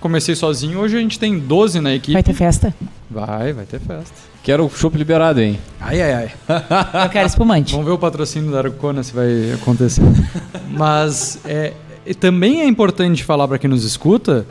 Comecei 0.00 0.34
sozinho, 0.34 0.78
hoje 0.78 0.96
a 0.96 1.00
gente 1.00 1.18
tem 1.18 1.38
12 1.38 1.80
na 1.80 1.94
equipe. 1.94 2.12
Vai 2.12 2.22
ter 2.22 2.34
festa? 2.34 2.74
Vai, 3.10 3.54
vai 3.54 3.64
ter 3.64 3.80
festa. 3.80 4.14
Quero 4.46 4.64
o 4.64 4.70
chopp 4.70 4.96
liberado, 4.96 5.40
hein? 5.40 5.58
Ai, 5.80 6.00
ai, 6.00 6.12
ai. 6.12 6.30
Eu 7.02 7.10
quero 7.10 7.26
espumante. 7.26 7.72
Vamos 7.72 7.84
ver 7.84 7.92
o 7.94 7.98
patrocínio 7.98 8.52
da 8.52 8.60
Arcona 8.60 9.02
se 9.02 9.12
vai 9.12 9.50
acontecer. 9.52 10.04
Mas 10.70 11.40
é, 11.44 11.72
também 12.20 12.60
é 12.60 12.64
importante 12.64 13.24
falar 13.24 13.48
para 13.48 13.58
quem 13.58 13.68
nos 13.68 13.82
escuta 13.82 14.46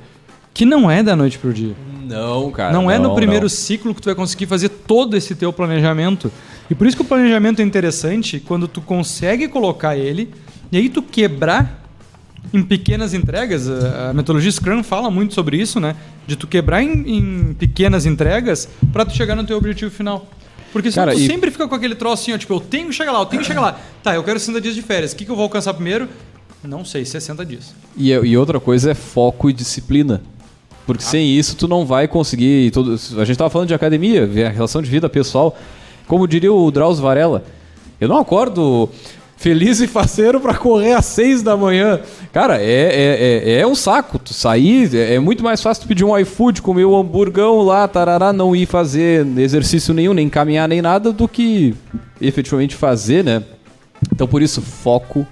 que 0.54 0.66
não 0.66 0.92
é 0.92 1.02
da 1.02 1.16
noite 1.16 1.38
pro 1.40 1.54
dia. 1.54 1.74
Não, 2.04 2.52
cara. 2.52 2.74
não 2.74 2.92
é 2.92 3.00
no 3.00 3.16
primeiro 3.16 3.46
não. 3.46 3.50
ciclo 3.50 3.96
que 3.96 4.02
tu 4.02 4.08
vai 4.08 4.16
conseguir 4.16 4.48
fazer 4.48 4.68
todo 4.68 5.16
esse 5.16 5.34
teu 5.34 5.54
planejamento. 5.54 6.30
E 6.70 6.76
por 6.76 6.86
isso 6.86 6.98
que 6.98 7.02
o 7.02 7.06
planejamento 7.06 7.62
é 7.62 7.64
interessante 7.64 8.42
quando 8.42 8.68
tu 8.68 8.82
consegue 8.82 9.48
colocar 9.48 9.96
ele 9.96 10.30
e 10.74 10.78
aí 10.78 10.90
tu 10.90 11.02
quebrar 11.02 11.85
em 12.54 12.64
pequenas 12.64 13.14
entregas. 13.14 13.68
A 13.70 14.14
metodologia 14.14 14.52
Scrum 14.52 14.84
fala 14.84 15.10
muito 15.12 15.34
sobre 15.34 15.58
isso, 15.58 15.80
né? 15.80 15.96
De 16.28 16.36
tu 16.36 16.48
quebrar 16.48 16.82
em, 16.82 16.92
em 17.18 17.54
pequenas 17.54 18.06
entregas 18.06 18.68
para 18.94 19.06
tu 19.06 19.16
chegar 19.16 19.36
no 19.36 19.44
teu 19.44 19.58
objetivo 19.58 19.92
final. 19.92 20.28
Porque 20.72 20.92
senão 20.92 21.06
Cara, 21.08 21.18
tu 21.18 21.22
e- 21.24 21.28
sempre 21.28 21.52
fica 21.52 21.68
com 21.68 21.76
aquele 21.76 21.96
troço 21.96 22.24
assim, 22.24 22.34
ó, 22.34 22.38
tipo, 22.38 22.54
eu 22.54 22.60
tenho 22.60 22.88
que 22.90 22.94
chegar 22.94 23.12
lá, 23.12 23.20
eu 23.20 23.26
tenho 23.26 23.42
que 23.42 23.48
chegar 23.48 23.62
lá. 23.62 23.80
Tá, 24.04 24.14
eu 24.16 24.24
quero 24.24 24.40
60 24.40 24.60
dias 24.60 24.76
de 24.76 24.82
férias. 24.82 25.14
O 25.14 25.16
que, 25.16 25.24
que 25.26 25.32
eu 25.32 25.36
vou 25.36 25.44
alcançar 25.44 25.74
primeiro? 25.74 26.08
Não 26.64 26.84
sei, 26.84 27.06
60 27.06 27.46
dias. 27.46 27.74
E, 27.96 28.10
e 28.12 28.38
outra 28.38 28.60
coisa 28.60 28.92
é 28.92 28.94
foco 28.94 29.50
e 29.50 29.54
disciplina. 29.54 30.22
Porque 30.86 31.04
sem 31.04 31.32
isso 31.38 31.56
tu 31.56 31.68
não 31.68 31.86
vai 31.86 32.08
conseguir. 32.08 32.72
Todo, 32.72 32.94
a 33.18 33.26
gente 33.26 33.38
tava 33.38 33.50
falando 33.50 33.68
de 33.68 33.74
academia, 33.74 34.26
relação 34.52 34.82
de 34.82 34.90
vida 34.90 35.08
pessoal. 35.10 35.58
Como 36.08 36.28
diria 36.28 36.52
o 36.54 36.70
Drauzio 36.70 37.04
Varela, 37.04 37.44
eu 38.00 38.08
não 38.08 38.18
acordo 38.18 38.90
feliz 39.38 39.80
e 39.82 39.88
faceiro 39.88 40.40
pra 40.40 40.54
correr 40.56 40.94
às 40.94 41.06
seis 41.06 41.42
da 41.44 41.56
manhã. 41.58 42.00
Cara, 42.34 42.58
é, 42.62 42.64
é, 42.64 43.42
é, 43.56 43.60
é 43.62 43.68
um 43.68 43.76
saco. 43.76 44.18
Tu 44.18 44.34
sair, 44.34 44.96
é, 44.96 45.16
é 45.16 45.20
muito 45.20 45.44
mais 45.44 45.62
fácil 45.62 45.84
tu 45.84 45.88
pedir 45.88 46.04
um 46.04 46.18
iFood, 46.18 46.62
comer 46.62 46.86
um 46.86 46.96
hamburgão 46.98 47.62
lá, 47.62 47.88
tarará, 47.88 48.32
não 48.34 48.56
ir 48.56 48.66
fazer 48.66 49.26
exercício 49.38 49.94
nenhum, 49.94 50.14
nem 50.14 50.30
caminhar, 50.30 50.68
nem 50.68 50.82
nada, 50.82 51.12
do 51.12 51.28
que 51.28 51.76
efetivamente 52.20 52.76
fazer, 52.76 53.24
né? 53.24 53.44
Então 54.12 54.28
por 54.28 54.42
isso, 54.42 54.62
foco 54.62 55.26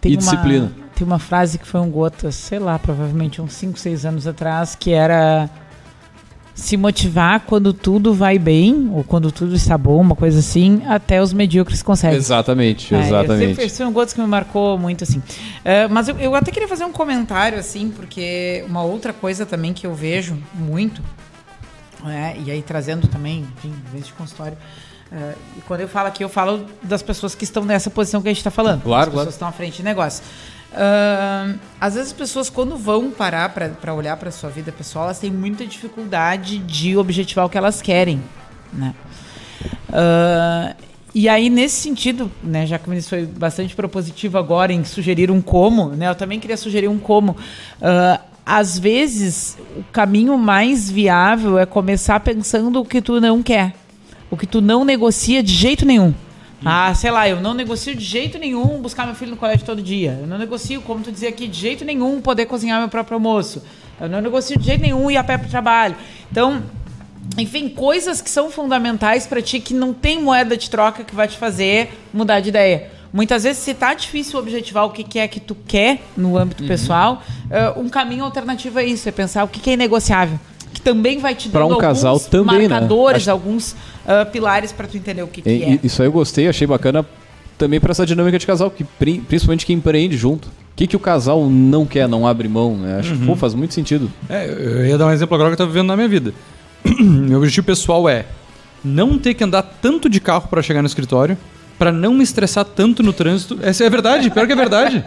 Tem 0.00 0.12
e 0.12 0.14
uma- 0.14 0.18
disciplina. 0.18 0.72
Tem 0.94 1.06
uma 1.06 1.18
frase 1.18 1.58
que 1.58 1.66
foi 1.66 1.80
um 1.80 1.90
gota, 1.90 2.32
sei 2.32 2.58
lá, 2.58 2.78
provavelmente 2.78 3.42
uns 3.42 3.52
5, 3.52 3.78
6 3.78 4.06
anos 4.06 4.26
atrás, 4.26 4.74
que 4.74 4.92
era 4.92 5.48
se 6.56 6.74
motivar 6.74 7.40
quando 7.40 7.70
tudo 7.74 8.14
vai 8.14 8.38
bem, 8.38 8.90
ou 8.94 9.04
quando 9.04 9.30
tudo 9.30 9.54
está 9.54 9.76
bom, 9.76 10.00
uma 10.00 10.16
coisa 10.16 10.38
assim, 10.38 10.82
até 10.86 11.20
os 11.20 11.30
medíocres 11.34 11.82
conseguem. 11.82 12.16
Exatamente, 12.16 12.94
É, 12.94 13.00
exatamente. 13.00 13.52
Esse, 13.52 13.62
esse 13.62 13.76
foi 13.76 13.86
um 13.86 13.92
gosto 13.92 14.14
que 14.14 14.20
me 14.22 14.26
marcou 14.26 14.78
muito, 14.78 15.04
assim. 15.04 15.22
É, 15.62 15.86
mas 15.86 16.08
eu, 16.08 16.18
eu 16.18 16.34
até 16.34 16.50
queria 16.50 16.66
fazer 16.66 16.84
um 16.86 16.92
comentário, 16.92 17.58
assim, 17.58 17.90
porque 17.90 18.64
uma 18.66 18.82
outra 18.82 19.12
coisa 19.12 19.44
também 19.44 19.74
que 19.74 19.86
eu 19.86 19.94
vejo 19.94 20.34
muito, 20.54 21.02
é, 22.06 22.36
e 22.42 22.50
aí 22.50 22.62
trazendo 22.62 23.06
também, 23.06 23.46
enfim, 23.58 23.74
vez 23.92 24.06
de 24.06 24.14
consultório, 24.14 24.56
é, 25.12 25.34
e 25.58 25.60
quando 25.60 25.82
eu 25.82 25.88
falo 25.88 26.08
aqui, 26.08 26.24
eu 26.24 26.28
falo 26.28 26.64
das 26.82 27.02
pessoas 27.02 27.34
que 27.34 27.44
estão 27.44 27.66
nessa 27.66 27.90
posição 27.90 28.22
que 28.22 28.28
a 28.28 28.30
gente 28.30 28.38
está 28.38 28.50
falando. 28.50 28.82
Claro, 28.82 29.02
As 29.02 29.06
pessoas 29.08 29.12
claro. 29.12 29.28
que 29.28 29.34
estão 29.34 29.48
à 29.48 29.52
frente 29.52 29.76
de 29.76 29.82
negócio. 29.82 30.24
Ahn, 30.76 31.54
às 31.80 31.94
vezes 31.94 32.10
as 32.10 32.16
pessoas, 32.16 32.50
quando 32.50 32.76
vão 32.76 33.10
parar 33.10 33.48
para 33.48 33.94
olhar 33.94 34.16
para 34.18 34.30
sua 34.30 34.50
vida 34.50 34.70
pessoal, 34.70 35.06
elas 35.06 35.18
têm 35.18 35.30
muita 35.30 35.66
dificuldade 35.66 36.58
de 36.58 36.96
objetivar 36.96 37.46
o 37.46 37.48
que 37.48 37.56
elas 37.56 37.80
querem, 37.80 38.22
né? 38.72 38.94
Ah, 39.90 40.74
e 41.14 41.30
aí, 41.30 41.48
nesse 41.48 41.76
sentido, 41.76 42.30
né, 42.44 42.66
já 42.66 42.78
que 42.78 42.86
o 42.86 42.90
ministro 42.90 43.16
foi 43.16 43.26
bastante 43.26 43.74
propositivo 43.74 44.36
agora 44.36 44.70
em 44.70 44.84
sugerir 44.84 45.30
um 45.30 45.40
como, 45.40 45.88
né, 45.88 46.10
eu 46.10 46.14
também 46.14 46.38
queria 46.38 46.58
sugerir 46.58 46.88
um 46.88 46.98
como. 46.98 47.34
Ah, 47.80 48.20
às 48.44 48.78
vezes, 48.78 49.56
o 49.76 49.82
caminho 49.90 50.36
mais 50.36 50.90
viável 50.90 51.58
é 51.58 51.64
começar 51.64 52.20
pensando 52.20 52.80
o 52.80 52.84
que 52.84 53.00
tu 53.00 53.18
não 53.18 53.42
quer, 53.42 53.74
o 54.30 54.36
que 54.36 54.46
tu 54.46 54.60
não 54.60 54.84
negocia 54.84 55.42
de 55.42 55.54
jeito 55.54 55.86
nenhum. 55.86 56.14
Ah, 56.64 56.92
sei 56.94 57.10
lá, 57.10 57.28
eu 57.28 57.40
não 57.40 57.54
negocio 57.54 57.94
de 57.94 58.04
jeito 58.04 58.38
nenhum 58.38 58.80
buscar 58.80 59.06
meu 59.06 59.14
filho 59.14 59.32
no 59.32 59.36
colégio 59.36 59.64
todo 59.64 59.82
dia. 59.82 60.18
Eu 60.20 60.26
não 60.26 60.38
negocio, 60.38 60.80
como 60.82 61.02
tu 61.02 61.12
dizia 61.12 61.28
aqui, 61.28 61.46
de 61.46 61.58
jeito 61.58 61.84
nenhum 61.84 62.20
poder 62.20 62.46
cozinhar 62.46 62.78
meu 62.80 62.88
próprio 62.88 63.14
almoço. 63.14 63.62
Eu 64.00 64.08
não 64.08 64.20
negocio 64.20 64.58
de 64.58 64.64
jeito 64.64 64.80
nenhum 64.80 65.10
ir 65.10 65.16
a 65.16 65.24
pé 65.24 65.36
para 65.36 65.46
o 65.46 65.50
trabalho. 65.50 65.94
Então, 66.30 66.62
enfim, 67.38 67.68
coisas 67.68 68.20
que 68.22 68.30
são 68.30 68.50
fundamentais 68.50 69.26
para 69.26 69.42
ti 69.42 69.60
que 69.60 69.74
não 69.74 69.92
tem 69.92 70.22
moeda 70.22 70.56
de 70.56 70.70
troca 70.70 71.04
que 71.04 71.14
vai 71.14 71.28
te 71.28 71.36
fazer 71.36 71.90
mudar 72.12 72.40
de 72.40 72.48
ideia. 72.48 72.90
Muitas 73.12 73.44
vezes, 73.44 73.62
se 73.62 73.72
tá 73.72 73.94
difícil 73.94 74.38
objetivar 74.38 74.84
o 74.84 74.90
que 74.90 75.04
que 75.04 75.18
é 75.18 75.28
que 75.28 75.40
tu 75.40 75.54
quer 75.54 76.02
no 76.16 76.36
âmbito 76.36 76.62
Uhum. 76.62 76.68
pessoal, 76.68 77.22
eh, 77.50 77.72
um 77.76 77.88
caminho 77.88 78.24
alternativo 78.24 78.78
é 78.78 78.84
isso, 78.84 79.08
é 79.08 79.12
pensar 79.12 79.44
o 79.44 79.48
que 79.48 79.60
que 79.60 79.70
é 79.70 79.76
negociável. 79.76 80.38
Que 80.86 80.90
também 80.94 81.18
vai 81.18 81.34
te 81.34 81.48
dando 81.48 81.74
um 81.74 81.78
casal 81.78 82.12
alguns 82.14 82.26
também, 82.28 82.60
né? 82.62 82.68
marcadores, 82.68 83.22
Acho- 83.22 83.30
alguns 83.32 83.76
ah, 84.06 84.24
pilares 84.24 84.70
para 84.72 84.86
tu 84.86 84.96
entender 84.96 85.22
o 85.22 85.26
que, 85.26 85.42
que 85.42 85.48
E- 85.50 85.62
é. 85.62 85.78
Isso 85.82 86.00
aí 86.00 86.08
eu 86.08 86.12
gostei, 86.12 86.46
achei 86.48 86.66
bacana 86.66 87.04
também 87.58 87.80
pra 87.80 87.90
essa 87.90 88.06
dinâmica 88.06 88.38
de 88.38 88.46
casal, 88.46 88.70
que 88.70 88.84
pri- 88.84 89.20
principalmente 89.26 89.66
quem 89.66 89.76
empreende 89.76 90.16
junto. 90.16 90.46
O 90.48 90.50
que, 90.76 90.86
que 90.86 90.94
o 90.96 91.00
casal 91.00 91.48
não 91.48 91.84
quer, 91.86 92.06
não 92.06 92.26
abre 92.26 92.46
mão, 92.48 92.76
né? 92.76 92.98
Acho 93.00 93.14
que 93.16 93.26
pô, 93.26 93.34
faz 93.34 93.54
muito 93.54 93.72
sentido. 93.74 94.12
É, 94.28 94.46
eu 94.48 94.86
ia 94.86 94.98
dar 94.98 95.06
um 95.06 95.10
exemplo 95.10 95.34
agora 95.34 95.50
que 95.56 95.60
eu 95.60 95.66
tô 95.66 95.72
vivendo 95.72 95.86
na 95.88 95.96
minha 95.96 96.08
vida. 96.08 96.32
Meu 97.00 97.38
objetivo 97.38 97.66
pessoal 97.66 98.08
é 98.08 98.26
não 98.84 99.18
ter 99.18 99.34
que 99.34 99.42
andar 99.42 99.62
tanto 99.62 100.08
de 100.08 100.20
carro 100.20 100.46
para 100.48 100.62
chegar 100.62 100.82
no 100.82 100.86
escritório, 100.86 101.36
para 101.78 101.90
não 101.90 102.14
me 102.14 102.22
estressar 102.22 102.64
tanto 102.64 103.02
no 103.02 103.12
trânsito. 103.12 103.58
Essa 103.62 103.84
é 103.84 103.90
verdade, 103.90 104.30
pior 104.30 104.46
que 104.46 104.52
é 104.52 104.56
verdade. 104.56 105.02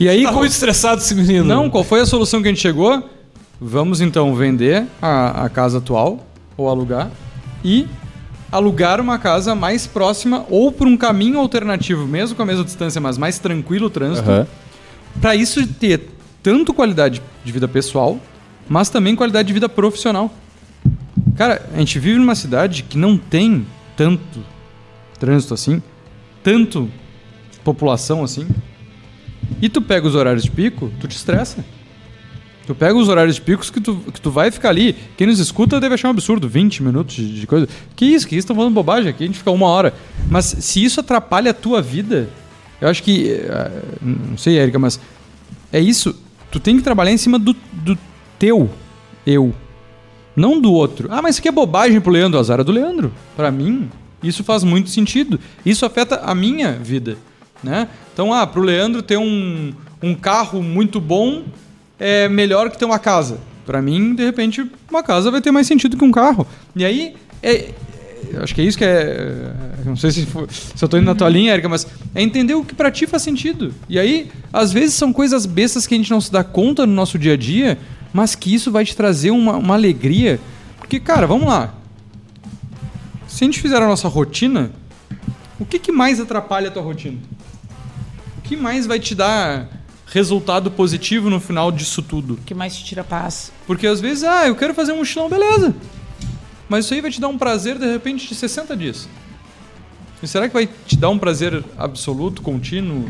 E 0.00 0.06
aí, 0.10 0.24
qual- 0.24 0.44
estressado 0.44 1.00
esse 1.00 1.14
menino. 1.14 1.44
não, 1.44 1.70
qual 1.70 1.82
foi 1.84 2.00
a 2.00 2.06
solução 2.06 2.42
que 2.42 2.48
a 2.48 2.50
gente 2.50 2.60
chegou? 2.60 3.08
Vamos 3.60 4.00
então 4.00 4.34
vender 4.34 4.86
a, 5.02 5.44
a 5.44 5.48
casa 5.48 5.78
atual 5.78 6.26
ou 6.56 6.68
alugar 6.68 7.10
e 7.64 7.86
alugar 8.50 9.00
uma 9.00 9.18
casa 9.18 9.54
mais 9.54 9.86
próxima 9.86 10.46
ou 10.48 10.70
por 10.70 10.86
um 10.86 10.96
caminho 10.96 11.38
alternativo, 11.38 12.06
mesmo 12.06 12.36
com 12.36 12.42
a 12.42 12.46
mesma 12.46 12.64
distância, 12.64 13.00
mas 13.00 13.18
mais 13.18 13.38
tranquilo 13.38 13.86
o 13.86 13.90
trânsito. 13.90 14.30
Aham. 14.30 14.46
Pra 15.20 15.34
isso 15.34 15.66
ter 15.66 16.08
tanto 16.42 16.72
qualidade 16.72 17.20
de 17.44 17.52
vida 17.52 17.66
pessoal, 17.66 18.18
mas 18.68 18.88
também 18.88 19.16
qualidade 19.16 19.48
de 19.48 19.54
vida 19.54 19.68
profissional. 19.68 20.32
Cara, 21.36 21.68
a 21.74 21.78
gente 21.78 21.98
vive 21.98 22.18
numa 22.18 22.34
cidade 22.34 22.84
que 22.84 22.96
não 22.96 23.18
tem 23.18 23.66
tanto 23.96 24.40
trânsito 25.18 25.54
assim, 25.54 25.82
tanto 26.42 26.88
população 27.64 28.22
assim. 28.22 28.46
E 29.60 29.68
tu 29.68 29.82
pega 29.82 30.06
os 30.06 30.14
horários 30.14 30.44
de 30.44 30.50
pico, 30.50 30.92
tu 31.00 31.08
te 31.08 31.16
estressa. 31.16 31.64
Tu 32.68 32.74
pega 32.74 32.98
os 32.98 33.08
horários 33.08 33.38
picos 33.38 33.70
que 33.70 33.80
tu, 33.80 33.96
que 34.12 34.20
tu 34.20 34.30
vai 34.30 34.50
ficar 34.50 34.68
ali. 34.68 34.94
Quem 35.16 35.26
nos 35.26 35.38
escuta 35.38 35.80
deve 35.80 35.94
achar 35.94 36.08
um 36.08 36.10
absurdo, 36.10 36.46
20 36.46 36.82
minutos 36.82 37.14
de, 37.14 37.40
de 37.40 37.46
coisa. 37.46 37.66
Que 37.96 38.04
isso, 38.04 38.28
que 38.28 38.34
isso, 38.36 38.44
estão 38.44 38.54
falando 38.54 38.74
bobagem 38.74 39.08
aqui, 39.08 39.24
a 39.24 39.26
gente 39.26 39.38
fica 39.38 39.50
uma 39.50 39.68
hora. 39.68 39.94
Mas 40.28 40.44
se 40.44 40.84
isso 40.84 41.00
atrapalha 41.00 41.52
a 41.52 41.54
tua 41.54 41.80
vida, 41.80 42.28
eu 42.78 42.86
acho 42.86 43.02
que. 43.02 43.30
eh, 43.30 43.70
Não 44.02 44.36
sei, 44.36 44.58
Érica, 44.58 44.78
mas 44.78 45.00
é 45.72 45.80
isso. 45.80 46.14
Tu 46.50 46.60
tem 46.60 46.76
que 46.76 46.82
trabalhar 46.82 47.10
em 47.10 47.16
cima 47.16 47.38
do, 47.38 47.56
do 47.72 47.96
teu 48.38 48.68
eu. 49.26 49.54
Não 50.36 50.60
do 50.60 50.70
outro. 50.70 51.08
Ah, 51.10 51.22
mas 51.22 51.36
isso 51.36 51.40
aqui 51.40 51.48
é 51.48 51.52
bobagem 51.52 52.02
pro 52.02 52.12
Leandro. 52.12 52.38
Azar 52.38 52.60
é 52.60 52.64
do 52.64 52.70
Leandro. 52.70 53.10
Pra 53.34 53.50
mim, 53.50 53.88
isso 54.22 54.44
faz 54.44 54.62
muito 54.62 54.90
sentido. 54.90 55.40
Isso 55.64 55.86
afeta 55.86 56.16
a 56.16 56.34
minha 56.34 56.72
vida. 56.72 57.16
Né? 57.64 57.88
Então, 58.12 58.30
ah, 58.30 58.46
pro 58.46 58.60
Leandro 58.60 59.00
ter 59.02 59.16
um, 59.16 59.72
um 60.02 60.14
carro 60.14 60.62
muito 60.62 61.00
bom 61.00 61.44
é 61.98 62.28
melhor 62.28 62.70
que 62.70 62.78
ter 62.78 62.84
uma 62.84 62.98
casa. 62.98 63.38
Pra 63.66 63.82
mim, 63.82 64.14
de 64.14 64.24
repente, 64.24 64.64
uma 64.90 65.02
casa 65.02 65.30
vai 65.30 65.40
ter 65.40 65.50
mais 65.50 65.66
sentido 65.66 65.96
que 65.96 66.04
um 66.04 66.10
carro. 66.10 66.46
E 66.74 66.84
aí, 66.84 67.14
é, 67.42 67.52
é- 67.52 67.74
acho 68.42 68.54
que 68.54 68.60
é 68.60 68.64
isso 68.64 68.78
que 68.78 68.84
é. 68.84 68.88
é, 68.88 69.52
Não 69.84 69.94
sei 69.96 70.10
se, 70.10 70.24
for- 70.26 70.48
se 70.50 70.82
eu 70.82 70.88
tô 70.88 70.96
indo 70.96 71.04
na 71.06 71.14
tua 71.14 71.28
linha, 71.28 71.52
Erika, 71.52 71.68
mas 71.68 71.86
é 72.14 72.22
entender 72.22 72.54
o 72.54 72.64
que 72.64 72.74
pra 72.74 72.90
ti 72.90 73.06
faz 73.06 73.22
sentido. 73.22 73.74
E 73.88 73.98
aí, 73.98 74.30
às 74.52 74.72
vezes 74.72 74.94
são 74.94 75.12
coisas 75.12 75.44
bestas 75.46 75.86
que 75.86 75.94
a 75.94 75.98
gente 75.98 76.10
não 76.10 76.20
se 76.20 76.32
dá 76.32 76.42
conta 76.42 76.86
no 76.86 76.92
nosso 76.94 77.18
dia 77.18 77.34
a 77.34 77.36
dia, 77.36 77.78
mas 78.12 78.34
que 78.34 78.54
isso 78.54 78.72
vai 78.72 78.84
te 78.84 78.96
trazer 78.96 79.30
uma, 79.30 79.56
uma 79.56 79.74
alegria. 79.74 80.40
Porque, 80.78 80.98
cara, 80.98 81.26
vamos 81.26 81.46
lá. 81.48 81.74
Se 83.26 83.44
a 83.44 83.46
gente 83.46 83.60
fizer 83.60 83.76
a 83.76 83.86
nossa 83.86 84.08
rotina, 84.08 84.70
o 85.60 85.64
que, 85.66 85.78
que 85.78 85.92
mais 85.92 86.18
atrapalha 86.18 86.68
a 86.68 86.70
tua 86.70 86.82
rotina? 86.82 87.18
O 88.38 88.40
que 88.42 88.56
mais 88.56 88.86
vai 88.86 88.98
te 88.98 89.14
dar 89.14 89.68
resultado 90.10 90.70
positivo 90.70 91.28
no 91.28 91.40
final 91.40 91.70
disso 91.70 92.02
tudo? 92.02 92.34
O 92.34 92.36
que 92.38 92.54
mais 92.54 92.76
te 92.76 92.84
tira 92.84 93.04
paz? 93.04 93.52
Porque 93.66 93.86
às 93.86 94.00
vezes, 94.00 94.24
ah, 94.24 94.46
eu 94.46 94.56
quero 94.56 94.74
fazer 94.74 94.92
um 94.92 94.98
mochilão, 94.98 95.28
beleza. 95.28 95.74
Mas 96.68 96.84
isso 96.84 96.94
aí 96.94 97.00
vai 97.00 97.10
te 97.10 97.20
dar 97.20 97.28
um 97.28 97.38
prazer, 97.38 97.78
de 97.78 97.86
repente, 97.86 98.28
de 98.28 98.34
60 98.34 98.76
dias. 98.76 99.08
E 100.22 100.26
será 100.26 100.48
que 100.48 100.54
vai 100.54 100.68
te 100.86 100.96
dar 100.96 101.10
um 101.10 101.18
prazer 101.18 101.62
absoluto, 101.76 102.42
contínuo? 102.42 103.08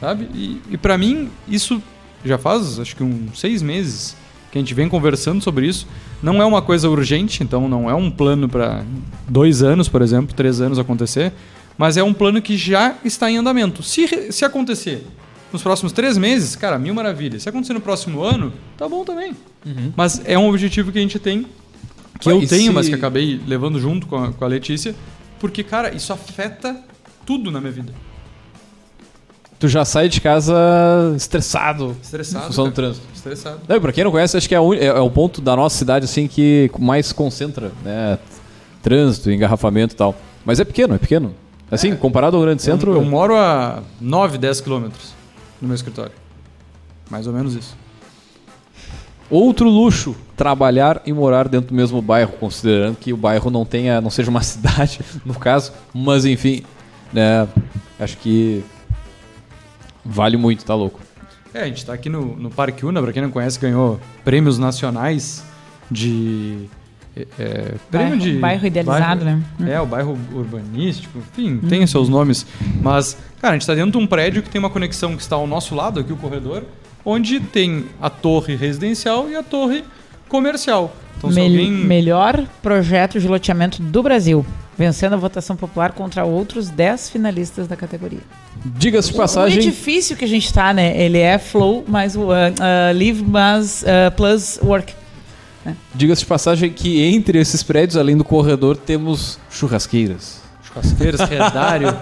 Sabe? 0.00 0.28
E, 0.34 0.60
e 0.70 0.76
para 0.76 0.98
mim, 0.98 1.30
isso 1.48 1.82
já 2.24 2.38
faz, 2.38 2.78
acho 2.78 2.94
que 2.94 3.02
uns 3.02 3.38
seis 3.38 3.62
meses 3.62 4.16
que 4.50 4.58
a 4.58 4.60
gente 4.60 4.74
vem 4.74 4.88
conversando 4.88 5.42
sobre 5.42 5.66
isso. 5.66 5.86
Não 6.22 6.42
é 6.42 6.44
uma 6.44 6.60
coisa 6.60 6.88
urgente, 6.90 7.42
então 7.42 7.68
não 7.68 7.88
é 7.88 7.94
um 7.94 8.10
plano 8.10 8.48
para 8.48 8.84
dois 9.28 9.62
anos, 9.62 9.88
por 9.88 10.02
exemplo, 10.02 10.34
três 10.34 10.60
anos 10.60 10.78
acontecer. 10.78 11.32
Mas 11.78 11.96
é 11.96 12.02
um 12.02 12.12
plano 12.12 12.42
que 12.42 12.56
já 12.56 12.96
está 13.04 13.30
em 13.30 13.36
andamento. 13.36 13.82
Se, 13.82 14.32
se 14.32 14.44
acontecer 14.44 15.06
nos 15.52 15.62
próximos 15.62 15.92
três 15.92 16.16
meses, 16.18 16.54
cara, 16.56 16.78
mil 16.78 16.94
maravilhas. 16.94 17.42
Se 17.42 17.48
acontecer 17.48 17.72
no 17.72 17.80
próximo 17.80 18.22
ano, 18.22 18.52
tá 18.76 18.88
bom 18.88 19.04
também. 19.04 19.36
Mas 19.96 20.22
é 20.24 20.38
um 20.38 20.48
objetivo 20.48 20.90
que 20.92 20.98
a 20.98 21.02
gente 21.02 21.18
tem, 21.18 21.46
que 22.18 22.28
Ué, 22.28 22.34
eu 22.34 22.46
tenho, 22.46 22.68
se- 22.68 22.70
mas 22.72 22.88
que 22.88 22.94
acabei 22.94 23.40
levando 23.46 23.78
junto 23.80 24.06
com 24.06 24.16
a, 24.16 24.32
com 24.32 24.44
a 24.44 24.48
Letícia, 24.48 24.94
porque, 25.38 25.62
cara, 25.64 25.94
isso 25.94 26.12
afeta 26.12 26.76
tudo 27.26 27.50
na 27.50 27.60
minha 27.60 27.72
vida. 27.72 27.92
Tu 29.58 29.68
já 29.68 29.84
sai 29.84 30.08
de 30.08 30.20
casa 30.22 30.54
estressado. 31.16 31.94
Estressado. 32.02 32.44
Em 32.44 32.46
função 32.48 32.64
do 32.66 32.72
trânsito. 32.72 33.06
Estressado. 33.14 33.60
Não, 33.68 33.78
pra 33.80 33.92
quem 33.92 34.02
não 34.04 34.10
conhece, 34.10 34.34
acho 34.36 34.48
que 34.48 34.54
é, 34.54 34.58
a 34.58 34.62
uni- 34.62 34.78
é- 34.80 34.86
é 34.86 35.00
o 35.00 35.10
ponto 35.10 35.42
da 35.42 35.54
nossa 35.54 35.76
cidade 35.76 36.06
assim 36.06 36.26
que 36.26 36.70
mais 36.78 37.12
concentra, 37.12 37.70
né? 37.84 38.18
Trânsito, 38.82 39.30
engarrafamento 39.30 39.94
e 39.94 39.96
tal. 39.98 40.14
Mas 40.46 40.58
é 40.60 40.64
pequeno, 40.64 40.94
é 40.94 40.98
pequeno. 40.98 41.34
Assim, 41.70 41.94
comparado 41.94 42.36
ao 42.38 42.42
grande 42.42 42.62
centro. 42.62 42.92
Eu, 42.92 42.96
eu 42.96 43.04
moro 43.04 43.36
a 43.36 43.82
9, 44.00 44.38
10 44.38 44.62
quilômetros 44.62 45.12
no 45.60 45.68
meu 45.68 45.74
escritório. 45.74 46.12
Mais 47.10 47.26
ou 47.26 47.32
menos 47.32 47.54
isso. 47.54 47.76
Outro 49.30 49.68
luxo, 49.68 50.16
trabalhar 50.36 51.02
e 51.06 51.12
morar 51.12 51.46
dentro 51.46 51.68
do 51.68 51.74
mesmo 51.74 52.02
bairro, 52.02 52.32
considerando 52.32 52.96
que 52.96 53.12
o 53.12 53.16
bairro 53.16 53.48
não 53.48 53.64
tenha, 53.64 54.00
não 54.00 54.10
seja 54.10 54.28
uma 54.28 54.42
cidade, 54.42 55.00
no 55.24 55.34
caso, 55.34 55.72
mas 55.94 56.24
enfim, 56.24 56.64
né, 57.12 57.46
acho 57.98 58.16
que 58.18 58.64
vale 60.04 60.36
muito, 60.36 60.64
tá 60.64 60.74
louco. 60.74 61.00
É, 61.54 61.62
a 61.62 61.66
gente 61.66 61.84
tá 61.84 61.92
aqui 61.92 62.08
no, 62.08 62.36
no 62.36 62.50
Parque 62.50 62.84
Una, 62.84 63.02
pra 63.02 63.12
quem 63.12 63.22
não 63.22 63.30
conhece, 63.30 63.58
ganhou 63.58 64.00
prêmios 64.24 64.58
nacionais 64.58 65.44
de. 65.90 66.68
É, 67.16 67.26
é, 67.38 67.74
prêmio 67.90 68.10
Bairro- 68.10 68.18
de. 68.18 68.32
bairro 68.38 68.66
idealizado, 68.66 69.24
bairro- 69.24 69.42
né? 69.58 69.72
É, 69.72 69.80
o 69.80 69.86
bairro 69.86 70.18
urbanístico, 70.32 71.18
enfim, 71.18 71.58
tem 71.68 71.82
os 71.82 71.90
seus 71.90 72.08
nomes. 72.08 72.46
Mas, 72.82 73.16
cara, 73.40 73.54
a 73.54 73.58
gente 73.58 73.66
tá 73.66 73.74
dentro 73.74 73.92
de 73.92 73.98
um 73.98 74.06
prédio 74.06 74.42
que 74.42 74.48
tem 74.48 74.58
uma 74.58 74.70
conexão 74.70 75.16
que 75.16 75.22
está 75.22 75.36
ao 75.36 75.46
nosso 75.46 75.74
lado, 75.74 76.00
aqui 76.00 76.12
o 76.12 76.16
corredor, 76.16 76.62
onde 77.04 77.40
tem 77.40 77.86
a 78.00 78.08
torre 78.10 78.54
residencial 78.56 79.28
e 79.28 79.34
a 79.36 79.42
torre 79.42 79.82
comercial. 80.28 80.94
Então, 81.18 81.30
Mel- 81.30 81.44
alguém. 81.44 81.70
Melhor 81.70 82.44
projeto 82.62 83.18
de 83.20 83.26
loteamento 83.28 83.82
do 83.82 84.02
Brasil. 84.02 84.44
Vencendo 84.78 85.12
a 85.12 85.16
votação 85.16 85.56
popular 85.56 85.92
contra 85.92 86.24
outros 86.24 86.70
10 86.70 87.10
finalistas 87.10 87.68
da 87.68 87.76
categoria. 87.76 88.20
Diga-se 88.64 89.08
de 89.08 89.14
O 89.14 89.16
passagem, 89.18 89.58
edifício 89.58 90.16
que 90.16 90.24
a 90.24 90.28
gente 90.28 90.50
tá, 90.52 90.72
né? 90.72 90.98
Ele 90.98 91.18
é 91.18 91.38
flow, 91.38 91.84
mas 91.86 92.16
uh, 92.16 92.20
uh, 92.22 92.32
live, 92.94 93.22
mas 93.22 93.82
uh, 93.82 94.10
plus 94.16 94.58
work. 94.62 94.94
Diga-se 95.94 96.20
de 96.22 96.26
passagem 96.26 96.72
que 96.72 97.00
entre 97.02 97.38
esses 97.38 97.62
prédios, 97.62 97.96
além 97.96 98.16
do 98.16 98.24
corredor, 98.24 98.76
temos 98.76 99.38
churrasqueiras. 99.50 100.40
churrasqueiras, 100.62 101.20
redário. 101.28 101.96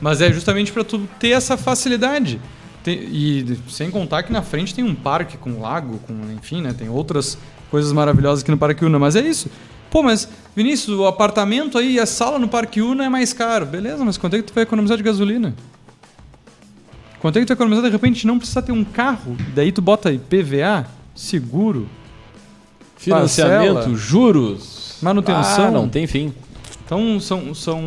Mas 0.00 0.20
é 0.20 0.32
justamente 0.32 0.70
para 0.72 0.84
tu 0.84 1.00
ter 1.18 1.30
essa 1.30 1.56
facilidade. 1.56 2.40
Tem- 2.82 2.98
e 3.10 3.58
sem 3.68 3.90
contar 3.90 4.22
que 4.22 4.32
na 4.32 4.42
frente 4.42 4.74
tem 4.74 4.84
um 4.84 4.94
parque 4.94 5.36
com 5.38 5.60
lago, 5.60 5.98
com 6.06 6.12
enfim, 6.36 6.60
né? 6.60 6.74
Tem 6.76 6.88
outras 6.88 7.38
coisas 7.70 7.92
maravilhosas 7.92 8.42
aqui 8.42 8.50
no 8.50 8.58
Parque 8.58 8.84
Una. 8.84 8.98
Mas 8.98 9.16
é 9.16 9.20
isso. 9.26 9.48
Pô, 9.90 10.02
mas 10.02 10.28
Vinícius, 10.54 10.98
o 10.98 11.06
apartamento 11.06 11.78
aí, 11.78 11.98
a 12.00 12.04
sala 12.06 12.38
no 12.38 12.48
Parque 12.48 12.82
Una 12.82 13.04
é 13.04 13.08
mais 13.08 13.32
caro. 13.32 13.64
Beleza, 13.64 14.04
mas 14.04 14.18
quanto 14.18 14.34
é 14.34 14.38
que 14.40 14.44
tu 14.44 14.52
vai 14.54 14.64
economizar 14.64 14.96
de 14.96 15.02
gasolina? 15.02 15.54
Quanto 17.20 17.36
é 17.36 17.40
que 17.40 17.46
tu 17.46 17.50
vai 17.50 17.54
economizar 17.56 17.84
de 17.84 17.90
repente 17.90 18.26
não 18.26 18.36
precisar 18.38 18.62
ter 18.62 18.72
um 18.72 18.84
carro? 18.84 19.36
Daí 19.54 19.72
tu 19.72 19.80
bota 19.80 20.12
IPVA, 20.12 20.86
seguro, 21.14 21.88
Financiamento, 22.96 23.74
Parcela. 23.74 23.96
juros, 23.96 24.96
Manutenção. 25.02 25.66
Ah, 25.66 25.70
não 25.70 25.88
tem 25.88 26.06
fim. 26.06 26.32
Então 26.84 27.18
são. 27.18 27.54
são... 27.54 27.80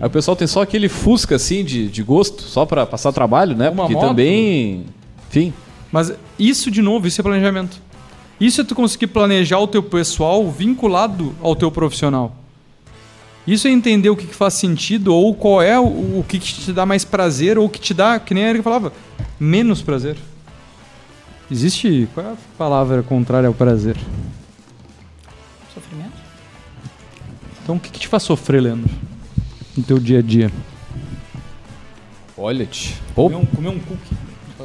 Aí 0.00 0.06
o 0.06 0.10
pessoal 0.10 0.36
tem 0.36 0.46
só 0.46 0.62
aquele 0.62 0.88
Fusca 0.88 1.36
assim 1.36 1.64
de, 1.64 1.88
de 1.88 2.02
gosto, 2.02 2.42
só 2.42 2.64
pra 2.66 2.84
passar 2.86 3.12
trabalho, 3.12 3.56
né? 3.56 3.70
Uma 3.70 3.84
Porque 3.84 3.94
moto. 3.94 4.08
também, 4.08 4.84
enfim, 5.28 5.52
Mas 5.90 6.12
isso, 6.38 6.70
de 6.70 6.82
novo, 6.82 7.06
isso 7.06 7.20
é 7.20 7.22
planejamento. 7.22 7.80
Isso 8.40 8.60
é 8.60 8.64
tu 8.64 8.74
conseguir 8.74 9.06
planejar 9.08 9.58
o 9.58 9.66
teu 9.66 9.82
pessoal 9.82 10.50
vinculado 10.50 11.34
ao 11.40 11.54
teu 11.54 11.70
profissional. 11.70 12.34
Isso 13.46 13.66
é 13.66 13.70
entender 13.70 14.08
o 14.10 14.16
que, 14.16 14.26
que 14.26 14.34
faz 14.34 14.54
sentido 14.54 15.14
ou 15.14 15.34
qual 15.34 15.60
é 15.60 15.78
o, 15.78 15.84
o 15.84 16.24
que, 16.28 16.38
que 16.38 16.52
te 16.52 16.72
dá 16.72 16.86
mais 16.86 17.04
prazer 17.04 17.58
ou 17.58 17.66
o 17.66 17.68
que 17.68 17.80
te 17.80 17.92
dá, 17.92 18.18
que 18.20 18.34
nem 18.34 18.44
a 18.44 18.48
Erika 18.50 18.62
falava, 18.62 18.92
menos 19.38 19.82
prazer. 19.82 20.16
Existe. 21.50 22.08
Qual 22.14 22.26
é 22.26 22.30
a 22.30 22.36
palavra 22.56 23.02
contrária 23.02 23.46
ao 23.46 23.54
prazer? 23.54 23.96
Então 27.62 27.76
o 27.76 27.80
que, 27.80 27.90
que 27.90 28.00
te 28.00 28.08
faz 28.08 28.22
sofrer, 28.22 28.60
Leandro? 28.60 28.90
No 29.76 29.82
teu 29.82 29.98
dia 29.98 30.18
a 30.18 30.22
dia? 30.22 30.50
olha-te. 32.36 32.94
Pô, 33.14 33.24
Comer 33.24 33.36
um, 33.36 33.46
comer 33.46 33.68
um 33.68 33.78
cookie. 33.78 34.14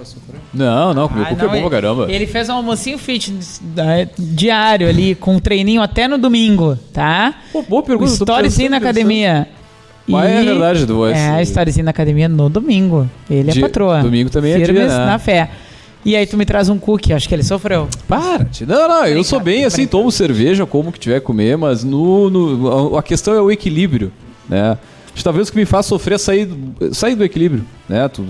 te 0.03 0.37
não, 0.53 0.93
não, 0.93 1.07
comigo 1.07 1.25
Ah, 1.25 1.29
cookie 1.29 1.43
é 1.43 1.47
não, 1.47 1.53
bom 1.53 1.61
pra 1.61 1.69
caramba. 1.69 2.11
Ele 2.11 2.25
fez 2.27 2.49
um 2.49 2.53
almocinho 2.53 2.97
fitness 2.97 3.61
né, 3.75 4.09
diário 4.17 4.87
ali, 4.87 5.15
com 5.15 5.35
um 5.35 5.39
treininho 5.39 5.81
até 5.81 6.07
no 6.07 6.17
domingo, 6.17 6.77
tá? 6.93 7.35
Pô, 7.51 7.61
boa 7.63 7.83
pergunta. 7.83 8.11
storyzinho 8.11 8.69
na 8.69 8.77
academia. 8.77 9.47
Mas 10.07 10.31
é 10.31 10.43
verdade, 10.43 10.85
Du, 10.85 11.05
É, 11.05 11.41
storyzinho 11.43 11.83
na 11.83 11.91
academia 11.91 12.29
no 12.29 12.47
domingo. 12.49 13.09
Ele 13.29 13.51
Di- 13.51 13.59
é 13.59 13.61
patroa. 13.61 14.01
domingo 14.01 14.29
também 14.29 14.53
é 14.53 14.57
dia, 14.59 14.73
né? 14.87 15.05
na 15.05 15.19
fé. 15.19 15.49
E 16.05 16.15
aí 16.15 16.25
tu 16.25 16.37
me 16.37 16.45
traz 16.45 16.69
um 16.69 16.77
cookie, 16.77 17.11
acho 17.13 17.27
que 17.27 17.35
ele 17.35 17.43
sofreu. 17.43 17.87
Para, 18.07 18.47
não, 18.65 18.87
não, 18.87 19.05
eu 19.07 19.23
sou 19.23 19.39
bem 19.39 19.65
assim, 19.65 19.85
tomo 19.85 20.11
cerveja, 20.11 20.65
como 20.65 20.91
que 20.91 20.99
tiver 20.99 21.19
que 21.19 21.25
comer, 21.25 21.57
mas 21.57 21.83
no, 21.83 22.29
no- 22.29 22.97
a, 22.97 23.03
questão 23.03 23.33
é 23.33 23.41
o 23.41 23.51
equilíbrio, 23.51 24.11
né? 24.47 24.71
Acho 25.07 25.15
que 25.15 25.23
Talvez 25.23 25.49
o 25.49 25.51
que 25.51 25.57
me 25.57 25.65
faz 25.65 25.85
sofrer 25.85 26.15
é 26.15 26.17
sair, 26.17 26.45
do- 26.45 26.93
sair 26.95 27.15
do 27.15 27.23
equilíbrio, 27.25 27.65
né? 27.89 28.07
Tu, 28.07 28.23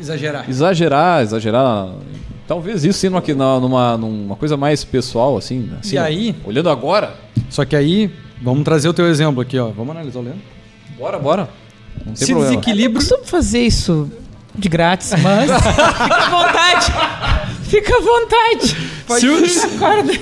Exagerar. 0.00 0.48
exagerar, 0.48 1.22
exagerar. 1.22 1.88
Talvez 2.46 2.84
isso 2.84 2.98
sim 3.00 3.08
numa, 3.08 3.20
numa- 3.60 3.96
numa, 3.98 4.36
coisa 4.36 4.56
mais 4.56 4.84
pessoal, 4.84 5.36
assim. 5.36 5.58
né? 5.60 5.78
Assim, 5.80 5.96
E 5.96 5.98
aí? 5.98 6.36
Olhando 6.44 6.70
agora, 6.70 7.14
Só 7.50 7.64
que 7.64 7.74
aí, 7.74 8.10
vamos 8.40 8.62
trazer 8.64 8.88
o 8.88 8.92
teu 8.94 9.06
exemplo 9.06 9.40
aqui, 9.40 9.58
ó. 9.58 9.68
Vamos 9.68 9.90
analisar 9.90 10.20
o 10.20 10.22
Leandro. 10.22 10.40
bora, 10.96 11.18
bora. 11.18 11.48
Não 11.98 12.12
tem 12.12 12.16
Se 12.16 12.26
problema. 12.26 12.54
Eu 12.54 12.60
desequilíbrio. 12.60 12.94
costumo 13.00 13.24
fazer 13.24 13.60
isso 13.66 14.10
de 14.58 14.68
grátis, 14.68 15.12
mas 15.22 15.50
fica 15.62 16.16
à 16.16 16.30
vontade. 16.30 16.92
Fica 17.62 17.96
à 17.96 18.00
vontade. 18.00 18.76
Se 19.20 19.28
o, 19.28 19.46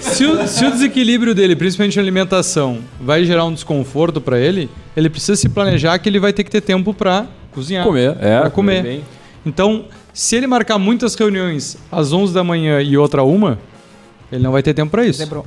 se, 0.01 0.25
o, 0.27 0.47
se 0.47 0.65
o 0.65 0.71
desequilíbrio 0.71 1.35
dele, 1.35 1.57
principalmente 1.57 1.97
na 1.97 2.03
alimentação, 2.03 2.79
vai 3.01 3.25
gerar 3.25 3.45
um 3.45 3.53
desconforto 3.53 4.21
pra 4.21 4.39
ele, 4.39 4.69
ele 4.97 5.09
precisa 5.11 5.37
se 5.37 5.49
planejar 5.49 5.99
que 5.99 6.09
ele 6.09 6.19
vai 6.21 6.33
ter 6.33 6.45
que 6.45 6.51
ter 6.51 6.61
tempo 6.61 6.93
pra 6.93 7.27
cozinhar. 7.53 7.85
Comer, 7.85 8.17
é. 8.21 8.41
Pra 8.41 8.51
comer. 8.51 8.83
bem. 8.83 9.05
Então, 9.45 9.85
Se 10.13 10.35
ele 10.35 10.47
marcar 10.47 10.79
muitas 10.79 11.15
reuniões 11.15 11.77
às 11.93 12.13
11 12.13 12.33
da 12.33 12.43
manhã 12.43 12.81
e 12.81 12.97
outra 12.97 13.23
uma, 13.23 13.59
ele 14.33 14.43
não 14.43 14.51
vai 14.51 14.63
ter 14.63 14.73
tempo 14.73 14.91
para 14.91 15.05
isso. 15.05 15.21
Lembrou. 15.21 15.45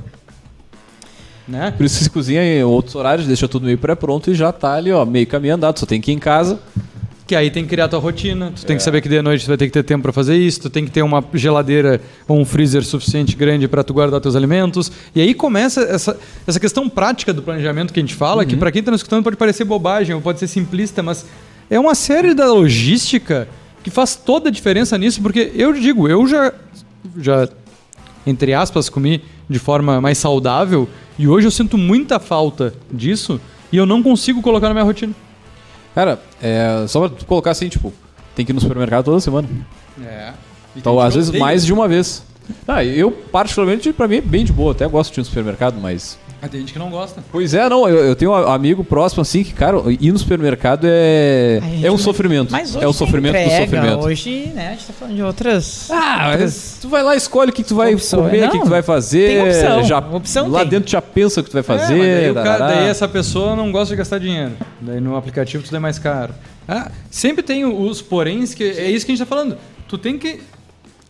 Né? 1.48 1.72
Por 1.76 1.84
isso 1.84 1.98
que 1.98 2.04
se 2.04 2.10
cozinha 2.10 2.42
em 2.44 2.62
outros 2.62 2.94
horários, 2.94 3.26
deixa 3.26 3.48
tudo 3.48 3.66
meio 3.66 3.76
pré-pronto 3.76 4.30
e 4.30 4.34
já 4.34 4.52
tá 4.52 4.74
ali, 4.74 4.92
ó, 4.92 5.04
meio 5.04 5.26
caminho 5.26 5.56
andado. 5.56 5.80
Só 5.80 5.86
tem 5.86 6.00
que 6.00 6.12
ir 6.12 6.14
em 6.14 6.18
casa. 6.20 6.60
Que 7.30 7.36
aí 7.36 7.48
tem 7.48 7.62
que 7.62 7.70
criar 7.70 7.86
tua 7.86 8.00
rotina, 8.00 8.50
tu 8.50 8.66
tem 8.66 8.76
que 8.76 8.82
saber 8.82 9.00
que 9.00 9.08
de 9.08 9.22
noite 9.22 9.44
tu 9.44 9.46
vai 9.46 9.56
ter 9.56 9.66
que 9.66 9.72
ter 9.72 9.84
tempo 9.84 10.02
para 10.02 10.12
fazer 10.12 10.36
isso, 10.36 10.62
tu 10.62 10.68
tem 10.68 10.84
que 10.84 10.90
ter 10.90 11.00
uma 11.02 11.24
geladeira 11.32 12.00
ou 12.26 12.40
um 12.40 12.44
freezer 12.44 12.84
suficiente 12.84 13.36
grande 13.36 13.68
para 13.68 13.84
tu 13.84 13.94
guardar 13.94 14.20
teus 14.20 14.34
alimentos. 14.34 14.90
E 15.14 15.20
aí 15.20 15.32
começa 15.32 15.80
essa, 15.82 16.18
essa 16.44 16.58
questão 16.58 16.88
prática 16.88 17.32
do 17.32 17.40
planejamento 17.40 17.94
que 17.94 18.00
a 18.00 18.02
gente 18.02 18.16
fala, 18.16 18.44
que 18.44 18.56
para 18.56 18.72
quem 18.72 18.82
tá 18.82 18.90
nos 18.90 18.98
escutando 18.98 19.22
pode 19.22 19.36
parecer 19.36 19.62
bobagem 19.62 20.12
ou 20.12 20.20
pode 20.20 20.40
ser 20.40 20.48
simplista, 20.48 21.04
mas 21.04 21.24
é 21.70 21.78
uma 21.78 21.94
série 21.94 22.34
da 22.34 22.52
logística 22.52 23.46
que 23.84 23.90
faz 23.90 24.16
toda 24.16 24.48
a 24.48 24.52
diferença 24.52 24.98
nisso, 24.98 25.22
porque 25.22 25.52
eu 25.54 25.72
digo, 25.72 26.08
eu 26.08 26.26
já 26.26 26.52
já 27.16 27.48
entre 28.26 28.54
aspas 28.54 28.88
comi 28.88 29.22
de 29.48 29.60
forma 29.60 30.00
mais 30.00 30.18
saudável 30.18 30.88
e 31.16 31.28
hoje 31.28 31.46
eu 31.46 31.52
sinto 31.52 31.78
muita 31.78 32.18
falta 32.18 32.74
disso 32.90 33.40
e 33.70 33.76
eu 33.76 33.86
não 33.86 34.02
consigo 34.02 34.42
colocar 34.42 34.66
na 34.66 34.74
minha 34.74 34.84
rotina. 34.84 35.14
Cara, 35.94 36.20
é, 36.42 36.84
só 36.88 37.08
pra 37.08 37.26
colocar 37.26 37.50
assim, 37.50 37.68
tipo, 37.68 37.92
tem 38.34 38.44
que 38.44 38.52
ir 38.52 38.54
no 38.54 38.60
supermercado 38.60 39.06
toda 39.06 39.20
semana. 39.20 39.48
É. 40.02 40.32
Então, 40.76 40.98
às 41.00 41.14
vezes, 41.14 41.30
mais 41.30 41.64
de 41.64 41.72
uma 41.72 41.88
vez. 41.88 42.22
Ah, 42.66 42.84
eu, 42.84 43.10
particularmente, 43.10 43.92
pra 43.92 44.08
mim 44.08 44.16
é 44.16 44.20
bem 44.20 44.44
de 44.44 44.52
boa. 44.52 44.72
Até 44.72 44.86
gosto 44.86 45.12
de 45.12 45.20
ir 45.20 45.22
no 45.22 45.26
supermercado, 45.26 45.80
mas. 45.80 46.18
Ah, 46.42 46.48
tem 46.48 46.60
gente 46.60 46.72
que 46.72 46.78
não 46.78 46.88
gosta. 46.88 47.22
Pois 47.30 47.52
é, 47.52 47.68
não, 47.68 47.86
eu, 47.86 47.98
eu 48.02 48.16
tenho 48.16 48.30
um 48.30 48.34
amigo 48.34 48.82
próximo 48.82 49.20
assim 49.20 49.44
que, 49.44 49.52
cara, 49.52 49.76
ir 50.00 50.10
no 50.10 50.18
supermercado 50.18 50.86
é. 50.86 51.60
Ai, 51.62 51.80
É 51.84 51.92
um 51.92 51.98
sofrimento. 51.98 52.50
Mas 52.50 52.70
hoje 52.74 52.84
é 52.84 52.88
o 52.88 52.90
tem 52.90 52.98
sofrimento 52.98 53.32
do 53.34 53.38
entrega, 53.40 53.64
sofrimento. 53.64 54.04
Hoje, 54.06 54.52
né, 54.54 54.68
a 54.68 54.70
gente 54.70 54.86
tá 54.86 54.92
falando 54.94 55.14
de 55.16 55.22
outras. 55.22 55.90
Ah, 55.90 56.28
outras- 56.30 56.40
mas 56.40 56.78
tu 56.80 56.88
vai 56.88 57.02
lá, 57.02 57.14
escolhe 57.14 57.50
o 57.50 57.52
que, 57.52 57.62
tu 57.62 57.74
vai 57.74 57.94
Opções. 57.94 58.24
comer, 58.30 58.48
o 58.48 58.50
que, 58.52 58.58
tu 58.60 58.68
vai 58.70 58.82
fazer. 58.82 59.28
tem 59.28 59.42
opção. 59.48 59.84
Já, 59.84 59.98
Opção 59.98 60.48
lá 60.48 60.60
tem. 60.60 60.68
dentro 60.70 60.90
já 60.90 61.02
pensa 61.02 61.40
o 61.40 61.44
que 61.44 61.50
tu 61.50 61.54
vai 61.54 61.62
fazer. 61.62 62.00
É, 62.00 62.24
mas 62.32 62.34
daí, 62.34 62.44
cara- 62.44 62.66
daí 62.68 62.88
essa 62.88 63.06
pessoa 63.06 63.54
não 63.54 63.70
gosta 63.70 63.92
de 63.94 63.98
gastar 63.98 64.18
dinheiro. 64.18 64.52
Daí 64.80 64.98
no 65.00 65.16
aplicativo 65.16 65.62
tudo 65.62 65.76
é 65.76 65.80
mais 65.80 65.98
caro. 65.98 66.32
Ah, 66.66 66.90
sempre 67.10 67.42
tem 67.42 67.66
os 67.66 68.00
poréns 68.00 68.54
que 68.54 68.64
é 68.64 68.90
isso 68.90 69.04
que 69.04 69.12
a 69.12 69.14
gente 69.14 69.26
tá 69.26 69.28
falando. 69.28 69.58
Tu 69.86 69.98
tem 69.98 70.16
que 70.16 70.40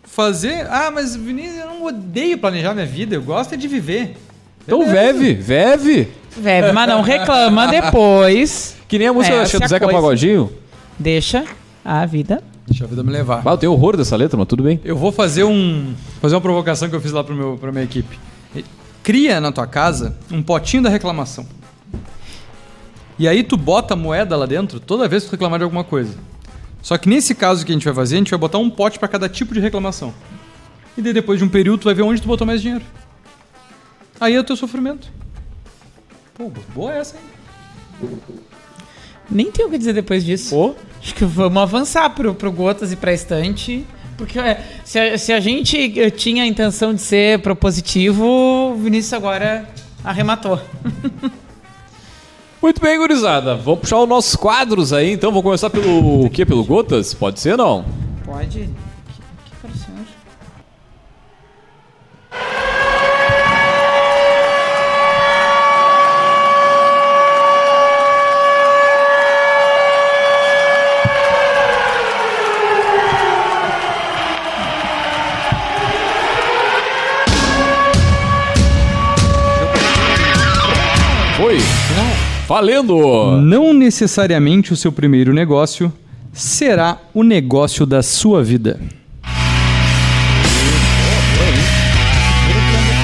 fazer. 0.02 0.66
Ah, 0.68 0.90
mas 0.92 1.14
Vinícius, 1.14 1.58
eu 1.60 1.66
não 1.66 1.84
odeio 1.84 2.36
planejar 2.38 2.74
minha 2.74 2.86
vida, 2.86 3.14
eu 3.14 3.22
gosto 3.22 3.54
é 3.54 3.56
de 3.56 3.68
viver. 3.68 4.16
Então, 4.64 4.86
veve, 4.86 5.34
veve. 5.34 6.08
Veve, 6.36 6.72
mas 6.72 6.88
não 6.88 7.02
reclama 7.02 7.66
depois. 7.68 8.76
Que 8.88 8.98
nem 8.98 9.08
a 9.08 9.12
música 9.12 9.34
É, 9.36 9.42
do 9.42 9.48
Zeca 9.68 9.80
coisa. 9.86 9.92
Pagodinho. 9.92 10.50
Deixa 10.98 11.44
a 11.84 12.04
vida. 12.06 12.42
Deixa 12.66 12.84
a 12.84 12.86
vida 12.86 13.02
me 13.02 13.10
levar. 13.10 13.42
Ah, 13.44 13.50
eu 13.50 13.56
tenho 13.58 13.72
horror 13.72 13.96
dessa 13.96 14.16
letra, 14.16 14.36
mas 14.38 14.46
tudo 14.46 14.62
bem. 14.62 14.80
Eu 14.84 14.96
vou 14.96 15.10
fazer 15.10 15.44
um 15.44 15.92
fazer 16.20 16.34
uma 16.34 16.40
provocação 16.40 16.88
que 16.88 16.94
eu 16.94 17.00
fiz 17.00 17.10
lá 17.12 17.24
pro 17.24 17.34
meu 17.34 17.58
pra 17.60 17.72
minha 17.72 17.84
equipe. 17.84 18.18
Cria 19.02 19.40
na 19.40 19.50
tua 19.50 19.66
casa 19.66 20.16
um 20.30 20.42
potinho 20.42 20.82
da 20.82 20.90
reclamação. 20.90 21.46
E 23.18 23.26
aí 23.26 23.42
tu 23.42 23.56
bota 23.56 23.94
a 23.94 23.96
moeda 23.96 24.36
lá 24.36 24.46
dentro 24.46 24.78
toda 24.78 25.08
vez 25.08 25.24
que 25.24 25.30
tu 25.30 25.32
reclamar 25.32 25.58
de 25.58 25.64
alguma 25.64 25.82
coisa. 25.84 26.14
Só 26.82 26.96
que 26.96 27.08
nesse 27.08 27.34
caso 27.34 27.64
que 27.66 27.72
a 27.72 27.74
gente 27.74 27.84
vai 27.84 27.94
fazer, 27.94 28.14
a 28.16 28.18
gente 28.18 28.30
vai 28.30 28.38
botar 28.38 28.58
um 28.58 28.70
pote 28.70 28.98
para 28.98 29.08
cada 29.08 29.28
tipo 29.28 29.52
de 29.52 29.60
reclamação. 29.60 30.14
E 30.96 31.02
daí 31.02 31.12
depois 31.12 31.38
de 31.38 31.44
um 31.44 31.48
período 31.48 31.80
tu 31.80 31.84
vai 31.84 31.94
ver 31.94 32.02
onde 32.02 32.20
tu 32.22 32.28
botou 32.28 32.46
mais 32.46 32.62
dinheiro. 32.62 32.84
Aí 34.20 34.34
é 34.34 34.38
o 34.38 34.44
teu 34.44 34.54
sofrimento. 34.54 35.10
Pô, 36.34 36.52
boa 36.74 36.92
essa, 36.92 37.16
hein? 37.16 38.10
Nem 39.30 39.50
tenho 39.50 39.68
o 39.68 39.70
que 39.70 39.78
dizer 39.78 39.94
depois 39.94 40.24
disso. 40.24 40.54
Pô. 40.54 40.74
Acho 41.00 41.14
que 41.14 41.24
vamos 41.24 41.62
avançar 41.62 42.10
pro, 42.10 42.34
pro 42.34 42.52
Gotas 42.52 42.92
e 42.92 42.96
pra 42.96 43.12
estante. 43.14 43.86
Porque 44.18 44.38
é, 44.38 44.62
se, 44.84 44.98
a, 44.98 45.16
se 45.16 45.32
a 45.32 45.40
gente 45.40 45.98
eh, 45.98 46.10
tinha 46.10 46.42
a 46.42 46.46
intenção 46.46 46.92
de 46.92 47.00
ser 47.00 47.40
propositivo, 47.40 48.24
o 48.24 48.74
Vinícius 48.74 49.14
agora 49.14 49.66
arrematou. 50.04 50.60
Muito 52.60 52.78
bem, 52.82 52.98
gurizada. 52.98 53.54
Vamos 53.54 53.80
puxar 53.80 53.98
os 54.00 54.08
nossos 54.08 54.36
quadros 54.36 54.92
aí, 54.92 55.12
então. 55.12 55.32
Vou 55.32 55.42
começar 55.42 55.70
pelo 55.70 56.26
o 56.26 56.28
quê? 56.28 56.44
Pelo 56.44 56.62
Gotas? 56.62 57.14
Pode 57.14 57.40
ser, 57.40 57.56
não? 57.56 57.86
Pode? 58.26 58.68
Valendo! 82.50 83.40
Não 83.40 83.72
necessariamente 83.72 84.72
o 84.72 84.76
seu 84.76 84.90
primeiro 84.90 85.32
negócio 85.32 85.92
será 86.32 86.98
o 87.14 87.22
negócio 87.22 87.86
da 87.86 88.02
sua 88.02 88.42
vida. 88.42 88.80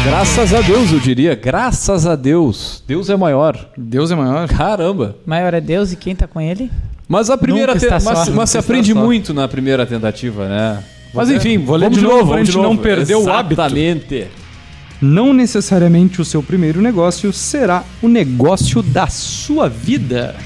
Graças 0.02 0.52
a 0.52 0.60
Deus, 0.62 0.90
eu 0.90 0.98
diria. 0.98 1.36
Graças 1.36 2.08
a 2.08 2.16
Deus. 2.16 2.82
Deus 2.88 3.08
é 3.08 3.16
maior. 3.16 3.68
Deus 3.76 4.10
é 4.10 4.16
maior. 4.16 4.48
Caramba. 4.48 5.14
Maior 5.24 5.54
é 5.54 5.60
Deus 5.60 5.92
e 5.92 5.96
quem 5.96 6.16
tá 6.16 6.26
com 6.26 6.40
ele? 6.40 6.68
Mas 7.06 7.30
a 7.30 7.38
primeira 7.38 7.78
te- 7.78 7.84
está 7.84 8.00
mas, 8.00 8.18
só. 8.26 8.32
mas 8.32 8.50
se 8.50 8.58
aprende 8.58 8.90
está 8.90 9.00
só. 9.00 9.06
muito 9.06 9.32
na 9.32 9.46
primeira 9.46 9.86
tentativa, 9.86 10.48
né? 10.48 10.82
Mas 11.14 11.30
enfim, 11.30 11.56
vou 11.56 11.76
ler 11.76 11.84
vamos 11.84 11.98
de 11.98 12.04
novo 12.04 12.16
novo, 12.32 12.38
de 12.40 12.46
gente 12.46 12.60
não 12.60 12.76
perder 12.76 13.14
o 13.14 13.30
hábito. 13.32 13.60
Exatamente. 13.60 14.26
Não 15.00 15.32
necessariamente 15.32 16.20
o 16.20 16.24
seu 16.24 16.42
primeiro 16.42 16.80
negócio 16.80 17.32
será 17.32 17.84
o 18.00 18.08
negócio 18.08 18.82
da 18.82 19.06
sua 19.08 19.68
vida. 19.68 20.36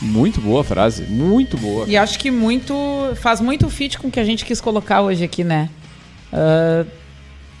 Muito 0.00 0.40
boa 0.40 0.60
a 0.60 0.64
frase, 0.64 1.02
muito 1.04 1.56
boa. 1.56 1.86
E 1.88 1.96
acho 1.96 2.18
que 2.18 2.30
muito. 2.30 2.74
faz 3.16 3.40
muito 3.40 3.68
fit 3.68 3.98
com 3.98 4.08
o 4.08 4.10
que 4.10 4.20
a 4.20 4.24
gente 4.24 4.44
quis 4.44 4.60
colocar 4.60 5.02
hoje 5.02 5.24
aqui, 5.24 5.42
né? 5.42 5.68
Ah, 6.32 6.84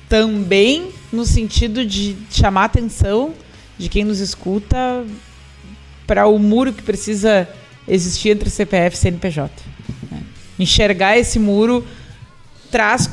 também 0.08 0.90
no 1.12 1.24
sentido 1.24 1.84
de 1.84 2.16
chamar 2.30 2.62
a 2.62 2.66
atenção 2.66 3.32
de 3.78 3.88
quem 3.88 4.04
nos 4.04 4.20
escuta 4.20 5.04
para 6.06 6.26
o 6.26 6.38
muro 6.38 6.72
que 6.72 6.82
precisa 6.82 7.48
existir 7.86 8.30
entre 8.30 8.48
CPF 8.48 8.96
e 8.96 8.98
CNPJ. 8.98 9.50
né? 10.10 10.22
Enxergar 10.58 11.18
esse 11.18 11.38
muro 11.38 11.84
traz 12.70 13.10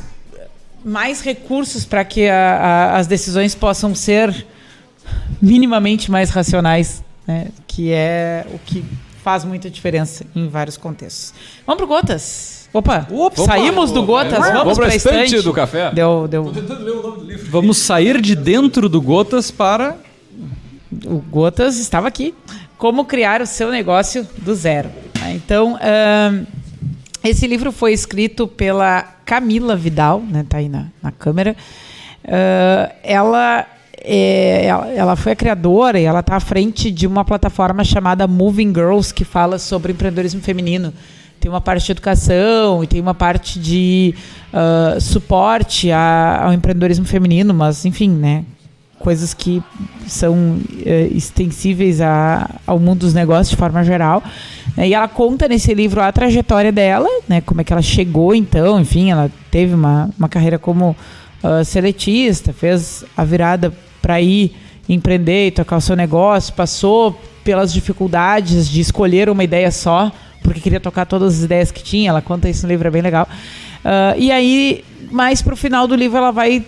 mais 0.84 1.20
recursos 1.20 1.84
para 1.84 2.04
que 2.04 2.28
a- 2.28 2.56
a- 2.92 2.96
as 2.98 3.06
decisões 3.06 3.54
possam 3.54 3.94
ser 3.94 4.46
minimamente 5.40 6.10
mais 6.10 6.30
racionais, 6.30 7.02
né? 7.26 7.48
que 7.66 7.92
é 7.92 8.46
o 8.52 8.58
que 8.58 8.84
faz 9.22 9.44
muita 9.44 9.70
diferença 9.70 10.24
em 10.36 10.48
vários 10.48 10.76
contextos. 10.76 11.32
Vamos 11.66 11.78
pro 11.78 11.86
Gotas? 11.86 12.68
Opa, 12.72 13.06
saímos 13.46 13.92
do 13.92 14.02
Gotas, 14.02 14.38
vamos, 14.38 14.52
Vamos 14.52 14.78
para 14.78 14.88
a 14.88 14.96
estante 14.96 15.24
estante. 15.26 15.44
do 15.44 15.52
café? 15.52 15.92
Deu, 15.92 16.26
deu, 16.26 16.52
Vamos 17.48 17.78
sair 17.78 18.20
de 18.20 18.34
dentro 18.34 18.88
do 18.88 19.00
Gotas 19.00 19.50
para. 19.50 19.96
o 21.06 21.18
Gotas 21.30 21.78
estava 21.78 22.08
aqui. 22.08 22.34
Como 22.76 23.04
criar 23.04 23.40
o 23.40 23.46
seu 23.46 23.70
negócio 23.70 24.26
do 24.38 24.54
zero. 24.54 24.90
Então, 25.30 25.78
esse 27.30 27.46
livro 27.46 27.72
foi 27.72 27.92
escrito 27.92 28.46
pela 28.46 29.02
Camila 29.24 29.74
Vidal, 29.76 30.20
né? 30.20 30.44
Tá 30.48 30.58
aí 30.58 30.68
na, 30.68 30.86
na 31.02 31.10
câmera. 31.10 31.56
Ah, 32.26 32.92
ela, 33.02 33.66
é, 34.02 34.66
ela, 34.66 34.88
ela 34.92 35.16
foi 35.16 35.32
a 35.32 35.36
criadora 35.36 35.98
e 36.00 36.04
ela 36.04 36.20
está 36.20 36.36
à 36.36 36.40
frente 36.40 36.90
de 36.90 37.06
uma 37.06 37.24
plataforma 37.24 37.84
chamada 37.84 38.26
Moving 38.26 38.72
Girls, 38.74 39.12
que 39.12 39.24
fala 39.24 39.58
sobre 39.58 39.92
empreendedorismo 39.92 40.40
feminino. 40.40 40.92
Tem 41.40 41.50
uma 41.50 41.60
parte 41.60 41.84
de 41.86 41.92
educação 41.92 42.82
e 42.82 42.86
tem 42.86 43.00
uma 43.00 43.14
parte 43.14 43.58
de 43.58 44.14
ah, 44.52 44.98
suporte 45.00 45.90
a- 45.90 46.44
ao 46.44 46.52
empreendedorismo 46.52 47.04
feminino, 47.04 47.52
mas 47.52 47.84
enfim, 47.84 48.08
né? 48.10 48.44
Coisas 49.04 49.34
que 49.34 49.62
são 50.06 50.58
eh, 50.84 51.08
extensíveis 51.12 52.00
a- 52.00 52.48
ao 52.66 52.78
mundo 52.78 53.00
dos 53.00 53.12
negócios 53.12 53.50
de 53.50 53.56
forma 53.56 53.84
geral. 53.84 54.22
né? 54.76 54.88
E 54.88 54.94
ela 54.94 55.06
conta 55.06 55.46
nesse 55.46 55.74
livro 55.74 56.00
a 56.00 56.10
trajetória 56.10 56.72
dela, 56.72 57.06
né? 57.28 57.42
Como 57.42 57.60
é 57.60 57.64
que 57.64 57.72
ela 57.72 57.82
chegou, 57.82 58.34
então, 58.34 58.80
enfim, 58.80 59.10
ela 59.10 59.30
teve 59.50 59.74
uma, 59.74 60.08
uma 60.18 60.28
carreira 60.28 60.58
como 60.58 60.96
ah, 61.42 61.62
seletista, 61.62 62.52
fez 62.52 63.04
a 63.14 63.22
virada 63.24 63.72
para 64.00 64.20
ir 64.20 64.52
empreender 64.88 65.48
e 65.48 65.50
tocar 65.50 65.76
o 65.76 65.80
seu 65.80 65.94
negócio, 65.96 66.52
passou 66.54 67.18
pelas 67.44 67.72
dificuldades 67.72 68.68
de 68.70 68.80
escolher 68.80 69.28
uma 69.28 69.44
ideia 69.44 69.70
só, 69.70 70.10
porque 70.42 70.60
queria 70.60 70.80
tocar 70.80 71.04
todas 71.06 71.38
as 71.38 71.42
ideias 71.44 71.70
que 71.70 71.82
tinha. 71.82 72.08
Ela 72.10 72.22
conta 72.22 72.48
isso 72.48 72.62
no 72.66 72.72
livro, 72.72 72.88
é 72.88 72.90
bem 72.90 73.02
legal. 73.02 73.28
Ah, 73.84 74.14
e 74.16 74.30
aí, 74.32 74.82
mais 75.10 75.42
pro 75.42 75.54
final 75.56 75.86
do 75.86 75.94
livro, 75.94 76.16
ela 76.16 76.30
vai 76.30 76.64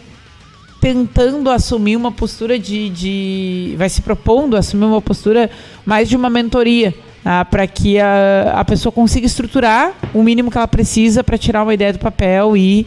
tentando 0.81 1.51
assumir 1.51 1.97
uma 1.97 2.13
postura 2.13 2.59
de, 2.59 2.89
de- 2.91 3.75
vai 3.77 3.89
se 3.89 4.03
propondo 4.03 4.57
assumir 4.57 4.85
uma 4.85 5.01
postura 5.03 5.51
mais 5.85 6.09
de 6.09 6.17
uma 6.17 6.29
mentoria 6.31 6.95
ah, 7.25 7.45
para 7.45 7.67
que 7.67 7.99
a, 7.99 8.53
a 8.57 8.65
pessoa 8.65 8.93
consiga 8.93 9.27
estruturar 9.27 9.93
o 10.15 10.23
mínimo 10.23 10.51
que 10.51 10.57
ela 10.57 10.69
precisa 10.69 11.25
para 11.25 11.37
tirar 11.39 11.63
uma 11.63 11.75
ideia 11.75 11.93
do 11.93 11.99
papel 11.99 12.57
e 12.57 12.87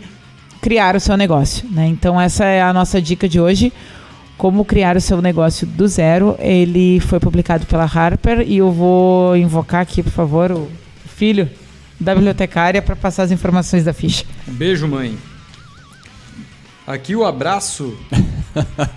criar 0.62 0.96
o 0.96 1.00
seu 1.00 1.18
negócio. 1.18 1.68
Né? 1.72 1.88
Então, 1.88 2.20
essa 2.20 2.46
é 2.46 2.62
a 2.62 2.72
nossa 2.72 3.02
dica 3.02 3.28
de 3.28 3.40
hoje. 3.40 3.72
Como 4.38 4.64
criar 4.64 4.96
o 4.96 5.02
seu 5.02 5.22
negócio 5.22 5.68
do 5.68 5.86
zero. 5.88 6.38
Ele 6.40 7.02
foi 7.02 7.20
publicado 7.20 7.66
pela 7.66 7.84
Harper 7.84 8.42
e 8.48 8.58
eu 8.60 8.72
vou 8.72 9.36
invocar 9.36 9.82
aqui, 9.82 10.02
por 10.02 10.14
favor, 10.14 10.52
o 10.52 10.70
filho 11.18 11.50
da 12.00 12.16
bibliotecária 12.16 12.82
para 12.82 12.96
passar 12.96 13.24
as 13.24 13.32
informações 13.32 13.84
da 13.84 13.92
ficha. 13.92 14.24
Beijo, 14.48 14.88
mãe. 14.88 15.18
Aqui 16.90 17.16
o 17.16 17.24
abraço 17.24 17.96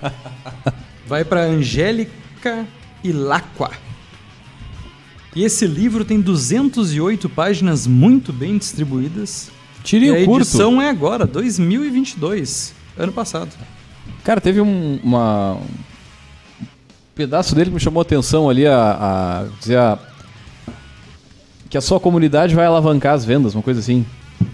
vai 1.06 1.26
para 1.26 1.42
Angélica 1.42 2.66
Ilacqua. 3.04 3.70
E 5.36 5.44
esse 5.44 5.66
livro 5.66 6.02
tem 6.02 6.18
208 6.18 7.28
páginas 7.28 7.86
muito 7.86 8.32
bem 8.32 8.56
distribuídas. 8.56 9.50
Tirinho 9.84 10.16
e 10.16 10.22
a 10.22 10.24
curto. 10.24 10.40
edição 10.40 10.80
é 10.80 10.88
agora, 10.88 11.26
2022, 11.26 12.74
ano 12.96 13.12
passado. 13.12 13.50
Cara, 14.24 14.40
teve 14.40 14.62
um, 14.62 14.98
uma, 15.04 15.56
um 15.56 16.66
pedaço 17.14 17.54
dele 17.54 17.68
que 17.68 17.74
me 17.74 17.80
chamou 17.80 18.00
a 18.00 18.04
atenção 18.04 18.48
ali, 18.48 18.66
a, 18.66 18.78
a 19.42 19.44
dizer 19.60 19.76
a- 19.76 19.98
que 21.68 21.76
a 21.76 21.80
sua 21.82 22.00
comunidade 22.00 22.54
vai 22.54 22.64
alavancar 22.64 23.12
as 23.12 23.22
vendas, 23.22 23.54
uma 23.54 23.62
coisa 23.62 23.80
assim. 23.80 24.06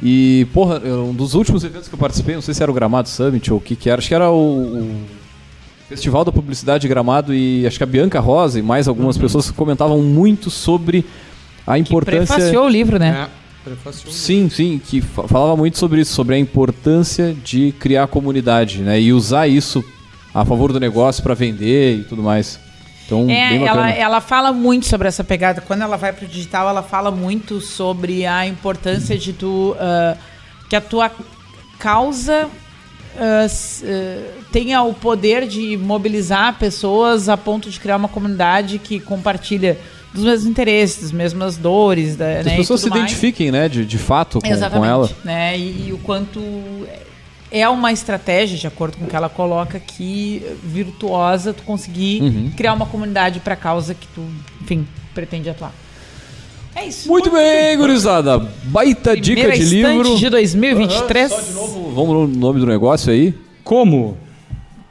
E, 0.02 0.46
porra, 0.52 0.76
eu- 0.84 1.06
um 1.06 1.14
dos 1.14 1.34
últimos 1.34 1.64
eventos 1.64 1.88
que 1.88 1.94
eu 1.94 1.98
participei, 1.98 2.34
não 2.34 2.42
sei 2.42 2.54
se 2.54 2.62
era 2.62 2.70
o 2.70 2.74
Gramado 2.74 3.08
Summit 3.08 3.52
ou 3.52 3.58
o 3.58 3.60
que 3.60 3.74
que 3.76 3.88
era, 3.90 3.98
acho 3.98 4.08
que 4.08 4.14
era 4.14 4.30
o, 4.30 4.36
o 4.78 5.00
Festival 5.88 6.24
da 6.24 6.32
Publicidade 6.32 6.82
de 6.82 6.88
Gramado 6.88 7.34
e 7.34 7.66
acho 7.66 7.78
que 7.78 7.82
a 7.84 7.86
Bianca 7.86 8.20
Rosa 8.20 8.58
e 8.58 8.62
mais 8.62 8.86
algumas 8.88 9.16
pessoas 9.16 9.50
comentavam 9.50 10.02
muito 10.02 10.50
sobre 10.50 11.04
a 11.66 11.74
Que 11.74 11.80
importância... 11.80 12.34
prefaciou 12.36 12.66
o 12.66 12.68
livro, 12.68 12.98
né? 12.98 13.26
É, 13.26 13.28
prefaciou. 13.70 14.12
Sim, 14.12 14.48
sim, 14.50 14.80
que 14.84 15.00
fa- 15.00 15.26
falava 15.26 15.56
muito 15.56 15.78
sobre 15.78 16.00
isso, 16.00 16.12
sobre 16.14 16.34
a 16.34 16.38
importância 16.38 17.34
de 17.44 17.72
criar 17.78 18.06
comunidade, 18.06 18.80
né? 18.82 19.00
E 19.00 19.12
usar 19.12 19.48
isso 19.48 19.82
a 20.34 20.44
favor 20.44 20.72
do 20.72 20.78
negócio 20.80 21.22
para 21.22 21.34
vender 21.34 22.00
e 22.00 22.04
tudo 22.04 22.22
mais. 22.22 22.60
Então, 23.08 23.26
É, 23.30 23.56
ela, 23.64 23.90
ela 23.90 24.20
fala 24.20 24.52
muito 24.52 24.84
sobre 24.86 25.08
essa 25.08 25.24
pegada. 25.24 25.62
Quando 25.62 25.80
ela 25.80 25.96
vai 25.96 26.12
pro 26.12 26.26
digital, 26.26 26.68
ela 26.68 26.82
fala 26.82 27.10
muito 27.10 27.58
sobre 27.58 28.26
a 28.26 28.46
importância 28.46 29.16
de 29.16 29.32
tu. 29.32 29.74
ah, 29.80 30.14
que 30.68 30.76
a 30.76 30.80
tua 30.82 31.10
causa 31.78 32.50
ah, 33.18 33.46
tenha 34.52 34.82
o 34.82 34.92
poder 34.92 35.46
de 35.46 35.78
mobilizar 35.78 36.58
pessoas 36.58 37.30
a 37.30 37.36
ponto 37.38 37.70
de 37.70 37.80
criar 37.80 37.96
uma 37.96 38.08
comunidade 38.08 38.78
que 38.78 39.00
compartilha 39.00 39.78
dos 40.12 40.24
mesmos 40.24 40.46
interesses, 40.46 41.02
das 41.04 41.12
mesmas 41.12 41.56
dores. 41.56 42.14
Da, 42.14 42.26
né, 42.26 42.40
as 42.40 42.46
e 42.46 42.56
pessoas 42.56 42.80
se 42.82 42.90
mais. 42.90 43.02
identifiquem, 43.02 43.50
né, 43.50 43.70
de, 43.70 43.86
de 43.86 43.98
fato 43.98 44.38
com, 44.38 44.46
Exatamente. 44.46 44.78
com 44.80 44.84
ela. 44.84 45.10
Né? 45.24 45.58
E, 45.58 45.88
e 45.88 45.92
o 45.94 45.98
quanto 45.98 46.40
é 47.50 47.68
uma 47.68 47.92
estratégia, 47.92 48.56
de 48.58 48.66
acordo 48.66 48.96
com 48.98 49.04
o 49.04 49.08
que 49.08 49.16
ela 49.16 49.28
coloca 49.28 49.76
aqui, 49.78 50.42
virtuosa, 50.64 51.52
tu 51.52 51.62
conseguir 51.62 52.22
Uhum. 52.22 52.52
criar 52.56 52.74
uma 52.74 52.86
comunidade 52.86 53.40
para 53.40 53.54
a 53.54 53.56
causa 53.56 53.94
que 53.94 54.06
tu, 54.08 54.22
enfim, 54.62 54.86
pretende 55.14 55.48
atuar. 55.50 55.72
É 56.74 56.86
isso. 56.86 57.08
Muito 57.08 57.30
bem, 57.30 57.76
gurizada. 57.76 58.38
Baita 58.64 59.10
Primeira 59.12 59.52
dica 59.52 59.64
de 59.64 59.64
livro. 59.64 60.16
de 60.16 60.30
2023. 60.30 61.32
Aham, 61.32 61.40
Só 61.42 61.46
de 61.48 61.52
novo, 61.54 61.92
vamos 61.94 62.14
no 62.30 62.38
nome 62.38 62.60
do 62.60 62.66
negócio 62.66 63.12
aí. 63.12 63.34
Como? 63.64 64.16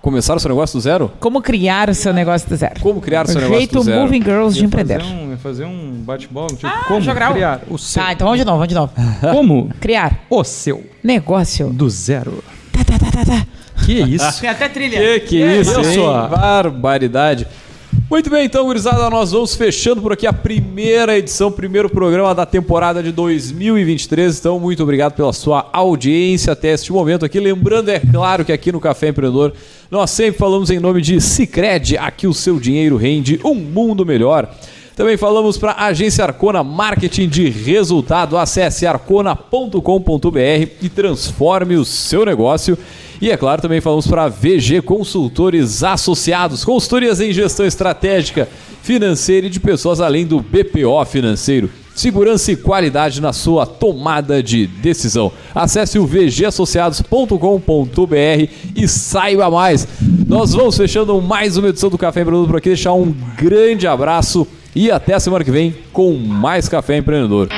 Começar 0.07 0.37
o 0.37 0.39
seu 0.39 0.47
negócio 0.47 0.79
do 0.79 0.81
zero? 0.81 1.11
Como 1.19 1.41
criar 1.41 1.89
o 1.89 1.93
seu 1.93 2.13
negócio 2.13 2.47
do 2.47 2.55
zero. 2.55 2.79
Como 2.79 3.01
criar 3.01 3.25
o 3.25 3.27
seu 3.27 3.35
o 3.39 3.41
negócio 3.41 3.57
jeito 3.59 3.73
do 3.73 3.81
zero? 3.83 3.99
Moving 4.03 4.23
Girls 4.23 4.55
de 4.55 4.61
Ia 4.61 4.65
empreender. 4.65 5.01
fazer 5.01 5.13
um, 5.13 5.31
ia 5.31 5.37
fazer 5.37 5.65
um 5.65 5.91
bate-bola, 6.05 6.47
tipo, 6.47 6.65
Ah, 6.65 6.85
como 6.87 7.01
jogar 7.01 7.29
o- 7.31 7.33
criar 7.33 7.61
o 7.69 7.77
seu. 7.77 8.01
Tá, 8.01 8.13
então 8.13 8.25
vamos 8.27 8.39
de 8.39 8.45
novo, 8.45 8.57
vamos 8.57 8.69
de 8.69 8.75
novo. 8.75 8.93
Como 9.35 9.69
Criar 9.81 10.19
o 10.29 10.45
seu 10.45 10.81
negócio. 11.03 11.67
do 11.73 11.89
zero. 11.89 12.41
Tá, 12.71 12.85
tá, 12.85 12.97
tá, 12.97 13.11
tá, 13.11 13.25
tá. 13.25 13.45
Que 13.83 13.99
isso? 14.01 14.39
Tem 14.39 14.49
até 14.49 14.69
trilha. 14.69 14.97
Que 14.97 15.19
que 15.19 15.45
isso, 15.45 15.77
hein? 15.81 15.97
Barbaridade. 16.31 17.45
Muito 18.09 18.29
bem, 18.29 18.45
então, 18.45 18.63
gurizada, 18.63 19.09
nós 19.09 19.33
vamos 19.33 19.53
fechando 19.53 20.01
por 20.01 20.13
aqui 20.13 20.25
a 20.25 20.31
primeira 20.31 21.17
edição, 21.17 21.51
primeiro 21.51 21.89
programa 21.89 22.33
da 22.33 22.45
temporada 22.45 23.03
de 23.03 23.11
2023. 23.11 24.39
Então, 24.39 24.57
muito 24.61 24.81
obrigado 24.81 25.11
pela 25.11 25.33
sua 25.33 25.69
audiência 25.73 26.53
até 26.53 26.69
este 26.69 26.89
momento 26.93 27.25
aqui. 27.25 27.37
Lembrando, 27.37 27.89
é 27.89 27.99
claro, 27.99 28.45
que 28.45 28.53
aqui 28.53 28.71
no 28.71 28.79
Café 28.79 29.09
Empreendedor 29.09 29.51
nós 29.91 30.09
sempre 30.11 30.39
falamos 30.39 30.69
em 30.69 30.79
nome 30.79 31.01
de 31.01 31.19
Cicred. 31.19 31.97
Aqui 31.97 32.27
o 32.27 32.33
seu 32.33 32.61
dinheiro 32.61 32.95
rende 32.95 33.41
um 33.43 33.53
mundo 33.53 34.05
melhor. 34.05 34.49
Também 34.95 35.17
falamos 35.17 35.57
para 35.57 35.73
a 35.73 35.87
agência 35.87 36.23
Arcona 36.23 36.63
Marketing 36.63 37.27
de 37.27 37.49
Resultado. 37.49 38.37
Acesse 38.37 38.85
arcona.com.br 38.85 40.39
e 40.81 40.87
transforme 40.87 41.75
o 41.75 41.83
seu 41.83 42.25
negócio. 42.25 42.77
E 43.21 43.31
é 43.31 43.37
claro, 43.37 43.61
também 43.61 43.81
falamos 43.81 44.05
para 44.05 44.27
VG 44.27 44.81
Consultores 44.83 45.83
Associados, 45.83 46.63
consultorias 46.63 47.19
em 47.19 47.33
gestão 47.33 47.65
estratégica, 47.65 48.47
financeira 48.83 49.47
e 49.47 49.49
de 49.49 49.59
pessoas 49.59 49.99
além 49.99 50.25
do 50.25 50.39
BPO 50.39 51.03
financeiro. 51.05 51.69
Segurança 51.95 52.51
e 52.51 52.55
qualidade 52.55 53.19
na 53.19 53.33
sua 53.33 53.65
tomada 53.65 54.43
de 54.43 54.67
decisão. 54.67 55.31
Acesse 55.55 55.97
o 55.97 56.05
vgassociados.com.br 56.05 58.51
e 58.75 58.87
saiba 58.87 59.49
mais. 59.49 59.87
Nós 60.27 60.53
vamos 60.53 60.77
fechando 60.77 61.19
mais 61.19 61.57
uma 61.57 61.69
edição 61.69 61.89
do 61.89 61.97
Café 61.97 62.21
Empreendedor 62.21 62.47
por 62.47 62.57
aqui. 62.57 62.69
Deixar 62.69 62.93
um 62.93 63.11
grande 63.35 63.87
abraço 63.87 64.45
e 64.75 64.91
até 64.91 65.15
a 65.15 65.19
semana 65.19 65.43
que 65.43 65.49
vem 65.49 65.75
com 65.91 66.13
mais 66.13 66.69
Café 66.69 66.97
Empreendedor. 66.97 67.49